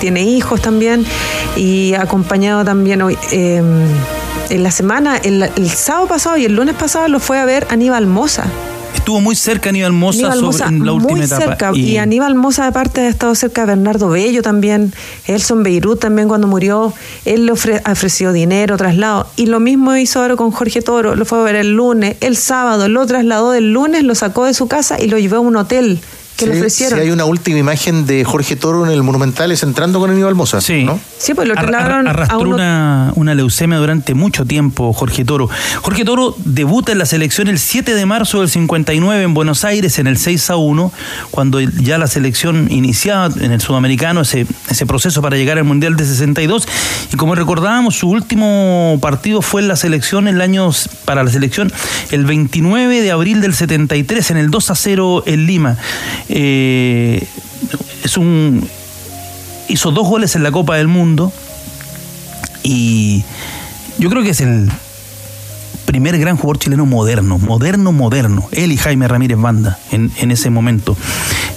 tiene 0.00 0.22
hijos 0.22 0.60
también 0.60 1.06
y 1.54 1.94
acompañado 1.94 2.64
también 2.64 3.02
hoy. 3.02 3.16
eh, 3.30 3.62
en 4.50 4.62
la 4.62 4.70
semana, 4.70 5.16
el, 5.16 5.42
el 5.42 5.70
sábado 5.70 6.06
pasado 6.08 6.36
y 6.36 6.44
el 6.44 6.54
lunes 6.54 6.74
pasado 6.74 7.08
lo 7.08 7.20
fue 7.20 7.38
a 7.38 7.44
ver 7.44 7.66
Aníbal 7.70 8.06
Moza. 8.06 8.44
Estuvo 8.94 9.20
muy 9.20 9.36
cerca 9.36 9.68
Aníbal 9.68 9.92
Moza 9.92 10.18
Aníbal 10.18 10.34
sobre- 10.38 10.46
Moza, 10.46 10.66
en 10.68 10.84
la 10.86 10.92
última 10.92 11.12
muy 11.16 11.24
etapa. 11.26 11.42
cerca. 11.44 11.70
Y, 11.74 11.96
Aníbal 11.98 12.34
Moza, 12.34 12.66
aparte, 12.66 13.02
ha 13.02 13.08
estado 13.08 13.34
cerca 13.34 13.62
de 13.62 13.66
Bernardo 13.68 14.08
Bello 14.08 14.42
también. 14.42 14.92
Elson 15.26 15.62
Beirut 15.62 16.00
también 16.00 16.26
cuando 16.28 16.46
murió. 16.48 16.92
Él 17.24 17.46
le 17.46 17.52
ofre- 17.52 17.82
ofreció 17.90 18.32
dinero, 18.32 18.76
traslado. 18.76 19.28
Y 19.36 19.46
lo 19.46 19.60
mismo 19.60 19.94
hizo 19.96 20.20
ahora 20.20 20.34
con 20.36 20.50
Jorge 20.50 20.80
Toro. 20.82 21.14
Lo 21.14 21.24
fue 21.24 21.38
a 21.38 21.42
ver 21.42 21.54
el 21.56 21.74
lunes, 21.76 22.16
el 22.20 22.36
sábado, 22.36 22.88
lo 22.88 23.06
trasladó 23.06 23.52
del 23.52 23.72
lunes, 23.72 24.02
lo 24.02 24.14
sacó 24.14 24.44
de 24.44 24.54
su 24.54 24.66
casa 24.66 24.96
y 25.00 25.06
lo 25.08 25.18
llevó 25.18 25.36
a 25.36 25.40
un 25.40 25.56
hotel 25.56 26.00
que 26.36 26.46
le 26.46 26.56
ofrecieron. 26.58 26.98
sí, 26.98 27.04
hay 27.04 27.10
una 27.10 27.24
última 27.24 27.58
imagen 27.58 28.06
de 28.06 28.24
Jorge 28.24 28.56
Toro 28.56 28.84
en 28.86 28.92
el 28.92 29.02
Monumental 29.02 29.52
es 29.52 29.62
entrando 29.62 29.98
con 30.00 30.10
Aníbal 30.10 30.34
Moza. 30.34 30.60
Sí. 30.60 30.84
¿no? 30.84 30.98
Sí, 31.18 31.34
pues 31.34 31.48
lo 31.48 31.54
Ar- 31.58 31.74
a 31.74 32.00
arrastró 32.10 32.40
un 32.40 32.54
una, 32.54 33.12
una 33.16 33.34
leucemia 33.34 33.78
durante 33.78 34.14
mucho 34.14 34.44
tiempo, 34.44 34.92
Jorge 34.92 35.24
Toro. 35.24 35.48
Jorge 35.82 36.04
Toro 36.04 36.34
debuta 36.44 36.92
en 36.92 36.98
la 36.98 37.06
selección 37.06 37.48
el 37.48 37.58
7 37.58 37.94
de 37.94 38.06
marzo 38.06 38.40
del 38.40 38.50
59 38.50 39.22
en 39.22 39.34
Buenos 39.34 39.64
Aires 39.64 39.98
en 39.98 40.06
el 40.06 40.18
6 40.18 40.50
a 40.50 40.56
1, 40.56 40.92
cuando 41.30 41.60
ya 41.60 41.98
la 41.98 42.06
selección 42.06 42.68
iniciaba 42.70 43.28
en 43.40 43.52
el 43.52 43.60
sudamericano 43.60 44.20
ese, 44.22 44.46
ese 44.70 44.86
proceso 44.86 45.22
para 45.22 45.36
llegar 45.36 45.58
al 45.58 45.64
Mundial 45.64 45.96
de 45.96 46.04
62. 46.04 46.68
Y 47.12 47.16
como 47.16 47.34
recordábamos, 47.34 47.96
su 47.96 48.08
último 48.10 48.98
partido 49.00 49.42
fue 49.42 49.62
en 49.62 49.68
la 49.68 49.76
selección, 49.76 50.28
el 50.28 50.40
año 50.40 50.70
para 51.04 51.24
la 51.24 51.30
selección, 51.30 51.72
el 52.10 52.24
29 52.26 53.00
de 53.00 53.10
abril 53.10 53.40
del 53.40 53.54
73, 53.54 54.30
en 54.32 54.36
el 54.36 54.50
2 54.50 54.70
a 54.70 54.74
0 54.74 55.22
en 55.26 55.46
Lima. 55.46 55.76
Eh, 56.28 57.26
es 58.04 58.16
un 58.16 58.68
hizo 59.68 59.90
dos 59.90 60.06
goles 60.08 60.36
en 60.36 60.42
la 60.42 60.52
Copa 60.52 60.76
del 60.76 60.88
Mundo 60.88 61.32
y 62.62 63.24
yo 63.98 64.10
creo 64.10 64.22
que 64.22 64.30
es 64.30 64.40
el 64.40 64.70
primer 65.86 66.18
gran 66.18 66.36
jugador 66.36 66.58
chileno 66.58 66.84
moderno, 66.84 67.38
moderno, 67.38 67.92
moderno, 67.92 68.48
él 68.52 68.72
y 68.72 68.76
Jaime 68.76 69.08
Ramírez 69.08 69.38
Banda 69.38 69.78
en, 69.92 70.10
en 70.18 70.30
ese 70.30 70.50
momento. 70.50 70.96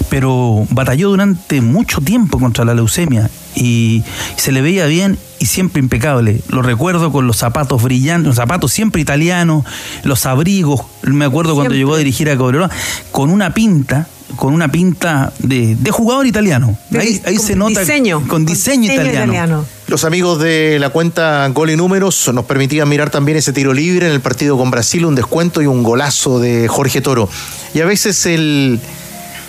Pero 0.09 0.65
batalló 0.71 1.09
durante 1.09 1.61
mucho 1.61 2.01
tiempo 2.01 2.39
contra 2.39 2.65
la 2.65 2.73
leucemia 2.73 3.29
y 3.55 4.03
se 4.37 4.51
le 4.51 4.61
veía 4.61 4.85
bien 4.85 5.17
y 5.39 5.45
siempre 5.45 5.81
impecable. 5.81 6.41
Lo 6.49 6.61
recuerdo 6.61 7.11
con 7.11 7.27
los 7.27 7.37
zapatos 7.37 7.83
brillantes, 7.83 8.27
los 8.27 8.35
zapatos 8.35 8.71
siempre 8.71 9.01
italianos, 9.01 9.65
los 10.03 10.25
abrigos. 10.25 10.81
Me 11.03 11.25
acuerdo 11.25 11.55
cuando 11.55 11.73
llegó 11.73 11.95
a 11.95 11.97
dirigir 11.97 12.29
a 12.29 12.37
Cobreloa 12.37 12.69
con 13.11 13.29
una 13.29 13.53
pinta, 13.53 14.07
con 14.35 14.53
una 14.53 14.71
pinta 14.71 15.33
de, 15.39 15.75
de 15.75 15.91
jugador 15.91 16.25
italiano. 16.27 16.77
Ahí, 16.97 17.21
ahí 17.25 17.37
se 17.37 17.55
nota 17.55 17.81
diseño, 17.81 18.27
con 18.27 18.45
diseño, 18.45 18.91
italiano. 18.91 19.65
Los 19.87 20.03
amigos 20.03 20.39
de 20.39 20.77
la 20.79 20.89
cuenta 20.89 21.47
Gol 21.49 21.71
y 21.71 21.75
Números 21.75 22.29
nos 22.33 22.45
permitían 22.45 22.87
mirar 22.87 23.09
también 23.09 23.37
ese 23.37 23.53
tiro 23.53 23.73
libre 23.73 24.07
en 24.07 24.13
el 24.13 24.21
partido 24.21 24.57
con 24.57 24.71
Brasil, 24.71 25.05
un 25.05 25.15
descuento 25.15 25.61
y 25.61 25.65
un 25.65 25.83
golazo 25.83 26.39
de 26.39 26.67
Jorge 26.67 27.01
Toro. 27.01 27.29
Y 27.73 27.81
a 27.81 27.85
veces 27.85 28.25
el, 28.25 28.79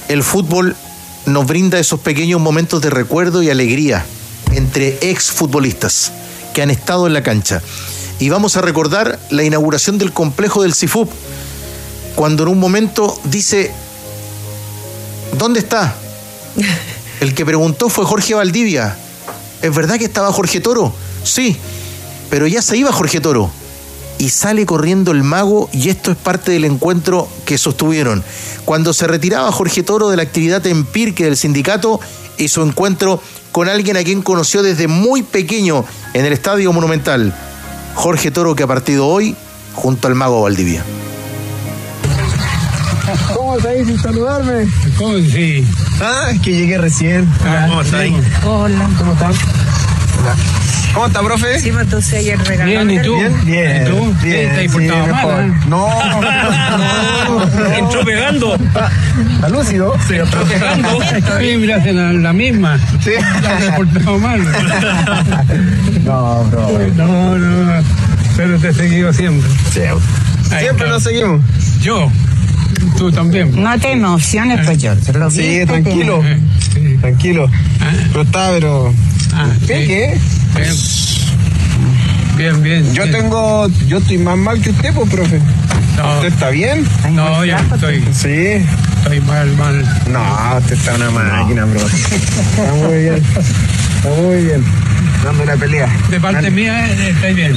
el 0.08 0.22
fútbol 0.22 0.76
nos 1.26 1.46
brinda 1.46 1.78
esos 1.78 2.00
pequeños 2.00 2.40
momentos 2.40 2.80
de 2.80 2.90
recuerdo 2.90 3.42
y 3.42 3.50
alegría 3.50 4.04
entre 4.52 4.98
ex 5.02 5.30
futbolistas 5.30 6.12
que 6.54 6.62
han 6.62 6.70
estado 6.70 7.06
en 7.06 7.12
la 7.12 7.22
cancha. 7.22 7.62
Y 8.18 8.28
vamos 8.28 8.56
a 8.56 8.62
recordar 8.62 9.18
la 9.30 9.44
inauguración 9.44 9.98
del 9.98 10.12
complejo 10.12 10.62
del 10.62 10.74
CIFUP, 10.74 11.10
cuando 12.16 12.42
en 12.42 12.50
un 12.50 12.58
momento 12.58 13.18
dice, 13.24 13.72
¿dónde 15.38 15.60
está? 15.60 15.94
El 17.20 17.34
que 17.34 17.44
preguntó 17.44 17.88
fue 17.88 18.04
Jorge 18.04 18.34
Valdivia. 18.34 18.96
¿Es 19.62 19.74
verdad 19.74 19.98
que 19.98 20.06
estaba 20.06 20.32
Jorge 20.32 20.60
Toro? 20.60 20.92
Sí, 21.22 21.56
pero 22.30 22.46
ya 22.46 22.62
se 22.62 22.76
iba 22.76 22.92
Jorge 22.92 23.20
Toro. 23.20 23.50
Y 24.18 24.30
sale 24.30 24.66
corriendo 24.66 25.12
el 25.12 25.22
mago 25.22 25.68
y 25.72 25.88
esto 25.88 26.10
es 26.10 26.16
parte 26.16 26.52
del 26.52 26.64
encuentro 26.64 27.28
que 27.44 27.58
sostuvieron. 27.58 28.22
Cuando 28.64 28.92
se 28.92 29.06
retiraba 29.06 29.50
Jorge 29.52 29.82
Toro 29.82 30.10
de 30.10 30.16
la 30.16 30.22
actividad 30.22 30.62
Pirque 30.92 31.24
del 31.24 31.36
sindicato 31.36 32.00
y 32.36 32.48
su 32.48 32.62
encuentro 32.62 33.22
con 33.52 33.68
alguien 33.68 33.96
a 33.96 34.04
quien 34.04 34.22
conoció 34.22 34.62
desde 34.62 34.88
muy 34.88 35.22
pequeño 35.22 35.84
en 36.14 36.24
el 36.24 36.32
Estadio 36.32 36.72
Monumental. 36.72 37.34
Jorge 37.94 38.30
Toro 38.30 38.54
que 38.54 38.62
ha 38.62 38.66
partido 38.66 39.06
hoy 39.06 39.34
junto 39.74 40.08
al 40.08 40.14
mago 40.14 40.42
Valdivia. 40.42 40.84
¿Cómo 43.50 43.58
estáis 43.58 43.86
sin 43.88 43.98
saludarme? 43.98 44.68
¿Cómo 44.96 45.18
sí? 45.18 45.66
Ah, 46.00 46.28
es 46.32 46.40
que 46.40 46.52
llegué 46.52 46.78
recién. 46.78 47.28
¿Cómo 47.66 47.82
estáis? 47.82 48.14
Hola. 48.44 48.88
¿Cómo 48.96 49.12
están? 49.12 49.32
Hola. 49.32 50.36
¿Cómo 50.94 51.06
está, 51.08 51.20
profe? 51.20 51.58
Sí, 51.60 51.70
entonces 51.70 52.20
ayer 52.20 52.38
regaló. 52.38 52.70
Bien, 52.70 52.90
¿y 52.92 53.02
tú? 53.02 53.16
Bien, 53.16 53.44
bien. 53.44 53.82
¿Y 53.82 53.90
tú? 53.90 54.14
Bien, 54.22 54.54
¿Te 54.54 54.66
has 54.66 54.72
sí, 54.72 54.78
portado 54.78 55.06
mal, 55.08 55.40
eh? 55.40 55.54
No, 55.68 56.04
no. 57.24 57.74
Entró 57.74 58.04
pegando. 58.04 58.54
¿Está 58.54 59.48
lúcido? 59.48 59.94
Sí, 60.06 60.14
entró 60.14 60.44
pegando. 60.44 61.02
Está 61.02 61.38
bien, 61.38 61.60
mira, 61.60 61.78
la, 61.78 62.12
la 62.12 62.32
misma. 62.32 62.78
Sí. 63.02 63.10
Se 63.64 63.72
portado 63.72 64.18
mal. 64.20 64.40
No, 66.04 66.44
bro. 66.44 66.68
No, 66.94 67.36
no. 67.36 67.82
Pero 68.36 68.58
te 68.60 68.68
he 68.68 68.74
seguido 68.74 69.12
siempre. 69.12 69.50
Siempre 69.72 70.88
nos 70.88 71.02
seguimos. 71.02 71.42
Yo. 71.80 72.12
Tú 72.96 73.10
también. 73.10 73.62
No 73.62 73.78
te 73.78 73.92
emociones, 73.92 74.60
pues 74.64 74.78
yo. 74.78 74.94
Sí, 75.30 75.60
tranquilo. 75.66 76.22
Tranquilo. 77.00 77.50
Pero 78.12 78.22
está, 78.22 78.50
pero. 78.50 78.94
¿Qué? 79.66 79.86
¿Qué? 79.86 80.18
Bien, 82.36 82.62
bien. 82.62 82.94
Yo 82.94 83.10
tengo. 83.10 83.68
Yo 83.86 83.98
estoy 83.98 84.18
más 84.18 84.36
mal 84.36 84.60
que 84.60 84.70
usted, 84.70 84.92
pues, 84.94 85.08
profe. 85.10 85.40
¿Usted 86.16 86.28
está 86.28 86.50
bien? 86.50 86.86
No, 87.12 87.44
yo 87.44 87.56
estoy. 87.56 88.02
Sí. 88.12 88.64
Estoy 88.98 89.20
mal, 89.20 89.54
mal. 89.56 89.82
No, 90.10 90.58
usted 90.58 90.74
está 90.76 90.94
una 90.94 91.10
máquina, 91.10 91.64
bro. 91.64 91.80
Está 91.86 92.72
muy 92.74 92.98
bien. 93.02 93.14
Está 93.16 94.10
muy 94.22 94.44
bien. 94.44 94.64
Dando 95.24 95.44
la 95.44 95.56
pelea. 95.56 95.88
De 96.10 96.20
parte 96.20 96.50
mía, 96.50 96.86
eh, 96.88 97.10
estoy 97.10 97.34
bien. 97.34 97.54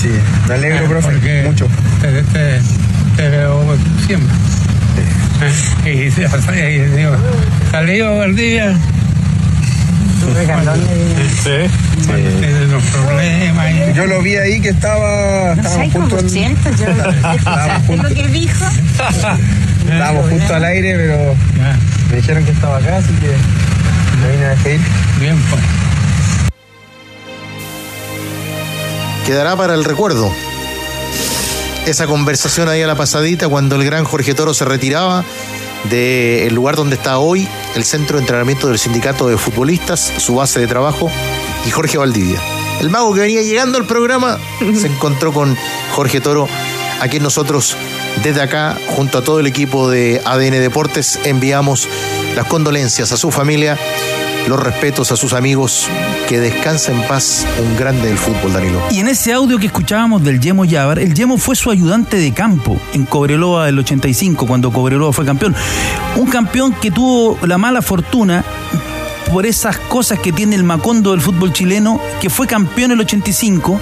Sí, 0.00 0.08
me 0.48 0.54
alegro, 0.54 0.84
Eh, 0.84 0.88
profe. 0.88 1.42
Mucho. 1.44 1.66
Te, 2.00 2.22
te, 2.22 2.60
veo 3.22 3.76
siempre. 4.06 4.34
Eh, 5.84 6.06
Y 6.06 6.10
se- 6.10 6.22
y 6.24 6.78
digo, 6.96 7.16
salió 7.70 8.22
el 8.22 8.36
día. 8.36 8.76
Sí. 11.42 11.70
Tiene 12.06 12.66
los 12.66 12.82
problemas. 12.84 13.66
y- 13.72 13.92
Yo 13.94 14.06
lo 14.06 14.22
vi 14.22 14.36
ahí 14.36 14.60
que 14.60 14.70
estaba. 14.70 15.54
No 15.54 17.32
estábamos 17.34 17.82
como 17.86 18.02
al- 18.04 18.14
que 18.14 18.28
dijo? 18.28 18.64
Estábamos 19.84 20.30
justo 20.30 20.54
al 20.54 20.64
aire, 20.64 20.94
pero 20.96 21.34
me 22.10 22.16
dijeron 22.16 22.44
que 22.44 22.52
estaba 22.52 22.78
acá, 22.78 22.96
así 22.98 23.12
que 23.20 23.26
me 24.22 24.32
vine 24.32 24.44
a 24.46 24.48
despedir. 24.50 24.80
Bien, 25.20 25.36
pues. 25.50 25.62
quedará 29.26 29.56
para 29.56 29.74
el 29.74 29.84
recuerdo. 29.84 30.30
Esa 31.86 32.06
conversación 32.06 32.70
ahí 32.70 32.80
a 32.80 32.86
la 32.86 32.94
pasadita 32.94 33.46
cuando 33.48 33.76
el 33.76 33.84
gran 33.84 34.04
Jorge 34.04 34.32
Toro 34.32 34.54
se 34.54 34.64
retiraba 34.64 35.22
del 35.90 36.54
lugar 36.54 36.76
donde 36.76 36.96
está 36.96 37.18
hoy, 37.18 37.46
el 37.74 37.84
centro 37.84 38.16
de 38.16 38.22
entrenamiento 38.22 38.68
del 38.68 38.78
sindicato 38.78 39.28
de 39.28 39.36
futbolistas, 39.36 40.12
su 40.16 40.34
base 40.34 40.60
de 40.60 40.66
trabajo, 40.66 41.10
y 41.66 41.70
Jorge 41.70 41.98
Valdivia. 41.98 42.40
El 42.80 42.88
mago 42.88 43.12
que 43.12 43.20
venía 43.20 43.42
llegando 43.42 43.76
al 43.76 43.84
programa 43.84 44.38
se 44.74 44.86
encontró 44.86 45.32
con 45.34 45.56
Jorge 45.92 46.22
Toro, 46.22 46.48
a 47.00 47.08
quien 47.08 47.22
nosotros 47.22 47.76
desde 48.22 48.40
acá, 48.40 48.78
junto 48.88 49.18
a 49.18 49.22
todo 49.22 49.40
el 49.40 49.46
equipo 49.46 49.90
de 49.90 50.22
ADN 50.24 50.52
Deportes, 50.52 51.18
enviamos 51.24 51.86
las 52.34 52.46
condolencias 52.46 53.12
a 53.12 53.18
su 53.18 53.30
familia, 53.30 53.78
los 54.48 54.60
respetos 54.60 55.10
a 55.10 55.16
sus 55.16 55.32
amigos, 55.32 55.88
que 56.28 56.38
descansa 56.38 56.92
en 56.92 57.06
paz 57.08 57.46
un 57.62 57.76
grande 57.76 58.08
del 58.08 58.18
fútbol, 58.18 58.52
Danilo. 58.52 58.80
Y 58.90 59.00
en 59.00 59.08
ese 59.08 59.32
audio 59.32 59.58
que 59.58 59.66
escuchábamos 59.66 60.22
del 60.22 60.40
Yemo 60.40 60.64
Yabar, 60.64 60.98
el 60.98 61.14
Yemo 61.14 61.38
fue 61.38 61.56
su 61.56 61.70
ayudante 61.70 62.18
de 62.18 62.32
campo 62.32 62.78
en 62.92 63.06
Cobreloa 63.06 63.66
del 63.66 63.78
85, 63.78 64.46
cuando 64.46 64.70
Cobreloa 64.70 65.12
fue 65.12 65.24
campeón. 65.24 65.54
Un 66.16 66.26
campeón 66.26 66.74
que 66.74 66.90
tuvo 66.90 67.38
la 67.46 67.58
mala 67.58 67.80
fortuna 67.80 68.44
por 69.32 69.46
esas 69.46 69.78
cosas 69.78 70.18
que 70.18 70.32
tiene 70.32 70.56
el 70.56 70.64
Macondo 70.64 71.12
del 71.12 71.20
fútbol 71.20 71.52
chileno, 71.52 72.00
que 72.20 72.28
fue 72.28 72.46
campeón 72.46 72.92
el 72.92 73.00
85 73.00 73.80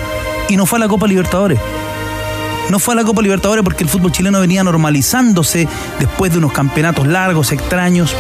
y 0.49 0.57
no 0.57 0.67
fue 0.67 0.79
a 0.79 0.81
la 0.81 0.89
Copa 0.89 1.07
Libertadores. 1.07 1.59
No 2.71 2.79
fue 2.79 2.95
a 2.95 2.97
la 2.97 3.05
Copa 3.05 3.21
Libertadores 3.21 3.65
porque 3.65 3.83
el 3.83 3.91
fútbol 3.91 4.13
chileno 4.13 4.41
venía 4.41 4.63
normalizándose 4.63 5.67
después 5.99 6.31
de 6.33 6.39
unos 6.39 6.53
campeonatos 6.53 7.07
largos, 7.07 7.51
extraños 7.51 8.15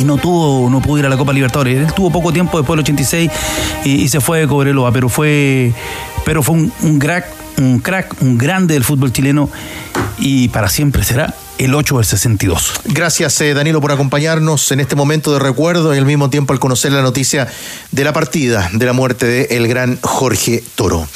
y 0.00 0.04
no 0.04 0.16
tuvo, 0.16 0.70
no 0.70 0.80
pudo 0.80 0.98
ir 0.98 1.06
a 1.06 1.08
la 1.08 1.16
Copa 1.16 1.32
Libertadores. 1.32 1.78
Él 1.78 1.92
tuvo 1.92 2.10
poco 2.10 2.32
tiempo 2.32 2.58
después 2.58 2.76
del 2.76 2.84
86 2.84 3.30
y, 3.84 4.08
se 4.08 4.20
fue 4.20 4.40
de 4.40 4.48
Cobreloa, 4.48 4.92
pero 4.92 5.08
fue, 5.08 5.72
pero 6.24 6.42
fue 6.42 6.54
un, 6.56 6.98
crack, 6.98 7.26
un 7.58 7.80
crack, 7.80 8.16
un 8.22 8.38
grande 8.38 8.74
del 8.74 8.84
fútbol 8.84 9.12
chileno 9.12 9.50
y 10.18 10.48
para 10.48 10.68
siempre 10.68 11.04
será 11.04 11.34
el 11.58 11.74
8 11.74 11.96
del 11.96 12.06
62. 12.06 12.72
Gracias, 12.86 13.38
eh, 13.42 13.52
Danilo, 13.52 13.82
por 13.82 13.92
acompañarnos 13.92 14.72
en 14.72 14.80
este 14.80 14.96
momento 14.96 15.32
de 15.34 15.38
recuerdo 15.38 15.94
y 15.94 15.98
al 15.98 16.06
mismo 16.06 16.30
tiempo 16.30 16.54
al 16.54 16.58
conocer 16.58 16.92
la 16.92 17.02
noticia 17.02 17.46
de 17.90 18.04
la 18.04 18.14
partida, 18.14 18.70
de 18.72 18.86
la 18.86 18.94
muerte 18.94 19.26
de 19.26 19.68
gran 19.68 19.98
Jorge 20.00 20.64
Toro. 20.74 21.06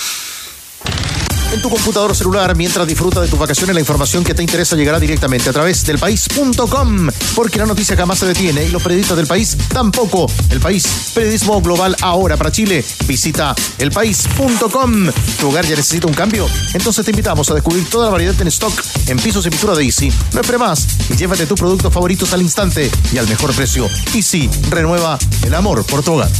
En 1.55 1.62
tu 1.62 1.70
computador 1.70 2.16
celular, 2.16 2.57
mientras 2.57 2.84
disfruta 2.84 3.20
de 3.20 3.28
tus 3.28 3.38
vacaciones, 3.38 3.74
la 3.74 3.80
información 3.80 4.24
que 4.24 4.34
te 4.34 4.42
interesa 4.42 4.74
llegará 4.74 4.98
directamente 4.98 5.48
a 5.48 5.52
través 5.52 5.84
del 5.86 6.00
país.com, 6.00 7.09
porque 7.36 7.61
la 7.61 7.66
noticia 7.66 7.96
jamás 7.96 8.18
se 8.18 8.26
detiene 8.26 8.64
y 8.64 8.70
los 8.70 8.82
periodistas 8.82 9.16
del 9.16 9.28
país 9.28 9.57
tampoco. 9.68 10.26
El 10.50 10.59
país, 10.59 10.84
periodismo 11.14 11.62
global 11.62 11.94
ahora 12.02 12.36
para 12.36 12.50
Chile. 12.50 12.84
Visita 13.07 13.55
elpaís.com. 13.78 15.07
¿Tu 15.38 15.48
hogar 15.48 15.64
ya 15.64 15.76
necesita 15.76 16.09
un 16.09 16.14
cambio? 16.14 16.48
Entonces 16.72 17.05
te 17.05 17.12
invitamos 17.12 17.48
a 17.48 17.55
descubrir 17.55 17.88
toda 17.88 18.07
la 18.07 18.11
variedad 18.11 18.34
en 18.40 18.48
stock 18.48 18.74
en 19.07 19.16
pisos 19.20 19.46
y 19.46 19.50
pintura 19.50 19.76
de 19.76 19.84
Easy. 19.84 20.12
No 20.32 20.40
espere 20.40 20.59
más 20.59 20.88
y 21.09 21.14
llévate 21.14 21.46
tus 21.46 21.61
productos 21.61 21.94
favoritos 21.94 22.32
al 22.32 22.42
instante 22.42 22.90
y 23.12 23.18
al 23.18 23.28
mejor 23.28 23.55
precio. 23.55 23.88
Easy 24.12 24.50
renueva 24.70 25.20
el 25.44 25.55
amor 25.55 25.86
por 25.86 26.02
tu 26.02 26.14
hogar. 26.14 26.32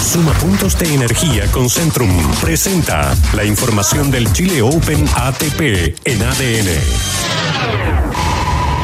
Suma 0.00 0.32
puntos 0.34 0.78
de 0.78 0.94
energía 0.94 1.50
con 1.50 1.68
Centrum. 1.68 2.10
Presenta 2.40 3.14
la 3.34 3.44
información 3.44 4.10
del 4.10 4.32
Chile 4.32 4.62
Open 4.62 5.06
ATP 5.14 5.60
en 6.04 6.22
ADN. 6.22 6.68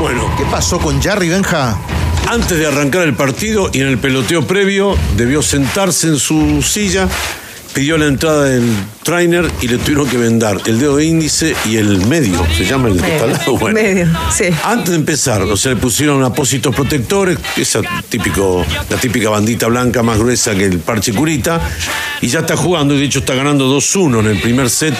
Bueno. 0.01 0.31
¿Qué 0.37 0.45
pasó 0.51 0.79
con 0.79 1.01
Jarry 1.01 1.29
Benja? 1.29 1.79
Antes 2.29 2.59
de 2.59 2.67
arrancar 2.67 3.03
el 3.03 3.15
partido 3.15 3.71
y 3.73 3.81
en 3.81 3.89
el 3.89 3.99
peloteo 3.99 4.47
previo, 4.47 4.97
debió 5.17 5.43
sentarse 5.43 6.09
en 6.09 6.19
su 6.19 6.63
silla, 6.63 7.09
pidió 7.75 7.99
la 7.99 8.07
entrada 8.07 8.45
del 8.45 8.65
trainer 9.03 9.51
y 9.61 9.69
le 9.69 9.79
tuvieron 9.79 10.09
que 10.09 10.17
vendar 10.17 10.59
el 10.65 10.79
dedo 10.79 11.01
índice 11.01 11.55
y 11.67 11.77
el 11.77 12.07
medio, 12.07 12.41
se 12.57 12.65
llama 12.65 12.89
el 12.89 13.01
que 13.01 13.13
está 13.13 13.25
al 13.25 13.33
lado. 13.33 13.59
Bueno, 13.59 13.75
Medio, 13.75 14.07
sí. 14.33 14.45
antes 14.63 14.91
de 14.91 14.97
empezar, 14.97 15.43
o 15.43 15.57
sea, 15.57 15.73
le 15.73 15.77
pusieron 15.77 16.23
apósitos 16.23 16.75
protectores, 16.75 17.37
esa 17.57 17.81
típico, 18.09 18.65
la 18.89 18.97
típica 18.97 19.29
bandita 19.29 19.67
blanca 19.67 20.03
más 20.03 20.19
gruesa 20.19 20.55
que 20.55 20.65
el 20.65 20.79
parche 20.79 21.13
curita, 21.13 21.61
y 22.21 22.29
ya 22.29 22.41
está 22.41 22.57
jugando, 22.57 22.95
y 22.95 22.99
de 22.99 23.05
hecho 23.05 23.19
está 23.19 23.35
ganando 23.35 23.69
2-1 23.77 24.21
en 24.21 24.27
el 24.27 24.41
primer 24.41 24.71
set, 24.71 24.95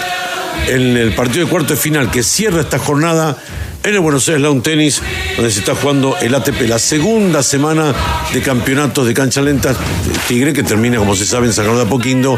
en 0.67 0.97
el 0.97 1.13
partido 1.15 1.45
de 1.45 1.51
cuarto 1.51 1.73
de 1.73 1.79
final 1.79 2.11
que 2.11 2.23
cierra 2.23 2.61
esta 2.61 2.77
jornada 2.77 3.37
en 3.85 3.93
el 3.93 3.99
Buenos 3.99 4.27
Aires 4.27 4.41
Lawn 4.41 4.61
Tennis, 4.61 5.01
donde 5.35 5.51
se 5.51 5.59
está 5.59 5.75
jugando 5.75 6.17
el 6.19 6.33
ATP, 6.33 6.61
la 6.67 6.79
segunda 6.79 7.43
semana 7.43 7.93
de 8.33 8.41
campeonatos 8.41 9.05
de 9.05 9.13
cancha 9.13 9.41
lenta, 9.41 9.75
Tigre 10.27 10.53
que 10.53 10.63
termina, 10.63 10.97
como 10.97 11.15
se 11.15 11.25
sabe, 11.25 11.45
en 11.47 11.53
San 11.53 11.65
de 11.67 11.81
Apoquindo 11.83 12.37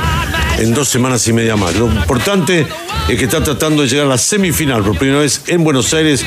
en 0.58 0.74
dos 0.74 0.89
semanas 0.89 1.26
y 1.28 1.34
media 1.34 1.56
más. 1.56 1.76
Lo 1.76 1.88
importante 1.88 2.68
es 3.08 3.18
que 3.18 3.26
está 3.26 3.41
tratando 3.41 3.84
de 3.84 3.88
llegar 3.88 4.08
a 4.08 4.10
la 4.10 4.18
semifinal 4.18 4.84
por 4.84 4.98
primera 4.98 5.22
vez 5.22 5.41
en 5.48 5.64
Buenos 5.64 5.93
Aires. 5.93 6.26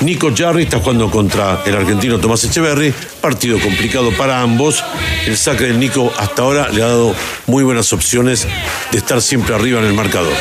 Nico 0.00 0.32
Jarry 0.34 0.62
está 0.62 0.78
jugando 0.78 1.10
contra 1.10 1.62
el 1.66 1.76
argentino 1.76 2.18
Tomás 2.18 2.42
Echeverry, 2.44 2.94
partido 3.20 3.58
complicado 3.60 4.10
para 4.16 4.40
ambos. 4.40 4.82
El 5.26 5.36
saque 5.36 5.64
del 5.64 5.78
Nico 5.78 6.12
hasta 6.16 6.42
ahora 6.42 6.70
le 6.70 6.82
ha 6.82 6.86
dado 6.86 7.14
muy 7.46 7.62
buenas 7.62 7.92
opciones 7.92 8.48
de 8.90 8.98
estar 8.98 9.20
siempre 9.20 9.54
arriba 9.54 9.80
en 9.80 9.86
el 9.86 9.94
marcador. 9.94 10.32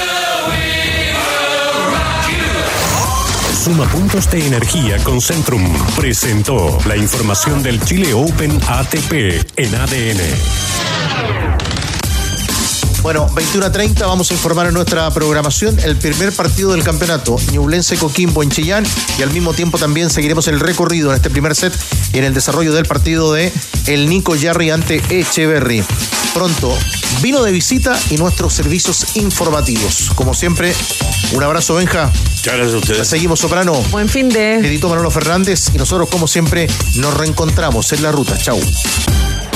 Suma 3.62 3.86
puntos 3.86 4.28
de 4.32 4.47
energía 4.47 4.97
con 5.03 5.22
Centrum. 5.22 5.64
Presentó 5.95 6.80
la 6.88 6.97
información 6.97 7.62
del 7.62 7.80
Chile 7.80 8.12
Open 8.12 8.59
ATP 8.68 9.12
en 9.55 9.76
ADN. 9.76 11.91
Bueno, 13.02 13.28
21 13.34 13.66
a 13.66 13.72
30 13.72 14.06
vamos 14.06 14.30
a 14.30 14.34
informar 14.36 14.68
en 14.68 14.76
nuestra 14.76 15.10
programación 15.12 15.80
el 15.80 15.97
primer 15.97 16.32
partido 16.34 16.72
del 16.72 16.84
campeonato, 16.84 17.36
Ñublense 17.52 17.97
Coquimbo 17.97 18.43
en 18.43 18.52
Chillán, 18.52 18.86
y 19.18 19.24
al 19.24 19.32
mismo 19.32 19.54
tiempo 19.54 19.80
también 19.80 20.12
seguiremos 20.12 20.47
el 20.47 20.60
recorrido 20.60 21.10
en 21.10 21.16
este 21.16 21.32
primer 21.32 21.56
set 21.56 21.74
y 22.14 22.20
en 22.20 22.26
el 22.26 22.34
desarrollo 22.34 22.74
del 22.74 22.86
partido 22.86 23.34
de 23.34 23.52
el 23.88 24.08
Nico 24.08 24.36
Yarri 24.36 24.70
ante 24.70 25.02
Echeverry. 25.10 25.84
Pronto, 26.36 26.78
vino 27.22 27.41
de 27.43 27.52
visita 27.52 27.99
y 28.12 28.18
nuestros 28.18 28.54
servicios 28.54 29.16
informativos. 29.16 30.12
Como 30.16 30.34
siempre, 30.36 30.74
un 31.34 31.43
abrazo, 31.43 31.76
Benja. 31.76 32.06
Muchas 32.06 32.56
gracias 32.56 32.74
a 32.74 32.78
ustedes. 32.78 33.08
Seguimos, 33.08 33.39
Soprano. 33.39 33.74
Buen 33.91 34.10
fin 34.10 34.30
de. 34.30 34.56
Edito 34.56 34.88
Manolo 34.89 35.10
Fernández 35.10 35.72
y 35.74 35.78
nosotros, 35.78 36.08
como 36.10 36.28
siempre, 36.28 36.68
nos 36.95 37.16
reencontramos 37.16 37.91
en 37.93 38.04
la 38.04 38.12
ruta. 38.12 38.38
Chau. 38.38 38.60